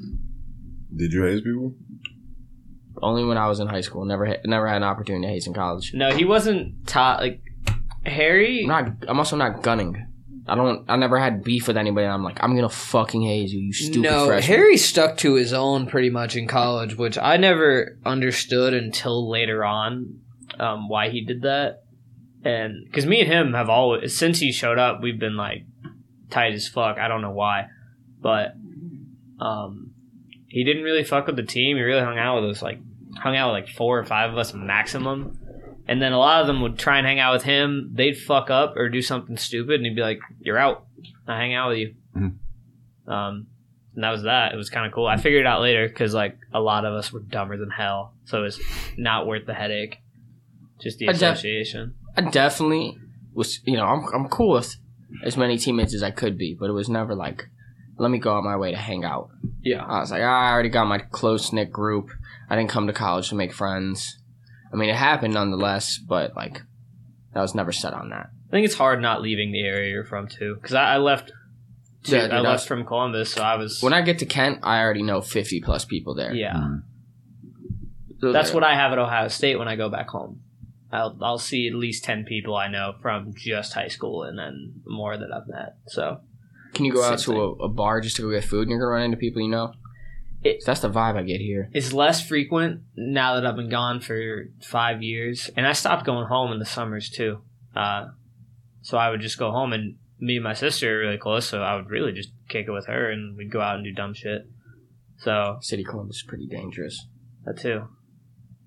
[0.95, 1.73] did you haze people?
[3.03, 4.05] Only when I was in high school.
[4.07, 5.93] Never, ha- never had an opportunity to haze in college.
[5.95, 7.41] No, he wasn't taught like
[8.07, 8.63] Harry.
[8.63, 8.93] I'm not.
[9.09, 10.07] I'm also not gunning.
[10.49, 10.85] I don't.
[10.89, 12.07] I never had beef with anybody.
[12.07, 14.57] I'm like, I'm gonna fucking haze you, you stupid no, freshman.
[14.57, 19.65] Harry stuck to his own pretty much in college, which I never understood until later
[19.65, 20.21] on
[20.59, 21.83] um, why he did that,
[22.45, 25.65] and because me and him have always since he showed up, we've been like
[26.31, 26.99] tight as fuck.
[26.99, 27.67] I don't know why,
[28.21, 28.55] but
[29.41, 29.95] um,
[30.49, 31.77] he didn't really fuck with the team.
[31.77, 32.79] He really hung out with us, like
[33.19, 35.39] hung out with like four or five of us maximum.
[35.89, 37.91] And then a lot of them would try and hang out with him.
[37.95, 40.85] They'd fuck up or do something stupid, and he'd be like, "You're out.
[41.29, 42.35] I hang out with you." Mhm.
[43.07, 43.47] Um,
[43.95, 44.53] and that was that.
[44.53, 45.07] It was kind of cool.
[45.07, 48.15] I figured it out later because like a lot of us were dumber than hell,
[48.25, 48.61] so it was
[48.97, 49.99] not worth the headache.
[50.81, 51.95] Just the I def- association.
[52.17, 52.99] I definitely
[53.33, 54.77] was, you know, I'm, I'm cool with
[55.23, 57.49] as many teammates as I could be, but it was never like,
[57.99, 59.31] let me go out my way to hang out.
[59.63, 59.85] Yeah.
[59.85, 62.11] I was like, ah, I already got my close knit group.
[62.51, 64.19] I didn't come to college to make friends.
[64.73, 66.63] I mean, it happened nonetheless, but like,
[67.35, 68.31] that was never set on that.
[68.49, 71.33] I think it's hard not leaving the area you're from too, because I, I left.
[72.05, 73.83] Yeah, I dude, left I- from Columbus, so I was.
[73.83, 76.33] When I get to Kent, I already know 50 plus people there.
[76.35, 76.83] yeah, Mm.
[78.21, 78.55] So that's there.
[78.55, 80.41] what I have at Ohio State when I go back home.
[80.93, 84.75] I'll I'll see at least ten people I know from just high school, and then
[84.87, 85.77] more that I've met.
[85.89, 86.21] So
[86.75, 88.79] Can you go out to a, a bar just to go get food and you're
[88.79, 89.73] going to run into people you know?
[90.47, 91.69] It- that's the vibe I get here.
[91.73, 96.27] it's less frequent now that I've been gone for five years, and I stopped going
[96.27, 97.41] home in the summers too.
[97.75, 98.09] Uh,
[98.83, 101.63] so I would just go home, and me and my sister are really close, so
[101.63, 104.15] I would really just kick it with her, and we'd go out and do dumb
[104.15, 104.47] shit.
[105.19, 107.07] So City Columbus is pretty dangerous.
[107.45, 107.89] that too.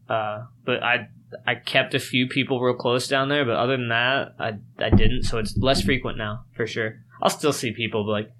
[0.07, 1.07] Uh, but I
[1.45, 4.89] I kept a few people real close down there, but other than that, I I
[4.89, 5.23] didn't.
[5.23, 7.01] So it's less frequent now for sure.
[7.21, 8.31] I'll still see people, but like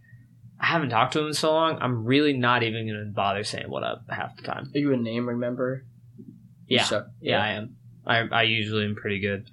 [0.60, 1.78] I haven't talked to them in so long.
[1.82, 4.70] I'm really not even gonna bother saying what up half the time.
[4.74, 5.86] Are you a name remember?
[6.68, 7.76] Yeah, So- yeah, I am.
[8.06, 9.50] I I usually am pretty good.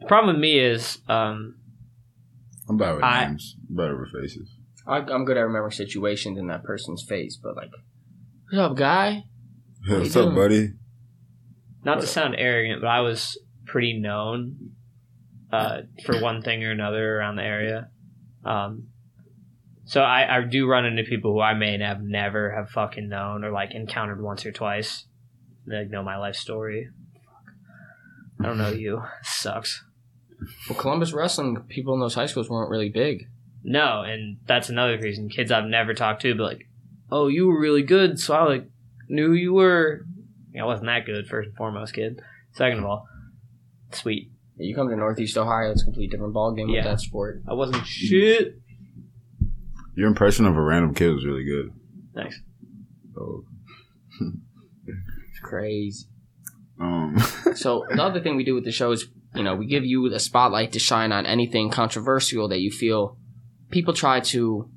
[0.00, 1.56] The problem with me is um
[2.68, 3.56] I'm bad with I- names.
[3.68, 4.50] Better with faces.
[4.86, 7.70] I, I'm good at remembering situations in that person's face, but like,
[8.50, 9.24] what's up, guy?
[9.86, 10.34] Hey, you what's up, doing?
[10.34, 10.68] buddy?
[11.84, 14.70] not to sound arrogant, but I was pretty known
[15.52, 17.88] uh, for one thing or another around the area.
[18.46, 18.88] Um,
[19.84, 23.44] so I, I do run into people who I may have never have fucking known
[23.44, 25.04] or like encountered once or twice.
[25.66, 26.88] They like, know my life story.
[27.14, 27.54] Fuck.
[28.40, 29.02] I don't know you.
[29.22, 29.84] Sucks.
[30.68, 33.28] Well, Columbus wrestling people in those high schools weren't really big.
[33.62, 35.30] No, and that's another reason.
[35.30, 36.68] Kids I've never talked to, but like,
[37.10, 38.68] oh, you were really good, so I like
[39.08, 40.02] knew you were.
[40.52, 42.20] Yeah, I wasn't that good, first and foremost, kid.
[42.52, 43.08] Second of all,
[43.92, 44.30] sweet.
[44.56, 46.76] You come to Northeast Ohio, it's a complete different ballgame Yeah.
[46.76, 47.42] with that sport.
[47.48, 48.58] I wasn't shit.
[49.96, 51.70] Your impression of a random kid was really good.
[52.14, 52.40] Thanks.
[53.14, 53.44] So,
[54.20, 56.06] It's crazy.
[56.80, 57.16] um,
[57.54, 60.08] So the other thing we do with the show is, you know, we give you
[60.08, 63.16] the spotlight to shine on anything controversial that you feel
[63.70, 64.68] people try to,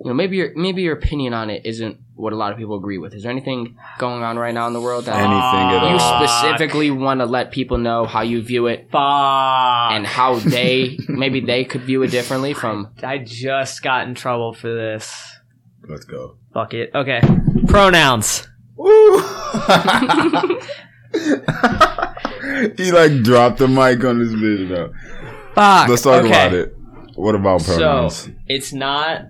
[0.00, 2.76] you know, maybe your maybe your opinion on it isn't what a lot of people
[2.76, 3.14] agree with.
[3.14, 6.26] Is there anything going on right now in the world that Anything you all.
[6.26, 9.92] specifically want to let people know how you view it Fuck.
[9.92, 14.52] and how they maybe they could view it differently from I just got in trouble
[14.52, 15.38] for this.
[15.88, 16.36] let's go.
[16.54, 16.90] Fuck it.
[16.94, 17.20] Okay.
[17.66, 18.48] Pronouns.
[18.76, 19.18] Woo!
[22.76, 24.92] he like dropped the mic on this video.
[25.54, 25.88] Fuck.
[25.88, 26.28] Let's talk okay.
[26.28, 26.76] about it.
[27.16, 28.14] What about pronouns?
[28.16, 29.22] So it's not.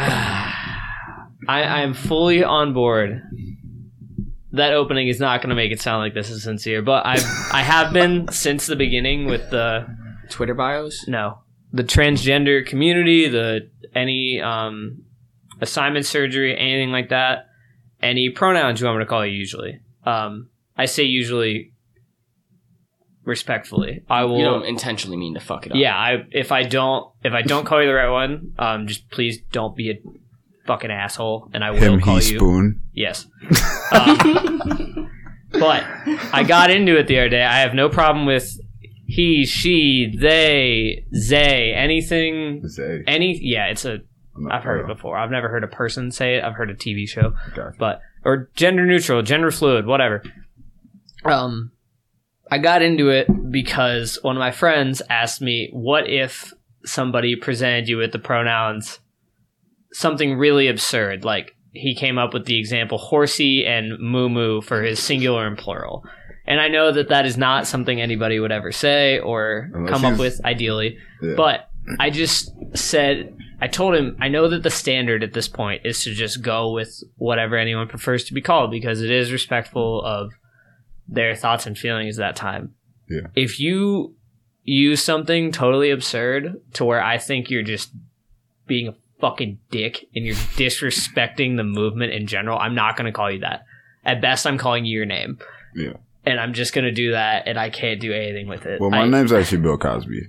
[1.48, 3.22] I I am fully on board.
[4.52, 7.18] That opening is not going to make it sound like this is sincere, but I
[7.52, 9.86] I have been since the beginning with the
[10.28, 11.06] Twitter bios.
[11.08, 11.38] no
[11.72, 15.02] the transgender community, the any um
[15.60, 17.46] assignment surgery, anything like that.
[18.02, 19.80] Any pronouns you want me to call you usually.
[20.04, 21.69] Um, I say usually
[23.30, 24.02] respectfully.
[24.10, 24.36] I will.
[24.38, 25.78] You don't intentionally mean to fuck it up.
[25.78, 29.08] Yeah, I if I don't if I don't call you the right one, um, just
[29.10, 29.94] please don't be a
[30.66, 32.38] fucking asshole, and I will Him, call he, you.
[32.38, 32.82] spoon.
[32.92, 33.26] Yes.
[33.92, 35.10] Um,
[35.52, 35.84] but
[36.32, 37.42] I got into it the other day.
[37.42, 38.58] I have no problem with
[39.06, 43.02] he, she, they, they, anything, Say.
[43.06, 43.38] any.
[43.42, 43.98] Yeah, it's a.
[44.36, 45.16] I'm not- I've heard it before.
[45.18, 46.44] I've never heard a person say it.
[46.44, 47.76] I've heard a TV show Okay.
[47.78, 50.22] but or gender neutral, gender fluid, whatever.
[51.24, 51.72] Um,
[52.50, 56.52] I got into it because one of my friends asked me, "What if
[56.84, 59.00] somebody presented you with the pronouns
[59.92, 64.82] something really absurd, like he came up with the example horsey and moo moo for
[64.82, 66.04] his singular and plural."
[66.46, 70.04] And I know that that is not something anybody would ever say or Unless come
[70.04, 70.98] up with ideally.
[71.22, 71.34] Yeah.
[71.36, 71.68] But
[71.98, 76.02] I just said, I told him, I know that the standard at this point is
[76.04, 80.32] to just go with whatever anyone prefers to be called because it is respectful of
[81.10, 82.74] their thoughts and feelings that time.
[83.08, 83.26] Yeah.
[83.34, 84.14] If you
[84.62, 87.90] use something totally absurd to where I think you're just
[88.66, 93.12] being a fucking dick and you're disrespecting the movement in general, I'm not going to
[93.12, 93.64] call you that.
[94.04, 95.38] At best, I'm calling you your name.
[95.74, 95.94] Yeah.
[96.24, 98.80] And I'm just going to do that and I can't do anything with it.
[98.80, 100.28] Well, my I- name's actually Bill Cosby.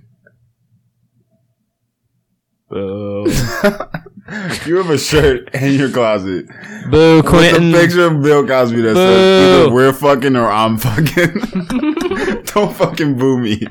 [2.71, 3.25] Boo.
[4.65, 6.47] you have a shirt in your closet
[6.89, 12.43] Boo, with a picture of Bill Cosby that says either we're fucking or I'm fucking.
[12.45, 13.61] Don't fucking boo me.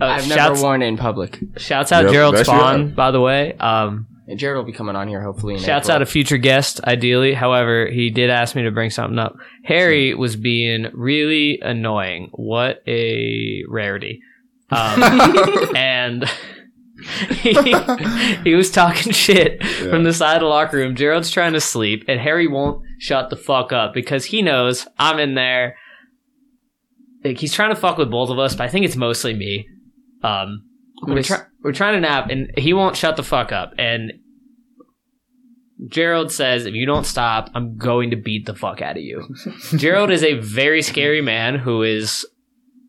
[0.00, 1.38] Uh, I've never shouts, worn it in public.
[1.56, 3.54] shouts out Yep, Gerald Spawn, by the way.
[3.54, 5.54] Um, And Jared will be coming on here hopefully.
[5.54, 5.96] In Shouts April.
[5.96, 7.34] out a future guest, ideally.
[7.34, 9.36] However, he did ask me to bring something up.
[9.64, 12.30] Harry was being really annoying.
[12.32, 14.20] What a rarity.
[14.72, 15.02] Um,
[15.76, 16.24] and
[17.30, 17.74] he,
[18.44, 20.96] he was talking shit from the side of the locker room.
[20.96, 25.18] Gerald's trying to sleep, and Harry won't shut the fuck up because he knows I'm
[25.18, 25.76] in there
[27.24, 29.68] like he's trying to fuck with both of us, but I think it's mostly me.
[30.22, 30.64] Um,
[31.06, 33.72] we're, Miss- try- we're trying to nap, and he won't shut the fuck up.
[33.78, 34.12] And
[35.88, 39.34] Gerald says, "If you don't stop, I'm going to beat the fuck out of you."
[39.76, 42.26] Gerald is a very scary man who is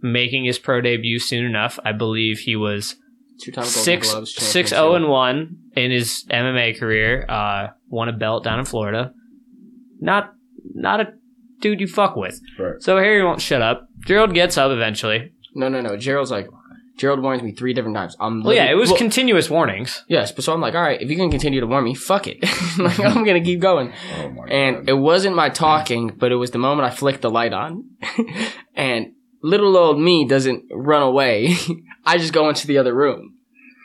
[0.03, 1.79] making his pro debut soon enough.
[1.83, 2.97] I believe he was
[3.41, 4.95] Two-time Golden six Gloves six champion, zero too.
[4.97, 7.25] and one in his MMA career.
[7.27, 9.11] Uh, won a belt down in Florida.
[9.99, 10.33] Not
[10.75, 11.13] not a
[11.61, 12.39] dude you fuck with.
[12.59, 12.75] Right.
[12.79, 13.87] So Harry won't shut up.
[14.05, 15.31] Gerald gets up eventually.
[15.55, 15.95] No, no, no.
[15.97, 16.47] Gerald's like,
[16.97, 18.15] Gerald warns me three different times.
[18.19, 20.03] I'm Well, yeah, it was Well, continuous warnings.
[20.07, 22.27] yes, but so I'm like, all right, if you can continue to warn me, fuck
[22.27, 22.37] it.
[22.77, 23.93] like I'm gonna keep going.
[24.19, 24.89] Oh my And god.
[24.89, 27.85] it wasn't my talking, but it was the moment I flicked the light on.
[28.75, 29.13] and
[29.43, 31.55] little old me doesn't run away.
[32.05, 33.35] I just go into the other room.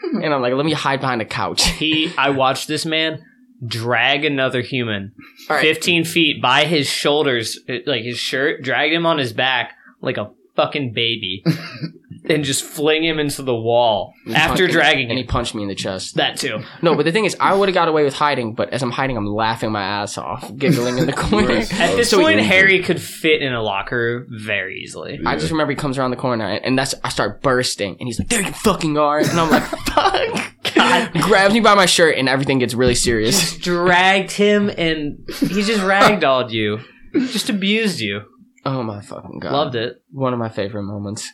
[0.01, 1.63] And I'm like, let me hide behind a couch.
[1.79, 3.25] He, I watched this man
[3.67, 5.13] drag another human
[5.51, 5.63] All right.
[5.63, 10.17] 15 feet by his shoulders, uh, like his shirt, dragged him on his back like
[10.17, 11.43] a fucking baby,
[12.29, 15.55] and just fling him into the wall And he after punched- dragging And he punched
[15.55, 16.17] me in the chest.
[16.17, 16.63] That too.
[16.83, 18.91] No, but the thing is, I would have got away with hiding, but as I'm
[18.91, 21.49] hiding, I'm laughing my ass off, giggling in the corner.
[21.49, 21.81] Right.
[21.81, 25.19] At this So point, Harry could fit in a locker very easily.
[25.27, 28.07] I just remember he comes around the corner, and, and that's I start bursting, and
[28.07, 31.13] he's like, "There you fucking are," and I'm like, "Fuck!" God.
[31.23, 33.57] Grabs me by my shirt, and everything gets really serious.
[33.59, 36.81] Dragged him, and he just ragdolled you,
[37.15, 38.23] just abused you.
[38.65, 39.53] Oh my fucking god!
[39.53, 39.97] Loved it.
[40.11, 41.31] One of my favorite moments.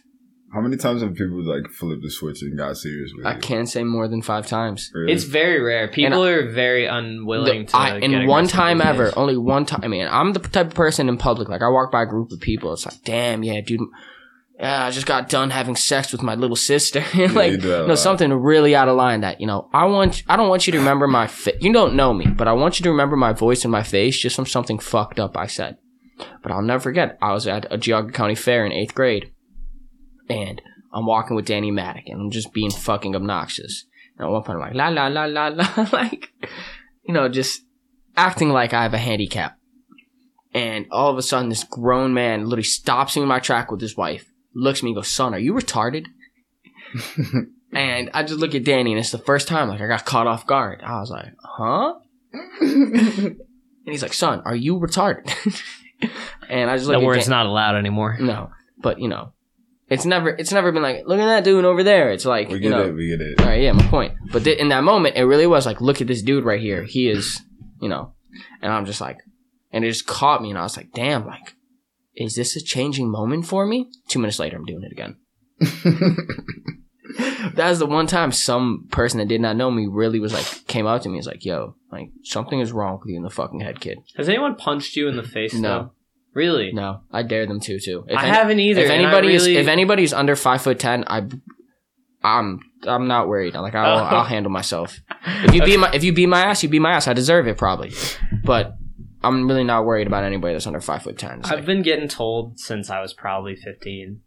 [0.54, 3.40] How many times have people like flipped the switch and got serious with I you?
[3.40, 4.90] can't say more than five times.
[4.94, 5.12] Really?
[5.12, 5.88] It's very rare.
[5.88, 7.76] People are very unwilling The- to.
[7.76, 9.14] I, get and one aggressive time these ever, days.
[9.16, 9.80] only one time.
[9.82, 11.48] I mean, I'm the type of person in public.
[11.48, 13.80] Like I walk by a group of people, it's like, damn, yeah, dude.
[14.60, 17.00] Yeah, I just got done having sex with my little sister.
[17.14, 17.98] like, you do that a you know, lot.
[17.98, 19.22] something really out of line.
[19.22, 20.22] That you know, I want.
[20.28, 21.26] I don't want you to remember my.
[21.26, 23.82] Fa- you don't know me, but I want you to remember my voice and my
[23.82, 25.78] face just from something fucked up I said.
[26.44, 27.18] But I'll never forget.
[27.20, 29.32] I was at a Geauga County fair in eighth grade,
[30.28, 30.60] and
[30.92, 33.84] I'm walking with Danny Maddock, and I'm just being fucking obnoxious.
[34.16, 36.30] And at one point, I'm like, la la la la la, like,
[37.06, 37.62] you know, just
[38.16, 39.58] acting like I have a handicap.
[40.52, 43.80] And all of a sudden, this grown man literally stops me in my track with
[43.80, 46.06] his wife, looks at me and goes, Son, are you retarded?
[47.72, 50.28] and I just look at Danny, and it's the first time, like, I got caught
[50.28, 50.80] off guard.
[50.84, 51.94] I was like, Huh?
[52.60, 53.36] and
[53.84, 55.28] he's like, Son, are you retarded?
[56.48, 58.16] and I just look That at word's not allowed anymore.
[58.20, 59.32] No, but, you know,
[59.88, 62.10] it's never, it's never been like, look at that dude over there.
[62.10, 62.92] It's like, we you get know, it.
[62.94, 63.40] We get it.
[63.40, 64.14] all right, yeah, my point.
[64.32, 66.84] But th- in that moment, it really was like, look at this dude right here.
[66.84, 67.40] He is,
[67.80, 68.14] you know,
[68.62, 69.18] and I'm just like,
[69.72, 71.54] and it just caught me, and I was like, damn, like,
[72.14, 73.90] is this a changing moment for me?
[74.08, 75.16] Two minutes later, I'm doing it again.
[77.54, 80.66] that was the one time some person that did not know me really was like,
[80.66, 83.22] came up to me, and was like, yo, like, something is wrong with you in
[83.22, 83.98] the fucking head, kid.
[84.16, 85.54] Has anyone punched you in the face?
[85.54, 85.92] No.
[86.34, 86.72] Really?
[86.72, 88.04] No, I dare them to too.
[88.08, 88.82] If I any- haven't either.
[88.82, 91.26] If anybody really- is, if anybody's under five foot ten, I,
[92.22, 93.54] I'm, I'm not worried.
[93.54, 94.02] Like I'll, Oh.
[94.16, 94.98] I'll handle myself.
[95.26, 97.06] If you beat my, if you beat my ass, you beat my ass.
[97.06, 97.92] I deserve it probably,
[98.44, 98.74] but
[99.22, 101.40] I'm really not worried about anybody that's under five foot ten.
[101.40, 104.20] It's I've like, been getting told since I was probably 15.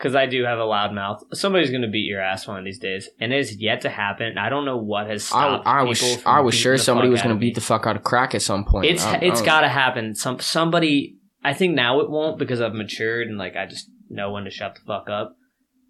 [0.00, 1.22] Because I do have a loud mouth.
[1.34, 3.10] Somebody's going to beat your ass one of these days.
[3.20, 4.38] And it has yet to happen.
[4.38, 7.10] I don't know what has I, stopped I was, people from I was sure somebody
[7.10, 8.86] was going to beat the fuck out of crack at some point.
[8.86, 10.14] It's I- I it's don't- got to happen.
[10.14, 11.16] Some somebody.
[11.44, 14.50] I think now it won't because I've matured and like I just know when to
[14.50, 15.36] shut the fuck up.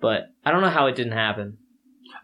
[0.01, 1.59] But I don't know how it didn't happen.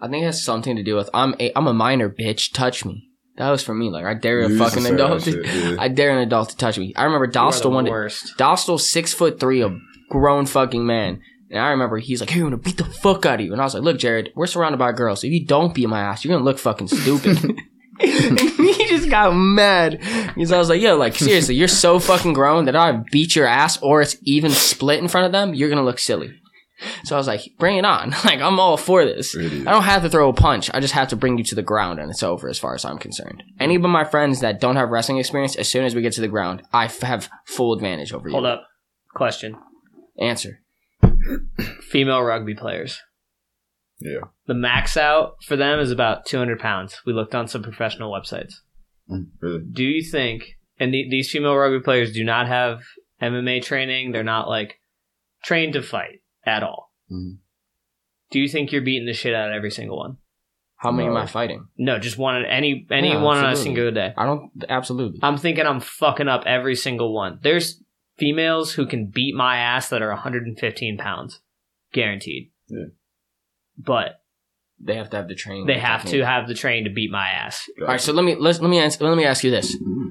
[0.00, 2.52] I think it has something to do with I'm a, I'm a minor bitch.
[2.52, 3.10] Touch me.
[3.36, 3.90] That was for me.
[3.90, 5.22] Like I dare a You used to fucking say that adult.
[5.22, 5.76] shit, yeah.
[5.78, 6.94] I dare an adult to touch me.
[6.96, 7.90] I remember You Dostal one day.
[7.92, 8.36] worst.
[8.38, 9.76] Dostal's six foot three, a
[10.10, 11.20] grown fucking man.
[11.50, 13.52] And I remember he's like, hey, I'm gonna beat the fuck out of you.
[13.52, 15.22] And I was like, look, Jared, we're surrounded by girls.
[15.22, 17.38] If you don't beat my ass, you're gonna look fucking stupid.
[18.00, 19.98] and he just got mad.
[20.34, 23.46] Because I was like, yo, like, seriously, you're so fucking grown that I beat your
[23.46, 26.34] ass or it's even split in front of them, you're gonna look silly.
[27.04, 28.14] So I was like, bring it on.
[28.24, 29.34] Like, I'm all for this.
[29.36, 30.68] I don't have to throw a punch.
[30.74, 32.84] I just have to bring you to the ground and it's over as far as
[32.84, 33.42] I'm concerned.
[33.60, 36.20] Any of my friends that don't have wrestling experience, as soon as we get to
[36.20, 38.32] the ground, I f- have full advantage over you.
[38.32, 38.66] Hold up.
[39.14, 39.56] Question.
[40.18, 40.60] Answer.
[41.80, 43.00] Female rugby players.
[43.98, 44.20] Yeah.
[44.46, 47.00] The max out for them is about 200 pounds.
[47.06, 48.54] We looked on some professional websites.
[49.10, 49.60] Mm, Really.
[49.72, 50.44] Do you think,
[50.78, 52.80] and the, these female rugby players do not have
[53.22, 54.80] MMA training, they're not like
[55.42, 56.92] trained to fight at all.
[57.10, 57.38] Mhm.
[58.30, 60.18] Do you think you're beating the shit out of every single one?
[60.78, 61.68] How many am I fighting?
[61.78, 64.12] No, just one any any Yeah, one on a single day.
[64.16, 64.50] I don't.
[64.68, 65.20] Absolutely.
[65.22, 67.38] I'm thinking I'm fucking up every single one.
[67.42, 67.82] There's
[68.18, 71.40] females who can beat my ass that are 115 pounds,
[71.92, 72.50] guaranteed.
[72.68, 72.86] Yeah.
[73.78, 74.20] But
[74.80, 75.66] They have to have the training.
[75.66, 77.68] they have to have the train to beat my ass.
[77.80, 78.00] All right.
[78.00, 80.08] So let me let's let me ask, let me ask you this: mm-hmm.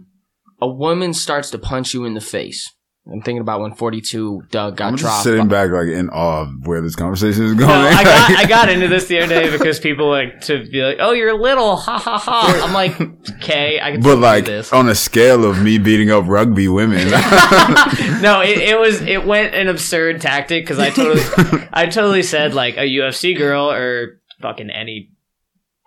[0.62, 2.72] A woman starts to punch you in the face.
[3.08, 5.24] I'm thinking about when 42 Doug got I'm just dropped.
[5.24, 7.70] sitting back like in awe of where this conversation is going.
[7.70, 10.82] No, I got I got into this the other day because people like to be
[10.82, 12.62] like, "Oh, you're little," ha ha ha.
[12.66, 13.00] I'm like,
[13.38, 14.74] okay, I can but like this.
[14.74, 17.08] on a scale of me beating up rugby women,
[18.22, 22.56] no, it, it was it went an absurd tactic because I totally I totally said
[22.56, 25.12] like a UFC girl or fucking any.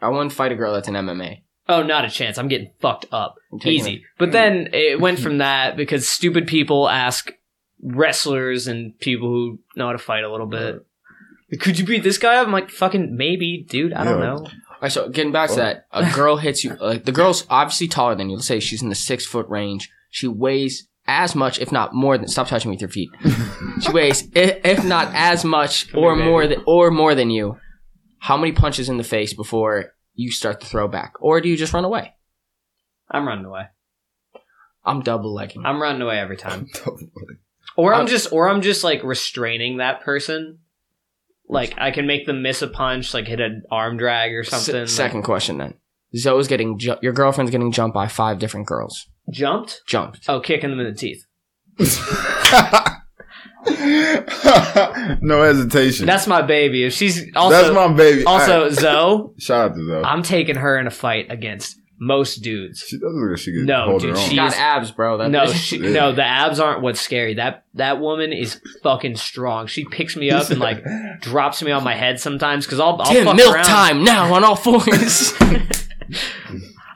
[0.00, 1.42] I wouldn't fight a girl that's an MMA.
[1.68, 2.38] Oh, not a chance.
[2.38, 3.36] I'm getting fucked up.
[3.52, 4.04] I'm taking Easy.
[4.18, 4.32] But mm.
[4.32, 7.30] then it went from that because stupid people ask
[7.82, 10.84] wrestlers and people who know how to fight a little bit.
[11.60, 12.46] Could you beat this guy up?
[12.46, 13.92] I'm like, fucking maybe, dude.
[13.92, 14.26] I don't Yeah.
[14.26, 14.36] know.
[14.44, 16.74] All right, so getting back to that, a girl hits you.
[16.76, 18.36] Like the girl's obviously taller than you.
[18.36, 19.90] Let's say she's in the six foot range.
[20.10, 22.28] She weighs as much, if not more than.
[22.28, 23.10] Stop touching me with your feet.
[23.80, 27.30] she weighs, i- if not as much, Come or here, more than, or more than
[27.30, 27.56] you.
[28.20, 31.56] How many punches in the face before you start to throw back, or do you
[31.56, 32.12] just run away?
[33.10, 33.68] I'm running away.
[34.84, 35.64] I'm double legging.
[35.64, 36.68] I'm running away every time.
[37.76, 40.58] Or I'm just, or I'm just like restraining that person.
[41.48, 44.48] Like I can make them miss a punch, like hit an arm drag or S-
[44.48, 44.74] something.
[44.80, 45.74] like- second question then.
[46.16, 49.06] Zoe's getting ju- your girlfriend's getting jumped by five different girls.
[49.30, 49.82] jumped.
[49.86, 50.28] Jumped.
[50.28, 51.24] Oh, kicking them in the teeth.
[55.20, 56.06] no hesitation.
[56.06, 56.84] That's my baby.
[56.84, 58.24] If she's also That's my baby.
[58.24, 60.02] also Alright, Zoe, shout out to Zoe.
[60.04, 62.84] I'm taking her in a fight against most dudes.
[62.86, 64.28] she doesn't look like she can No, hold dude, her own.
[64.28, 65.18] she- Got is- abs, bro.
[65.18, 65.90] That, No, she, Yeah.
[65.90, 67.34] no, the abs aren't what's scary.
[67.34, 69.66] That that woman is fucking strong.
[69.66, 70.84] She picks me up and like
[71.20, 73.64] drops me on my head sometimes because I'll, I'll Tim, fuck milk around.
[73.64, 75.32] time now on all fours.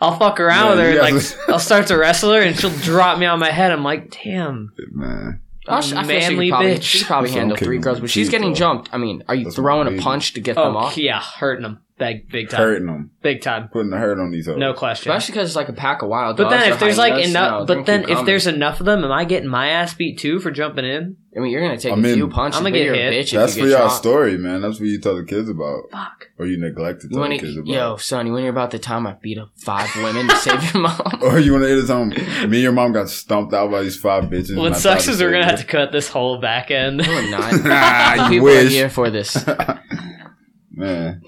[0.00, 2.56] I'll fuck around Man, with her and guys- like I'll start to wrestle her and
[2.58, 3.72] she'll drop me on my head.
[3.72, 6.82] I'm like, damn, Man, I sh- I feel she probably, bitch.
[6.82, 8.88] She could probably That's handle three girls, but she's getting jumped.
[8.92, 10.96] I mean, are you That's throwing a punch to get them oh off?
[10.96, 14.46] yeah, hurting them big big time, hurting them, big time, putting the hurt on these
[14.46, 14.56] hoes.
[14.58, 15.10] no question.
[15.10, 17.12] Especially because it's like a pack of wild But dogs then or if there's like
[17.14, 18.26] hyenas, enough, they're but then keep if coming.
[18.26, 21.16] there's enough of them, am I getting my ass beat too for jumping in?
[21.34, 22.60] I mean, you're gonna take I a mean, few punches.
[22.60, 22.94] I'ma get hit.
[22.94, 23.96] a bitch That's if for you get y'all shot.
[23.96, 24.60] story, man.
[24.60, 26.26] That's what you tell the kids about, Fuck.
[26.38, 27.66] or you neglect to You tell wanna, the kids about.
[27.68, 30.36] yo, son, you want to hear about the time I beat up five women to
[30.36, 31.00] save your mom?
[31.22, 33.82] Or you want to hear the time me and your mom got stumped out by
[33.82, 34.58] these five bitches.
[34.58, 36.98] What sucks is we're gonna have to cut this whole back end.
[36.98, 37.52] No, we're not.
[37.64, 38.72] Ah, The you people are wish.
[38.72, 39.42] here for this.
[40.74, 41.22] Man,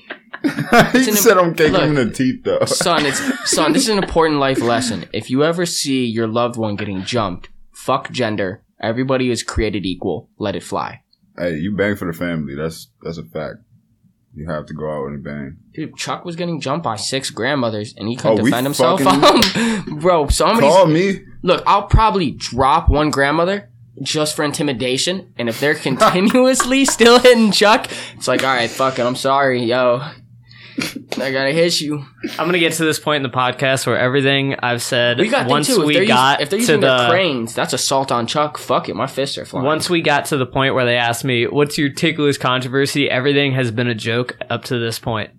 [0.92, 2.64] he said I'm kicking him in the teeth though.
[2.66, 3.72] son, it's son.
[3.72, 5.06] This is an important life lesson.
[5.12, 8.62] If you ever see your loved one getting jumped, fuck gender.
[8.80, 10.28] Everybody is created equal.
[10.38, 11.02] Let it fly.
[11.38, 12.54] Hey, you bang for the family.
[12.54, 13.56] That's that's a fact.
[14.36, 15.56] You have to go out and bang.
[15.72, 19.00] Dude, Chuck was getting jumped by six grandmothers, and he couldn't Oh, defend himself.
[20.00, 21.20] Bro, somebody's Call me.
[21.42, 21.62] look.
[21.66, 23.70] I'll probably drop one grandmother
[24.02, 28.98] just for intimidation, and if they're continuously still hitting Chuck, it's like, all right, fuck
[28.98, 29.02] it.
[29.06, 30.02] I'm sorry, yo.
[31.18, 32.04] I gotta hit you.
[32.38, 35.46] I'm gonna get to this point in the podcast where everything I've said We got
[35.46, 35.80] once too.
[35.80, 38.26] If we they're got using, if they're to using their the cranes, that's assault on
[38.26, 38.58] Chuck.
[38.58, 39.66] Fuck it, my fists are flying.
[39.66, 43.52] once we got to the point where they asked me, "What's your ticklish controversy?" Everything
[43.52, 45.30] has been a joke up to this point.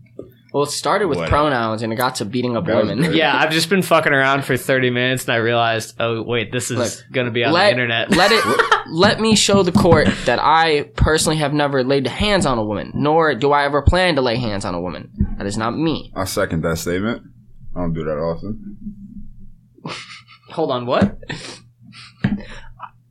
[0.56, 1.36] Well, it started with Whatever.
[1.36, 3.04] pronouns and it got to beating up That was women.
[3.04, 3.18] great.
[3.18, 6.72] Yeah, I've just been fucking around for 30 minutes and I realized, oh wait, this
[6.72, 8.12] is Look, gonna be on let, the internet.
[8.12, 12.58] let it let me show the court that I personally have never laid hands on
[12.58, 15.12] a woman, nor do I ever plan to lay hands on a woman.
[15.38, 16.14] That is not me.
[16.16, 17.24] I second that statement.
[17.76, 18.78] I don't do that often.
[20.52, 21.18] Hold on, what?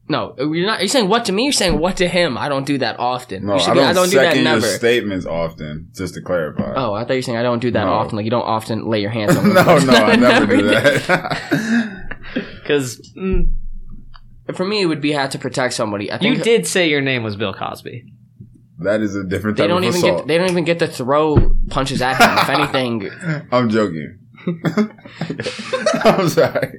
[0.06, 0.80] No, you're not.
[0.80, 1.44] You're saying what to me?
[1.44, 2.36] You're saying what to him?
[2.36, 3.46] I don't do that often.
[3.46, 4.66] No, You should I be- don't, do that second your never.
[4.66, 5.88] statements often.
[5.94, 6.74] Just to clarify.
[6.76, 7.92] Oh, I thought you were saying I don't do that No.
[7.92, 8.16] often.
[8.16, 9.54] Like you don't often lay your hands on.
[9.54, 9.86] no, women.
[9.86, 12.18] no, I never do that.
[12.60, 13.52] Because mm,
[14.54, 16.12] For me, it would be had to protect somebody.
[16.12, 18.04] I think you did say your name was Bill Cosby.
[18.80, 20.18] that is a different they don't of even assault.
[20.18, 20.26] get.
[20.28, 22.38] They don't even get to throw punches at him.
[22.38, 23.10] if anything,
[23.50, 24.18] I'm joking.
[26.04, 26.78] I'm sorry.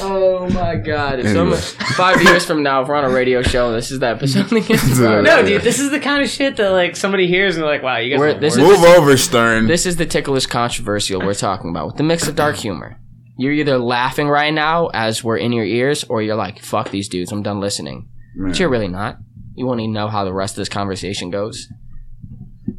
[0.00, 1.18] Oh my god!
[1.20, 1.56] If Anyway.
[1.56, 4.50] five years from now, if we're on a radio show, this is the episode.
[4.50, 5.22] we get So- started.
[5.24, 7.82] No, dude, this is the kind of shit that like somebody hears and they're like,
[7.82, 9.66] "Wow, you guys." We're- this more is- Move over, Stern.
[9.66, 12.98] This is the ticklish controversial we're talking about with the mix of dark humor.
[13.36, 17.08] You're either laughing right now as we're in your ears, or you're like, "Fuck these
[17.08, 19.18] dudes, I'm done listening." Man, But you're really not.
[19.54, 21.68] You want to know how the rest of this conversation goes.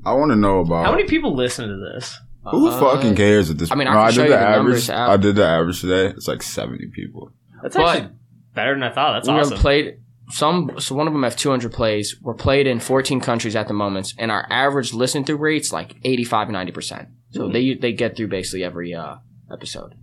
[0.06, 2.18] I want to know about How many people listen to this?
[2.52, 3.72] Who Uh, fucking cares at this.
[3.72, 4.90] I mean, I no, I did the the average.
[4.90, 5.10] app.
[5.10, 6.08] I did the average today.
[6.08, 7.32] It's like 70 people.
[7.62, 8.10] That's But- actually
[8.56, 9.14] better than I thought.
[9.14, 9.54] That's we awesome.
[9.58, 9.98] are played
[10.32, 10.72] some.
[10.80, 12.16] So one of them have 200 plays.
[12.22, 15.96] We're played in 14 countries at the moment, and our average listen through rates like
[16.04, 17.08] 85, 90 percent.
[17.32, 19.16] So they they get through basically every uh,
[19.52, 19.94] episode.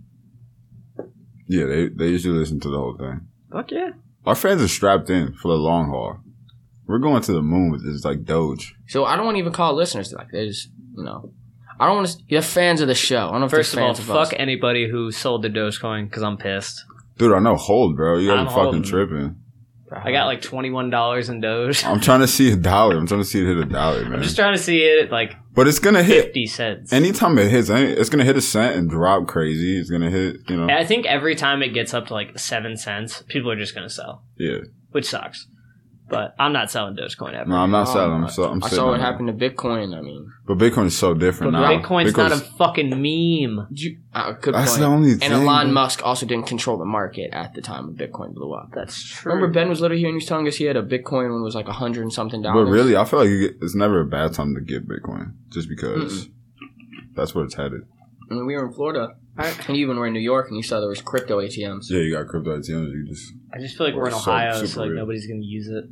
[1.47, 3.21] Yeah, they they usually listen to the whole thing.
[3.51, 3.91] Fuck yeah.
[4.25, 6.19] Our fans are strapped in for the long haul.
[6.85, 8.75] We're going to the moon with this like Doge.
[8.87, 11.31] So I don't want to even call listeners like they just you know.
[11.79, 12.17] I don't want to.
[12.29, 13.27] They're fans of the show.
[13.27, 14.33] I don't know if First of they're all, fans fuck us.
[14.37, 16.83] anybody who sold their Dogecoin because I'm pissed.
[17.17, 18.17] Dude, I know hold, bro.
[18.17, 18.83] You gotta I'm be fucking holding.
[18.83, 19.35] tripping.
[19.89, 21.85] I got like twenty one dollars in Doge.
[21.85, 22.97] I'm trying to see a dollar.
[22.97, 24.15] I'm trying to see it hit a dollar, man.
[24.15, 26.91] I'm just trying to see it like but it's gonna hit fifty cents.
[26.91, 27.69] anytime it hits.
[27.69, 29.79] It's gonna hit a cent and drop crazy.
[29.79, 30.63] It's gonna hit, you know.
[30.63, 33.73] And I think every time it gets up to like seven cents, people are just
[33.73, 34.57] gonna sell, Yeah.
[34.91, 35.47] which sucks.
[36.09, 37.49] But I'm not selling Dogecoin ever.
[37.49, 38.23] No, I'm not Oh, selling.
[38.23, 39.93] I'm, so, I'm I saw what happened to Bitcoin.
[39.97, 41.69] I mean, But Bitcoin is so different But now.
[41.69, 43.67] Bitcoin's, not a fucking meme.
[43.71, 44.81] you, uh, good That's point.
[44.81, 45.73] the only and thing, Elon dude.
[45.73, 48.69] Musk also didn't control the market at the time when Bitcoin blew up.
[48.73, 49.33] That's true.
[49.33, 51.41] Remember Ben was literally here and he was telling us he had a Bitcoin when
[51.41, 52.65] it was like a hundred and something dollars.
[52.65, 55.67] But really, I feel like get, it's never a bad time to get Bitcoin, just
[55.67, 56.29] because
[57.15, 57.81] that's where it's headed.
[58.31, 60.63] I mean, we were in Florida, and you even were in New York, and you
[60.63, 61.85] saw there was crypto ATMs.
[61.89, 62.91] Yeah, you got crypto ATMs.
[62.91, 64.97] You just I just feel like we're in So- Ohio, so, super like weird.
[64.97, 65.83] nobody's gonna use it.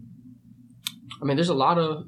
[1.22, 2.05] I mean, there's a lot of.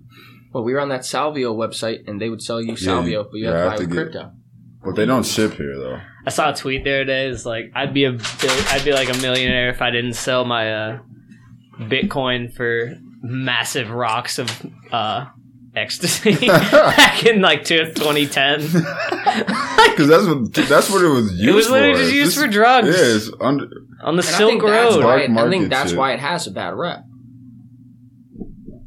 [0.53, 3.45] Well, we were on that Salvio website, and they would sell you Salvio, but you
[3.45, 4.31] yeah, have to have buy to with get- crypto.
[4.83, 5.99] but they don't ship here though.
[6.25, 7.27] I saw a tweet the other day.
[7.27, 10.43] It's like I'd be a bill- I'd be like a millionaire if I didn't sell
[10.45, 10.99] my uh,
[11.79, 14.49] Bitcoin for massive rocks of
[14.91, 15.25] uh,
[15.77, 18.61] ecstasy back in like 2010.
[18.61, 21.99] Because that's what that's what it was used it was literally for.
[21.99, 23.67] just It's used for drugs Yeah, it's under.
[24.03, 25.03] on the And Silk Road.
[25.03, 25.23] why.
[25.23, 25.97] I think that's shit.
[25.99, 27.03] why it has a bad rep.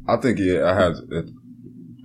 [0.07, 1.25] I think yeah, I had it,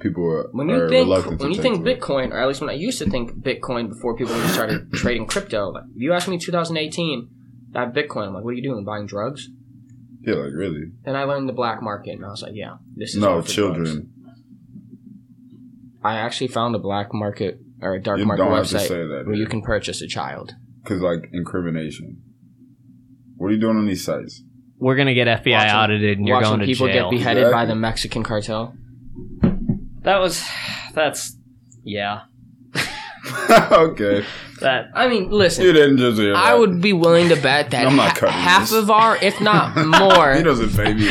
[0.00, 2.00] people are, When are you think reluctant when you take think it.
[2.00, 5.26] Bitcoin, or at least when I used to think Bitcoin before people really started trading
[5.26, 7.28] crypto, like if you asked me 2018,
[7.72, 8.84] that Bitcoin, I'm like, what are you doing?
[8.84, 9.48] Buying drugs?
[10.22, 13.14] yeah, like really, Then I learned the black market, and I was like, yeah, this
[13.14, 13.84] is no children.
[13.86, 14.06] for drugs.
[16.08, 16.22] Children.
[16.22, 18.88] I actually found a black market or a dark You market don't have to website
[18.88, 20.54] that where you can purchase a child.
[20.82, 22.22] because like incrimination.
[23.36, 24.42] What are you doing on these sites?
[24.78, 27.10] We're gonna get FBI Watching- audited, and you're going to people jail.
[27.10, 28.74] get beheaded by the Mexican cartel.
[30.02, 30.42] that was
[30.94, 31.36] that's
[31.84, 32.22] yeah.
[33.70, 34.24] okay,
[34.60, 36.34] That I mean, listen, you didn't just hear.
[36.34, 36.58] I that.
[36.58, 38.72] would be willing to bet that I'm not ha- half this.
[38.72, 41.08] of our, if not more, he doesn't pay me.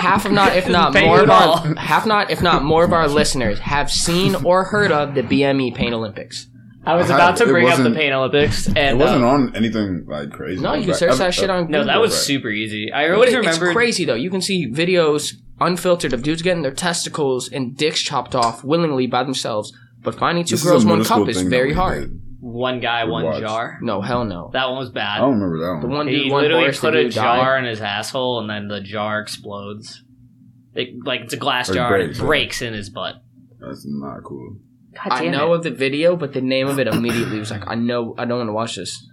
[0.00, 3.08] Half of not, if not more of our, half not, if not more of our
[3.08, 6.46] listeners have seen or heard of the BME Pain Olympics.
[6.86, 8.96] I was I about to had- it bring up the wasn't- Pain Olympics, and it
[8.96, 10.62] wasn't uh, on anything like crazy.
[10.62, 12.20] No, you can search that shit on no, that was Right.
[12.20, 12.90] super easy.
[12.92, 14.14] I always It's remember crazy though.
[14.14, 19.06] You can see videos unfiltered of dudes getting their testicles and dicks chopped off willingly
[19.06, 19.72] by themselves,
[20.02, 22.20] but finding two This is girls one cup is very we hard.
[22.40, 22.44] Did.
[22.46, 23.40] one guy, We one watched.
[23.40, 23.78] jar.
[23.82, 24.50] No, hell no.
[24.52, 25.02] That one was bad.
[25.02, 25.20] I bad.
[25.20, 25.80] don't remember that one.
[25.80, 25.96] The one.
[25.98, 27.64] one He dude, one literally horse, put a dude jar died.
[27.64, 30.02] in his asshole, and then the jar explodes.
[30.74, 32.26] It, like it's a glass Or jar, and it breaks, yeah.
[32.26, 33.16] breaks in his butt.
[33.60, 34.56] That's not cool.
[34.94, 35.56] God I damn know it.
[35.58, 38.38] of the video, but the name of it immediately was like, I know, I don't
[38.38, 39.04] want to watch this.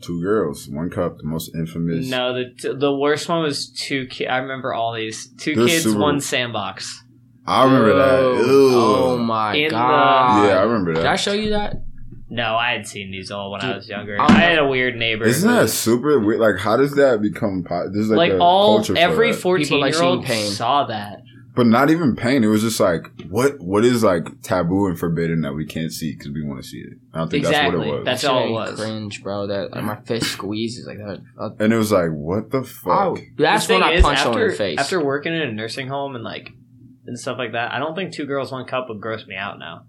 [0.00, 2.08] Two girls, one cup, the most infamous.
[2.08, 4.06] No, the the worst one was two.
[4.06, 7.04] Ki- I remember all these two They're kids, super- one sandbox.
[7.46, 8.18] I remember that.
[8.18, 8.74] Oh, Ew.
[8.76, 10.46] oh my In the- god!
[10.48, 11.00] Yeah, I remember that.
[11.00, 11.20] Did I that.
[11.20, 11.74] show you that?
[12.30, 14.16] No, I had seen these all when I was younger.
[14.20, 15.24] I'll I had a weird neighbor.
[15.24, 16.40] Isn't that super weird?
[16.40, 17.64] Like, how does that become?
[17.64, 20.50] Po- There's like, like a all culture every fourteen year old seeing pain.
[20.52, 21.22] saw that?
[21.54, 22.44] but not even pain.
[22.44, 23.58] It was just like, what?
[23.60, 26.78] What is like taboo and forbidden that we can't see because we want to see
[26.78, 26.94] it?
[27.12, 28.04] I don't think that's what it was.
[28.04, 28.80] That's That all it was.
[28.80, 29.46] Cringe, bro.
[29.48, 31.20] That like, my fist squeezes like that.
[31.38, 33.18] Uh, and it was like, what the fuck?
[33.18, 34.78] oh, that's when I is, punched after, someone in face.
[34.78, 36.50] After working in a nursing home and like
[37.06, 39.58] and stuff like that, I don't think two girls one cup would gross me out
[39.58, 39.86] now,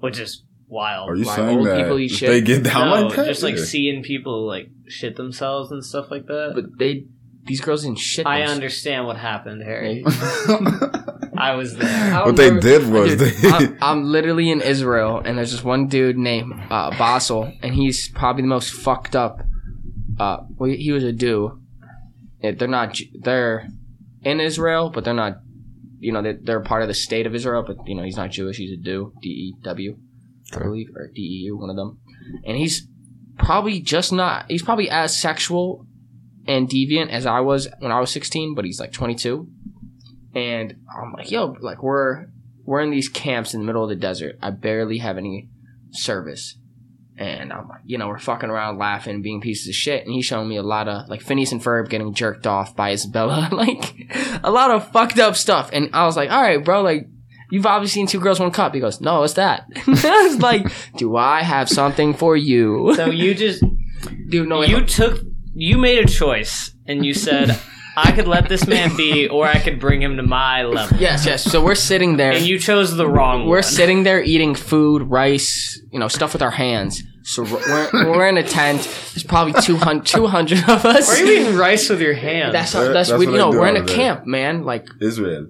[0.00, 0.42] which is
[0.72, 1.10] wild.
[1.10, 2.28] Are you Like, saying old that people eat shit?
[2.30, 3.26] they get down no, like that?
[3.26, 3.64] just like Yeah.
[3.64, 6.52] seeing people like shit themselves and stuff like that.
[6.54, 7.04] but they,
[7.44, 8.26] these girls didn't shit.
[8.26, 8.54] I themselves.
[8.58, 10.04] understand what happened, Harry.
[11.36, 12.14] I was there.
[12.14, 13.48] I what they remember- did was Dude, they.
[13.48, 18.08] I'm, I'm literally in Israel, and there's this one dude named uh, Basel, and he's
[18.10, 19.42] probably the most fucked up.
[20.20, 21.60] Uh, well, he was a Jew.
[22.42, 22.98] Yeah, They're not.
[23.20, 23.68] They're
[24.22, 25.38] in Israel, but they're not.
[25.98, 28.30] You know, they're, they're part of the state of Israel, but you know, he's not
[28.30, 28.56] Jewish.
[28.56, 29.12] He's a Jew.
[29.22, 29.96] D E W,
[30.56, 31.98] I believe, or D E U, one of them.
[32.44, 32.86] And he's
[33.38, 34.46] probably just not.
[34.48, 35.86] He's probably as sexual
[36.46, 39.48] and deviant as I was when I was 16, but he's like 22.
[40.34, 42.26] And I'm like, yo, like we're
[42.64, 44.38] we're in these camps in the middle of the desert.
[44.40, 45.48] I barely have any
[45.90, 46.56] service.
[47.18, 50.04] And I'm like, you know, we're fucking around laughing, being pieces of shit.
[50.04, 52.92] And he's showing me a lot of like Phineas and Ferb getting jerked off by
[52.92, 54.10] Isabella, like
[54.42, 55.70] a lot of fucked up stuff.
[55.72, 57.06] And I was like, all right, bro, like
[57.52, 58.74] you've obviously seen two girls, one cup.
[58.74, 59.66] He goes, no, what's that?
[59.86, 60.66] I was like,
[60.96, 62.94] do I have something for you?
[62.96, 63.62] So you just
[64.28, 65.20] Dude, no, you took
[65.54, 67.56] you made a choice and you said
[67.94, 70.96] I could let this man be or I could bring him to my level.
[70.98, 71.44] yes, yes.
[71.44, 72.32] So we're sitting there.
[72.32, 73.62] And you chose the wrong we're one.
[73.62, 77.02] sitting there eating food, rice, you know, stuff with our hands.
[77.24, 78.82] So we're, we're in a tent.
[79.12, 81.06] There's probably 200, 200 of us.
[81.06, 82.52] Why are you eating rice with your hands?
[82.52, 84.26] That's how, that's, that's we, what you know they do we're in a over camp,
[84.26, 84.64] man.
[84.64, 85.46] Like Israel.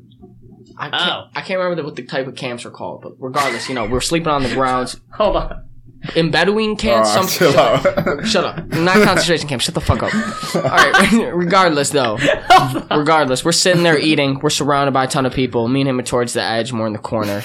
[0.78, 0.90] I oh.
[0.90, 1.28] can't Oh.
[1.35, 3.86] I can't remember the, what the type of camps are called, but regardless, you know
[3.86, 5.01] we're sleeping on the grounds.
[5.15, 5.65] Hold on.
[6.16, 7.11] in Bedouin oh, camps.
[7.12, 8.27] Oh, some chill out.
[8.27, 8.66] Shut up.
[8.69, 9.62] Not concentration camp.
[9.62, 10.15] Shut the fuck up.
[10.55, 11.32] All right.
[11.32, 12.19] Regardless, though.
[12.90, 14.40] Regardless, we're sitting there eating.
[14.40, 15.69] We're surrounded by a ton of people.
[15.69, 17.43] Me and him are towards the edge, more in the corner.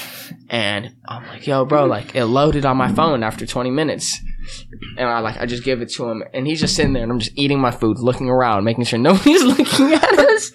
[0.49, 4.19] And I'm like, yo, bro, like it loaded on my phone after 20 minutes.
[4.97, 7.11] And I like, I just give it to him, and he's just sitting there, and
[7.11, 10.51] I'm just eating my food, looking around, making sure nobody's looking at us.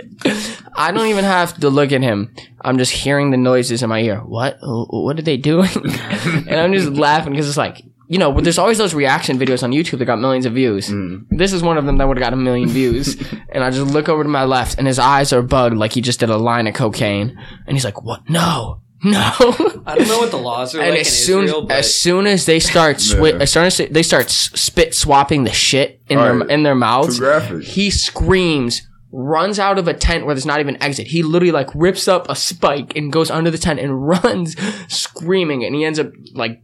[0.74, 2.34] I don't even have to look at him.
[2.60, 4.18] I'm just hearing the noises in my ear.
[4.20, 4.58] What?
[4.62, 5.70] What are they doing?
[5.74, 7.82] and I'm just laughing because it's like,
[8.12, 10.90] you know, there's always those reaction videos on YouTube that got millions of views.
[10.90, 11.28] Mm.
[11.30, 13.16] This is one of them that would have got a million views.
[13.48, 16.02] and I just look over to my left, and his eyes are bugged like he
[16.02, 17.38] just did a line of cocaine.
[17.66, 18.28] And he's like, "What?
[18.28, 19.20] No, no."
[19.86, 22.00] I don't know what the laws are and like as in soon Israel, but as
[22.00, 26.00] soon as they start swi- as soon as they start s- spit swapping the shit
[26.08, 26.50] in their Right.
[26.50, 27.62] in their mouths, Too graphic.
[27.64, 28.82] he screams.
[29.14, 31.08] Runs out of a tent where there's not even exit.
[31.08, 34.56] He literally like rips up a spike and goes under the tent and runs
[34.88, 35.64] screaming.
[35.64, 36.62] And he ends up like,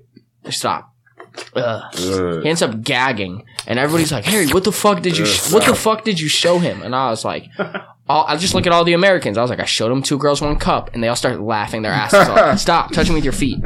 [0.48, 0.94] stop.
[1.54, 1.82] Ugh.
[1.98, 2.42] Ugh.
[2.42, 5.26] He ends up gagging, and everybody's like, "Harry, what the fuck did you?
[5.26, 7.44] Sh- what the fuck did you show him?" And I was like,
[8.08, 10.18] all, "I just look at all the Americans." I was like, "I showed them two
[10.18, 12.58] girls, one cup," and they all start laughing their asses off.
[12.68, 13.58] Stop touching me with your feet.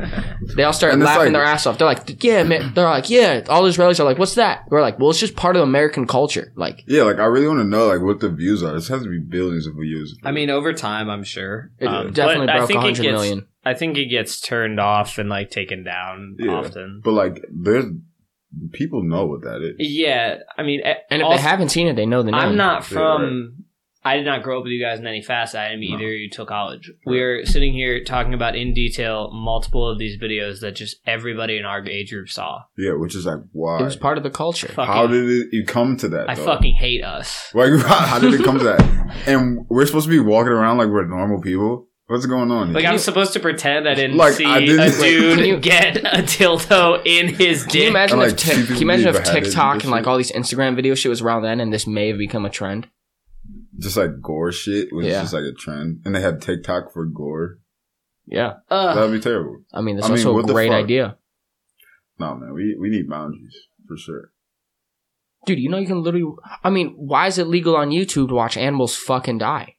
[0.57, 1.79] They all start And it's laughing like- their ass off.
[1.79, 4.99] They're like, "Yeah, man." They're like, "Yeah." All Israelis are like, "What's that?" We're like,
[4.99, 7.87] "Well, it's just part of American culture." Like, Yeah, like I really want to know
[7.87, 8.73] like what the views are.
[8.75, 10.17] This has to be billions of views.
[10.25, 11.71] I mean, over time, I'm sure.
[11.79, 13.47] it Um, definitely but I broke think it hundred gets- million.
[13.65, 16.51] I think it gets turned off and like taken down Yeah.
[16.53, 17.01] often.
[17.05, 17.85] But like, there's
[18.73, 19.77] people know what that is.
[19.79, 22.41] Yeah, I mean, And if also- they haven't seen it, they know the name.
[22.41, 23.62] I'm not Yeah, from.
[24.05, 25.53] I did not grow up with you guys in any fast.
[25.53, 25.79] facet.
[25.79, 25.85] No.
[25.95, 26.91] Either you took college.
[27.07, 31.65] We're sitting here talking about in detail multiple of these videos that just everybody in
[31.65, 32.63] our age group saw.
[32.77, 33.81] Yeah, which is like why?
[33.81, 34.67] It was part of the culture.
[34.69, 36.29] Fucking, How did it, it come to that?
[36.29, 36.45] I though?
[36.45, 37.51] fucking hate us.
[37.55, 38.83] like how, how did it come to that?
[39.27, 41.89] And we're supposed to be walking around like we're normal people.
[42.07, 42.69] What's going on?
[42.69, 42.75] Here?
[42.75, 45.61] Like I'm supposed to pretend I didn't Like, see I didn't- a dude can you-
[45.61, 47.91] get a dildo in his Can you dick.
[47.91, 50.17] imagine And, if like, Tik- see can you imagine if TikTok and and like all
[50.17, 52.89] these Instagram video shit was around then, and this may have become a trend?
[53.83, 55.21] Just like gore shit was Yeah.
[55.23, 57.59] just like a trend, and they had TikTok for gore.
[58.27, 58.95] Yeah, Ugh.
[58.97, 59.63] That'd be terrible.
[59.75, 61.17] I mean that's I also what a great idea,
[62.19, 63.57] No man, we we need boundaries
[63.87, 64.31] for sure.
[65.47, 65.59] dude.
[65.59, 66.33] You know you can literally.
[66.63, 69.77] I mean, why is it legal on YouTube to watch animals fucking die?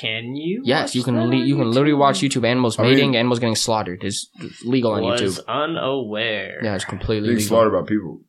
[0.00, 0.62] Can you?
[0.64, 1.16] Yes, watch you can.
[1.16, 4.04] that Le- you can literally watch YouTube animals I mean- mating, animals getting slaughtered.
[4.04, 5.22] It's it's legal on YouTube.
[5.22, 5.46] Was YouTube.
[5.48, 6.60] unaware.
[6.62, 7.48] Yeah, it's completely Being legal.
[7.48, 8.20] slaughtered by people.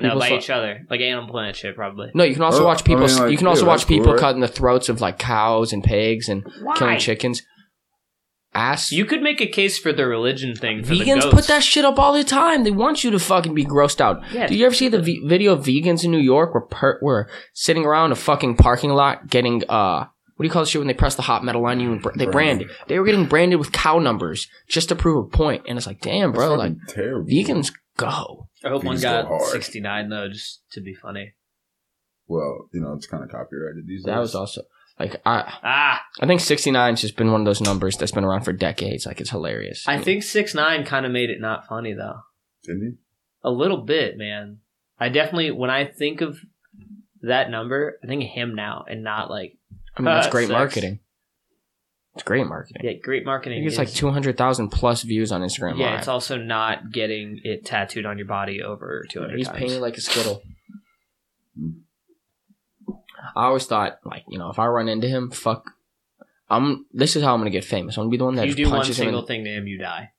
[0.00, 2.10] No, by sla- each other, like Animal Planet shit, probably.
[2.14, 3.06] No, you can also Oh, watch I people.
[3.06, 4.20] mean, like, you can also yeah, watch that's cool, people right?
[4.20, 6.76] cutting the throats of like cows and pigs and Why?
[6.76, 7.42] killing chickens.
[8.54, 8.90] Ass.
[8.92, 10.82] You could make a case for the religion thing.
[10.82, 11.34] For Vegans goats.
[11.34, 12.64] put that shit up all the time.
[12.64, 14.22] They want you to fucking be grossed out.
[14.32, 14.46] Yeah.
[14.46, 17.28] Do you ever see the v- video of vegans in New York where per- were
[17.52, 20.06] sitting around a fucking parking lot getting uh
[20.36, 22.00] what do you call the shit when they press the hot metal on you and
[22.02, 22.68] br- they brand it?
[22.86, 26.00] They were getting branded with cow numbers just to prove a point, and it's like,
[26.00, 27.28] damn, bro, That's like terrible.
[27.28, 28.47] vegans go.
[28.64, 31.34] I hope one These got go 69 though, just to be funny.
[32.26, 34.12] Well, you know, it's kind of copyrighted these days.
[34.12, 34.62] That was also
[34.98, 38.42] like I Ah, I think 69's just been one of those numbers that's been around
[38.42, 39.06] for decades.
[39.06, 39.84] Like it's hilarious.
[39.86, 42.20] I think six nine kind of made it not funny though.
[42.64, 42.90] Didn't he?
[43.44, 44.58] A little bit, man.
[44.98, 46.38] I definitely when I think of
[47.22, 49.56] that number, I think of him now and not like
[49.96, 50.58] I mean, that's Uh, great sucks.
[50.58, 51.00] marketing.
[52.18, 52.82] It's great marketing.
[52.84, 53.58] yeah, great marketing.
[53.58, 55.98] think it's is- like 200,000 plus views on Instagram Yeah, Live.
[56.00, 59.58] it's also not getting it tattooed on your body over 200 He's times.
[59.58, 60.42] painted like a skittle.
[61.56, 61.82] Mm.
[63.36, 65.70] I always thought, like, you know, if I run into him, fuck.
[66.50, 66.86] I'm.
[66.92, 67.96] This is how I'm gonna get famous.
[67.96, 69.04] I'm gonna be the one that you just do one punches him.
[69.06, 70.10] Single I'm thing to him, you die.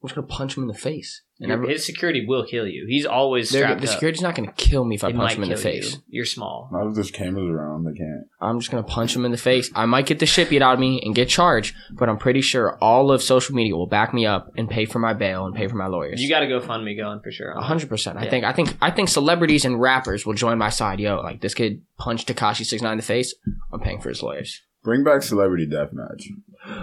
[0.00, 1.22] We're just gonna punch him in the face.
[1.38, 2.86] And Your- His security will kill you.
[2.88, 3.92] He's always they're- strapped the up.
[3.92, 5.92] security's not gonna kill me if I It punch might him in the kill face.
[5.92, 5.98] you.
[6.08, 6.70] You're small.
[6.72, 8.24] Not if there's cameras around, they can't.
[8.40, 9.70] I'm just gonna punch him in the face.
[9.74, 12.40] I might get the shit beat out of me and get charged, but I'm pretty
[12.40, 15.54] sure all of social media will back me up and pay for my bail and
[15.54, 16.22] pay for my lawyers.
[16.22, 17.50] You got to go fund me going for sure.
[17.50, 18.16] A hundred percent.
[18.18, 18.30] I Yeah.
[18.30, 18.44] think.
[18.46, 18.74] I think.
[18.80, 21.00] I think celebrities and rappers will join my side.
[21.00, 23.34] Yo, like this kid punched Tekashi Six Nine in the face.
[23.72, 24.62] I'm paying for his lawyers.
[24.82, 26.22] Bring back celebrity deathmatch.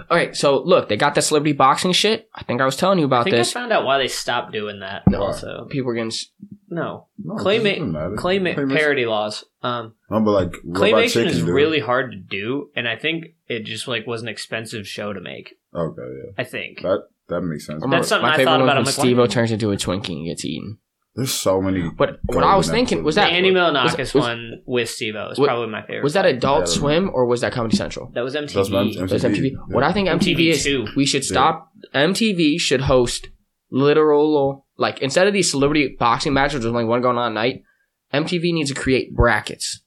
[0.09, 2.29] All right, so look, they got that celebrity boxing shit.
[2.33, 3.55] I think I was telling you I about think this.
[3.55, 5.03] I found out why they stopped doing that.
[5.07, 5.23] No.
[5.23, 6.07] Also, People were getting.
[6.09, 6.27] s-
[6.69, 8.15] no No, it Claima- doesn't matter.
[8.15, 9.45] claim Claymation- parody laws.
[9.61, 11.51] Um, No, but like Robot claymation Chicken is do it.
[11.53, 15.21] really hard to do, and I think it just like was an expensive show to
[15.21, 15.55] make.
[15.75, 16.01] okay.
[16.01, 16.81] Yeah, I think.
[16.81, 17.83] that that makes sense.
[17.89, 18.77] That's something my I favorite thought one about.
[18.77, 20.77] I'm was like, why Steve-O didn't- turns into a Twinkie and gets eaten.
[21.15, 21.89] There's so many.
[21.95, 24.89] But what I was Golden thinking was The that Andy Milonakis was- was- one with
[24.89, 26.03] Steve-O is was- probably my favorite.
[26.03, 26.65] was that Adult Yeah.
[26.73, 28.09] Swim or was that Comedy Central?
[28.15, 28.71] That was That's MTV.
[28.99, 29.51] my- That's MTV.
[29.67, 30.87] What I think MTV, MTV is, too.
[30.95, 31.69] we should stop.
[31.93, 33.29] MTV should host
[33.69, 37.63] literal like instead of these celebrity boxing matches, there's only one going on at night.
[38.11, 39.81] MTV needs to create brackets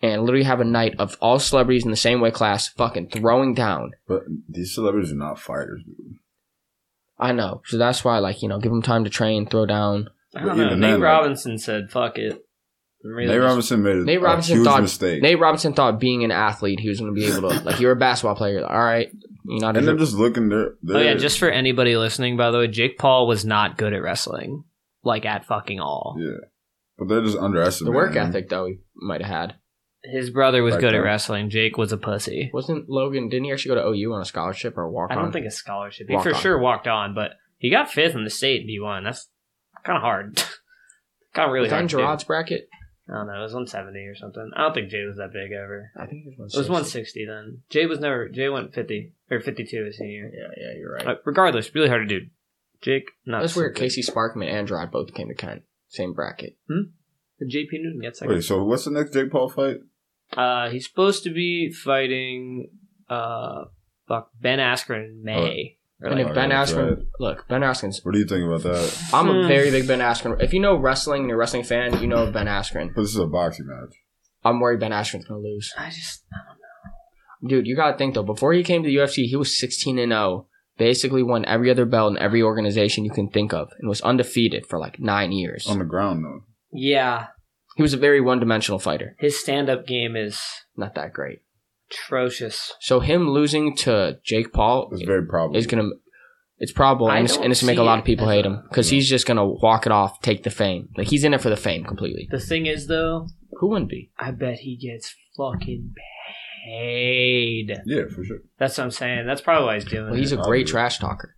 [0.00, 3.52] and literally have a night of all celebrities in the same weight class, fucking throwing
[3.54, 3.92] down.
[4.08, 6.16] But these celebrities are not fighters, dude.
[7.18, 7.60] I know.
[7.66, 10.08] So that's why, like, you know, give them time to train, throw down.
[10.34, 10.68] I don't But know.
[10.70, 12.38] Nate then, like- Robinson said, "Fuck it."
[13.04, 15.22] Really Nate just- Robinson made a, Nate a Robinson huge thought mistake.
[15.22, 17.90] Nate Robinson thought being an athlete, he was going to be able to, like, you're
[17.92, 18.64] a basketball player.
[18.64, 19.08] All right,
[19.44, 19.76] you're not.
[19.76, 20.74] and they're just looking there.
[20.88, 24.02] Oh yeah, just for anybody listening, by the way, Jake Paul was not good at
[24.02, 24.62] wrestling,
[25.02, 26.16] like at fucking all.
[26.18, 26.46] yeah,
[26.96, 28.28] but they're just underestimating the work him.
[28.28, 29.54] ethic, though, he might have had.
[30.04, 31.48] His brother was Right good at wrestling.
[31.50, 32.50] Jake was a pussy.
[32.52, 33.28] Wasn't Logan?
[33.28, 35.18] Didn't he actually go to OU on a scholarship or walk on?
[35.18, 36.06] I don't think a scholarship.
[36.08, 36.40] He Walk for on.
[36.40, 39.04] sure walked on, but he got fifth in the state in D one.
[39.04, 39.28] That's
[39.84, 40.36] kind of hard.
[41.34, 41.90] kind of really was that in hard.
[41.90, 42.02] to do.
[42.02, 42.68] Gerard's bracket.
[43.08, 43.38] I don't know.
[43.40, 44.50] It was one seventy or something.
[44.56, 45.90] I don't think Jay was that big ever.
[45.96, 47.62] I think it was It was one sixty then.
[47.68, 48.28] Jay was never.
[48.28, 50.32] Jay went fifty or fifty two his senior year.
[50.32, 51.06] Yeah, yeah, you're right.
[51.06, 52.26] Uh, regardless, really hard to do.
[52.80, 53.76] Jake, not That's weird.
[53.76, 55.62] super- Casey Sparkman and Gerard both came to Kent.
[55.88, 56.56] Same bracket.
[56.68, 56.90] Hmm?
[57.38, 58.34] Did JP Newton get second?
[58.34, 59.78] Wait, so what's the next Jake Paul fight?
[60.36, 62.70] Uh, he's supposed to be fighting
[63.10, 63.64] uh,
[64.08, 65.78] fuck Ben Askren in May.
[66.02, 66.98] Or And like- if Ben Oh, Askren, right.
[67.20, 68.00] look, Ben Askren's.
[68.04, 69.08] What do you think about that?
[69.12, 69.48] I'm a Hmm.
[69.48, 70.42] very big Ben Askren.
[70.42, 72.88] If you know wrestling and you're a wrestling fan, you know Ben Askren.
[72.94, 73.94] But this is a boxing match.
[74.44, 75.72] I'm worried Ben Askren's gonna lose.
[75.78, 76.58] I just I don't
[77.52, 77.56] know.
[77.56, 78.22] Dude, you gotta think though.
[78.24, 80.48] Before he came to the UFC, he was 16 and 0.
[80.78, 84.66] Basically, won every other belt in every organization you can think of, and was undefeated
[84.66, 85.66] for like nine years.
[85.68, 86.40] On the ground, though.
[86.72, 87.26] yeah,
[87.76, 89.14] He was a very one-dimensional fighter.
[89.18, 90.40] his stand up game is
[90.76, 91.40] Not that great.
[91.92, 92.72] Atrocious.
[92.80, 95.56] So him losing to Jake Paul It's very probable.
[95.56, 95.88] is gonna.
[96.58, 98.50] It's probable, I and it's, and it's gonna make a lot of people hate a-
[98.50, 100.90] him because he's just gonna walk it off, take the fame.
[100.96, 102.28] Like he's in it for the fame completely.
[102.30, 103.26] The thing is, though,
[103.58, 104.10] Who wouldn't be?
[104.18, 105.94] I bet he gets fucking
[106.66, 107.80] paid.
[107.84, 108.38] yeah, for sure.
[108.58, 109.26] That's what I'm saying.
[109.26, 110.38] That's probably why he's doing Well, he's it.
[110.38, 111.36] a great trash talker.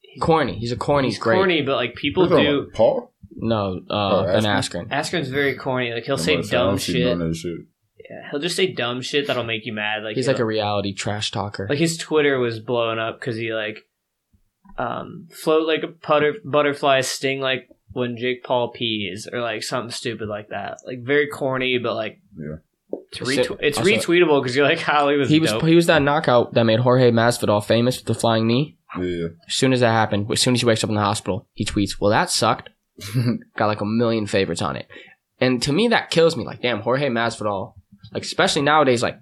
[0.00, 0.58] He's Corny.
[0.58, 1.08] He's a corny.
[1.08, 1.36] He's great.
[1.36, 2.70] corny, but like people do.
[2.74, 3.12] Paul?
[3.36, 4.88] No, uh, Oh, Ben Askren?
[4.88, 4.90] Askren.
[4.90, 5.92] Askren's very corny.
[5.92, 7.06] Like he'll I'm say about to I dumb don't shit.
[7.06, 7.58] none of that shit.
[8.08, 10.02] Yeah, he'll just say dumb shit that'll make you mad.
[10.02, 11.66] Like He's like a reality trash talker.
[11.68, 13.86] like his Twitter was blowing up because he like
[14.78, 19.90] um float like a putter, butterfly, sting like when Jake Paul pees, or like something
[19.90, 20.78] stupid like that.
[20.86, 22.56] Like very corny, but like Yeah.
[23.10, 25.64] it's, It's- retwe- it's also- retweetable because you're like, how he was he was dope.
[25.64, 28.76] he was that knockout that made Jorge Masvidal famous with the flying knee.
[28.98, 29.28] Yeah.
[29.46, 31.64] As soon as that happened, as soon as he wakes up in the hospital, he
[31.64, 32.70] tweets, "Well, that sucked."
[33.56, 34.86] Got like a million favorites on it,
[35.40, 36.44] and to me that kills me.
[36.44, 37.74] Like, damn, Jorge Masvidal.
[38.12, 39.18] Like, especially nowadays, like,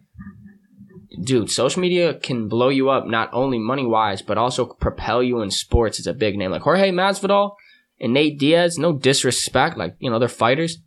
[1.23, 5.41] dude, social media can blow you up not only money wise, but also propel you
[5.41, 5.99] in sports.
[5.99, 7.55] It's a big name like Jorge Masvidal
[8.01, 8.79] and Nate Diaz.
[8.79, 10.79] No disrespect, like you know they're fighters,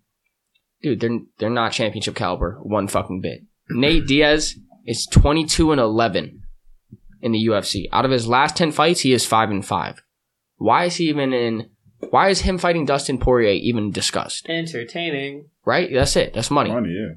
[0.82, 1.00] dude.
[1.00, 3.44] They're they're not championship caliber one fucking bit.
[3.70, 4.56] Nate Diaz
[4.86, 6.42] is twenty two and eleven
[7.22, 7.88] in the UFC.
[7.92, 10.02] Out of his last 10 fights, he is 5 and 5.
[10.58, 11.70] Why is he even in
[12.10, 14.50] why is him fighting Dustin Poirier even discussed?
[14.50, 15.46] entertaining.
[15.66, 15.90] Right?
[15.94, 16.34] That's it.
[16.34, 16.72] That's money.
[16.72, 17.14] Money, yeah.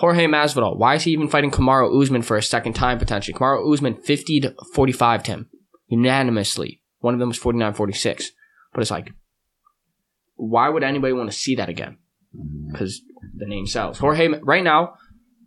[0.00, 3.34] Jorge Masvidal, why is he even fighting Kamaru Usman for a second time potentially?
[3.34, 5.50] Kamaru Usman 50 to 45 to him
[5.88, 6.80] unanimously.
[7.00, 8.28] One of them was 49-46.
[8.72, 9.12] But it's like
[10.36, 11.98] why would anybody want to see that again?
[12.34, 12.74] Mm.
[12.78, 13.02] Cuz
[13.36, 13.98] the name sells.
[13.98, 14.94] Jorge right now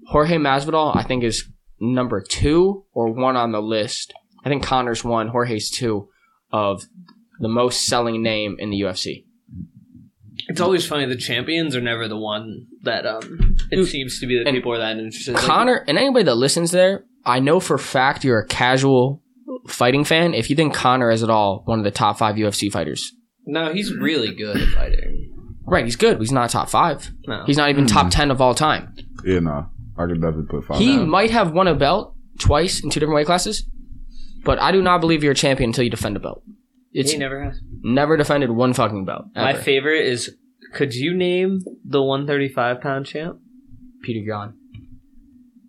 [0.05, 1.49] Jorge Masvidal I think is
[1.79, 4.13] number 2 or 1 on the list.
[4.45, 6.07] I think Conor's 1, Jorge's 2
[6.51, 6.83] of
[7.39, 9.25] the most selling name in the UFC.
[10.47, 11.05] It's always funny.
[11.07, 13.55] The champions are never the one that um.
[13.71, 15.33] It Dude, seems to be that and people are that interested.
[15.33, 19.21] Like, Conor and anybody that listens there, I know for a fact you're a casual
[19.67, 20.33] fighting fan.
[20.33, 23.11] If you think Conor is at all one of the top five UFC fighters,
[23.45, 25.31] no, he's really good at fighting.
[25.65, 25.85] right?
[25.85, 26.19] He's good.
[26.19, 27.11] He's not top five.
[27.27, 28.95] No, He's not even top ten of all time.
[29.25, 29.65] Yeah, nah.
[29.97, 30.77] I could definitely put five.
[30.79, 31.09] He down.
[31.09, 33.63] might have won a belt twice in two different weight classes,
[34.43, 36.43] but I do not believe you're a champion until you defend a belt.
[36.91, 37.59] It's he never has.
[37.81, 39.25] never defended one fucking belt.
[39.35, 40.35] My favorite is.
[40.73, 43.39] Could you name the 135 pound champ?
[44.03, 44.53] Peter Yan.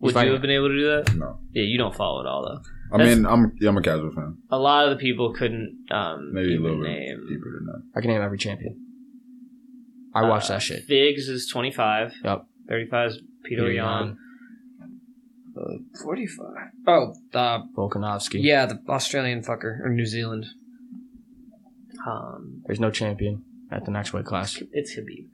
[0.00, 1.14] Would you have been able to do that?
[1.14, 1.38] No.
[1.52, 2.62] Yeah, you don't follow it all though.
[2.94, 4.36] I That's- mean, I'm yeah, I'm a casual fan.
[4.50, 7.26] A lot of the people couldn't um, Maybe a even little bit name.
[7.28, 7.82] deeper than that.
[7.96, 8.80] I can name every champion.
[10.14, 10.84] I watched Uh, that shit.
[10.84, 12.12] Figs is 25.
[12.22, 12.44] Yep.
[12.68, 14.16] 35 is Peter, Peter Yan.
[15.56, 15.62] Uh,
[16.02, 16.46] 45.
[16.86, 18.42] Oh, uh, Volkanovski.
[18.42, 20.46] yeah, the Australian fucker or New Zealand.
[22.06, 24.60] Um, There's no champion at the next weight class.
[24.72, 25.28] it's Khabib.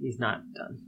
[0.00, 0.78] He's not done.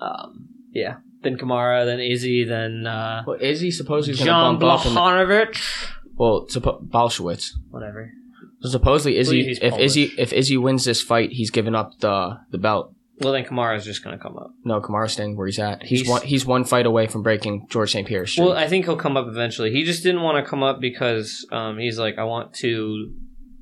[0.00, 0.96] Um, yeah.
[1.22, 5.90] Then Kamaru, then Izzy, then uh, Well, Izzy supposedly John bump up in the, Blachowicz.
[6.14, 7.50] well, suppo- Bolshewitz.
[7.70, 8.12] Whatever.
[8.60, 12.58] So supposedly Izzy, if Izzy, if Izzy wins this fight, he's giving up the the
[12.58, 12.94] belt.
[13.20, 14.52] Well, then Kamaru's just gonna come up.
[14.64, 15.82] No, Kamaru's staying where he's at.
[15.82, 16.22] He's, He's- one.
[16.22, 18.06] He's one fight away from breaking George St.
[18.06, 18.36] Pierre's.
[18.38, 19.72] Well, I think he'll come up eventually.
[19.72, 23.12] He just didn't want to come up because um, he's like, I want two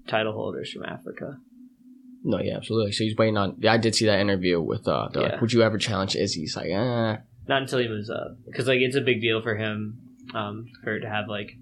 [0.07, 1.39] title holders from Africa.
[2.29, 2.91] No, yeah, absolutely.
[2.91, 3.55] So he's waiting on.
[3.61, 4.89] Yeah, I did see that interview with.
[4.89, 5.41] Uh, Yeah.
[5.41, 6.41] Would you ever challenge Izzy?
[6.41, 7.17] He's like, eh.
[7.49, 10.01] Not until he moves up, because like it's a big deal for him,
[10.35, 11.53] um, for to have like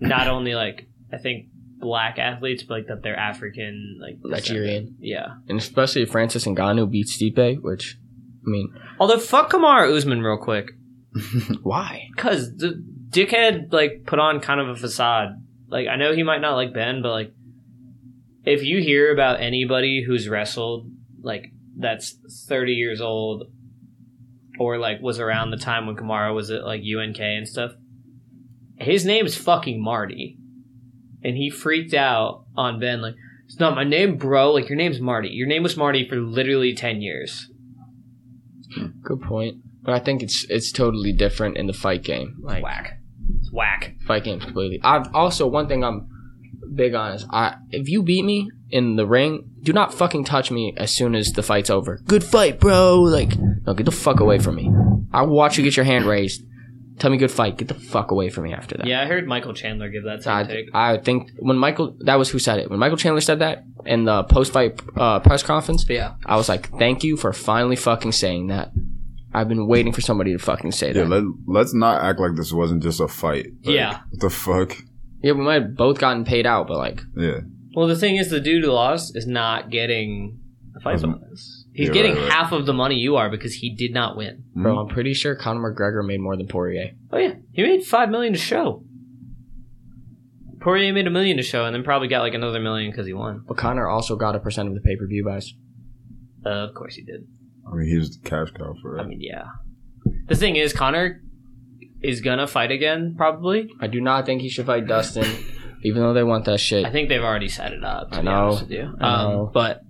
[0.00, 1.46] not only like I think
[1.80, 4.94] black athletes, but like that they're African, like Nigerian.
[5.00, 5.34] Yeah.
[5.48, 7.98] and especially if Francis Ngannou beats Stipe, which
[8.46, 10.68] I mean, Although fuck Kamaru Usman real quick,
[11.64, 12.08] why?
[12.14, 12.80] because the
[13.10, 15.30] dickhead like put on kind of a facade.
[15.68, 17.34] Like I know he might not like Ben, but like
[18.44, 20.90] if you hear about anybody who's wrestled
[21.22, 22.16] like that's
[22.46, 23.50] thirty years old
[24.58, 27.72] or like was around the time when Kamaru was at like UNK and stuff,
[28.76, 30.38] his name's fucking Marty,
[31.22, 33.14] and he freaked out on Ben like.
[33.46, 34.50] It's not my name, bro.
[34.52, 35.28] Like your name's Marty.
[35.28, 37.50] Your name was Marty for literally ten years.
[39.02, 39.56] Good point.
[39.82, 42.38] But I think it's it's totally different in the fight game.
[42.40, 42.98] Like Whack.
[43.40, 43.96] It's whack.
[44.06, 44.80] fight games completely.
[44.82, 46.08] I've also one thing I'm
[46.74, 50.50] big on is I if you beat me in the ring, do not fucking touch
[50.50, 52.00] me as soon as the fight's over.
[52.06, 53.00] Good fight, bro.
[53.00, 53.36] Like
[53.66, 54.70] no, get the fuck away from me.
[55.12, 56.42] I'll watch you get your hand raised.
[56.98, 57.56] Tell me good fight.
[57.58, 58.86] Get the fuck away from me after that.
[58.86, 60.66] Yeah, I heard Michael Chandler give that same I, take.
[60.74, 62.70] I think when Michael that was who said it.
[62.70, 66.14] When Michael Chandler said that in the post fight uh, press conference, Yeah.
[66.24, 68.70] I was like, "Thank you for finally fucking saying that."
[69.34, 71.08] I've been waiting for somebody to fucking say Yeah, that.
[71.08, 73.46] let, let's not act like this wasn't just a fight.
[73.64, 74.00] Like, Yeah.
[74.10, 74.76] What the fuck?
[75.22, 77.40] Yeah, we might have both gotten paid out, but like, Yeah.
[77.74, 80.38] Well, the thing is, the dude who lost is not getting
[80.76, 81.66] a fight Doesn't- bonus.
[81.74, 82.32] He's Yeah, getting right, right.
[82.32, 84.44] half of the money you are because he did not win.
[84.54, 86.90] bro, I'm pretty sure Conor McGregor made more than Poirier.
[87.10, 88.84] Oh yeah, he made five million to show.
[90.60, 93.12] Poirier made a million to show, and then probably got like another million because he
[93.12, 93.42] won.
[93.48, 95.54] But Conor also got a percent of the pay per view buys.
[96.44, 97.26] Uh, of course he did.
[97.70, 99.00] I mean, he was the cash cow for it.
[99.02, 99.44] I mean, yeah.
[100.26, 101.20] The thing is, Conor
[102.02, 103.68] is gonna fight again, probably.
[103.80, 105.26] I do not think he should fight Dustin,
[105.82, 106.84] even though they want that shit.
[106.84, 108.10] I think they've already set it up.
[108.10, 108.32] To I be know.
[108.32, 108.94] honest with you.
[109.00, 109.42] I know.
[109.46, 109.82] Um, but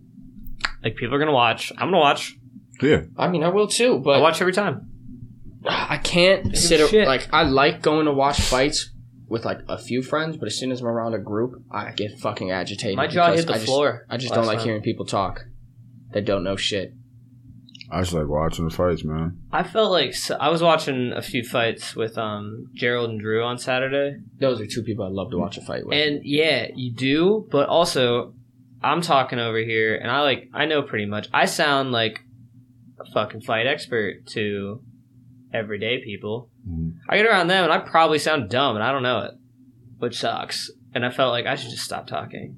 [0.83, 1.73] like people are gonna watch.
[1.73, 2.37] I'm gonna watch.
[2.81, 3.03] Yeah.
[3.17, 4.89] I mean, I will too, But I watch every time.
[5.65, 7.07] I can't Give a sit shit.
[7.07, 8.91] like I like going to watch fights
[9.29, 12.19] with like a few friends, but as soon as I'm around a group, I get
[12.19, 12.97] fucking agitated.
[12.97, 14.07] My jaw because hit the I just, floor.
[14.11, 14.67] I just don't like time.
[14.67, 15.45] hearing people talk
[16.13, 16.95] that don't know shit.
[17.95, 19.39] I just like watching the fights, man.
[19.53, 23.43] I felt like so, I was watching a few fights with um Gerald and Drew
[23.45, 25.97] on Saturday, Those are two people I love to watch a fight with.
[25.99, 27.47] and yeah, you do.
[27.51, 28.33] But also,
[28.83, 31.29] I'm talking over here, and I like I know pretty much.
[31.35, 32.23] I sound like
[32.99, 34.81] a fucking fight expert to
[35.53, 36.49] everyday people.
[36.67, 36.95] Mhm.
[37.11, 39.33] I get around them, and I probably sound dumb, and I don't know it,
[39.99, 40.71] which sucks.
[40.95, 42.57] And I felt like I should just stop talking.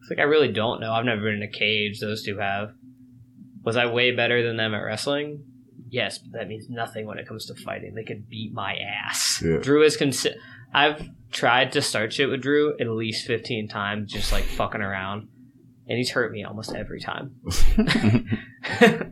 [0.00, 0.92] It's like I really don't know.
[0.92, 1.98] I've never been in a cage.
[1.98, 2.70] Those two have.
[3.66, 5.44] Was I way better than them at wrestling?
[5.90, 7.94] Yes, but that means nothing when it comes to fighting.
[7.94, 9.42] They could beat my ass.
[9.44, 9.58] Yeah.
[9.58, 10.34] Drew is consi-
[10.72, 15.28] I've tried to start shit with Drew at least fifteen times, just like fucking around,
[15.88, 17.36] and he's hurt me almost every time.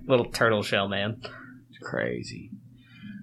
[0.06, 1.20] Little turtle shell man.
[1.70, 2.50] It's crazy.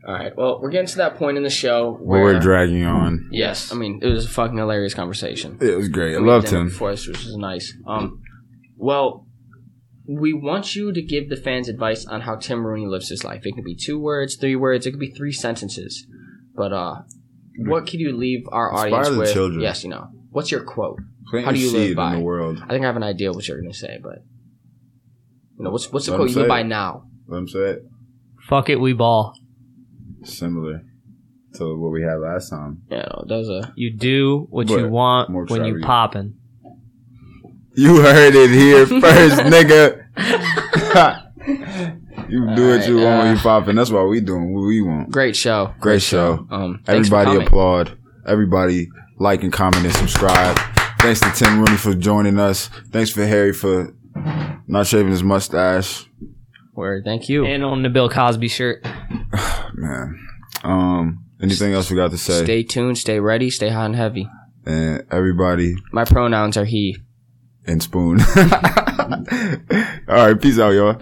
[0.08, 2.84] All right, well, we're getting to that point in the show Where where we're dragging
[2.86, 3.30] on.
[3.32, 5.58] yes, I mean it was a fucking hilarious conversation.
[5.62, 6.16] It was great.
[6.16, 6.70] I We loved him.
[6.70, 7.78] before which was nice.
[7.86, 8.22] Um,
[8.78, 9.28] well,
[10.20, 13.42] we want you to give the fans advice on how Tim Rooney lives his life.
[13.46, 16.06] It could be two words, three words, it could be three sentences.
[16.56, 17.02] But uh,
[17.58, 19.34] what could you leave our Inspire audience the with?
[19.34, 19.62] children.
[19.62, 20.10] Yes, you know.
[20.32, 21.00] What's your quote?
[21.30, 22.14] Plant How do your you live seed by?
[22.14, 22.60] in the world.
[22.64, 24.20] I think I have an idea what you're gonna say, but
[25.58, 26.66] you know, what's what's the Let quote him you live by it.
[26.66, 27.04] now?
[27.28, 27.86] Let him say it.
[28.48, 29.34] Fuck it, we ball.
[30.24, 30.84] Similar
[31.56, 32.82] to what we had last time.
[32.90, 35.86] Yeah, no, those are You do what But you want more when you Travis.
[35.86, 36.34] popping.
[37.76, 40.01] You heard it here first, nigga.
[42.30, 43.76] you do what you Alright, want when uh, you popping.
[43.76, 45.12] That's why we doing what we want.
[45.12, 45.74] great show.
[45.80, 46.46] Great show.
[46.50, 47.98] Um, Everybody applaud.
[48.26, 48.88] Everybody
[49.20, 50.58] like and comment and subscribe.
[51.00, 52.68] Thanks to Tim Rooney for joining us.
[52.92, 53.96] Thanks for Harry for
[54.68, 56.06] not shaving his mustache.
[56.74, 57.46] Word, thank you.
[57.46, 58.84] And on the Bill Cosby shirt.
[59.74, 60.28] Man.
[60.64, 62.44] Um anything else we got to say?
[62.44, 64.30] Stay tuned, stay ready, stay hot and heavy.
[64.66, 66.98] and everybody My pronouns are he.
[67.66, 68.20] And spoon.
[70.08, 70.98] All right, peace out, y'all.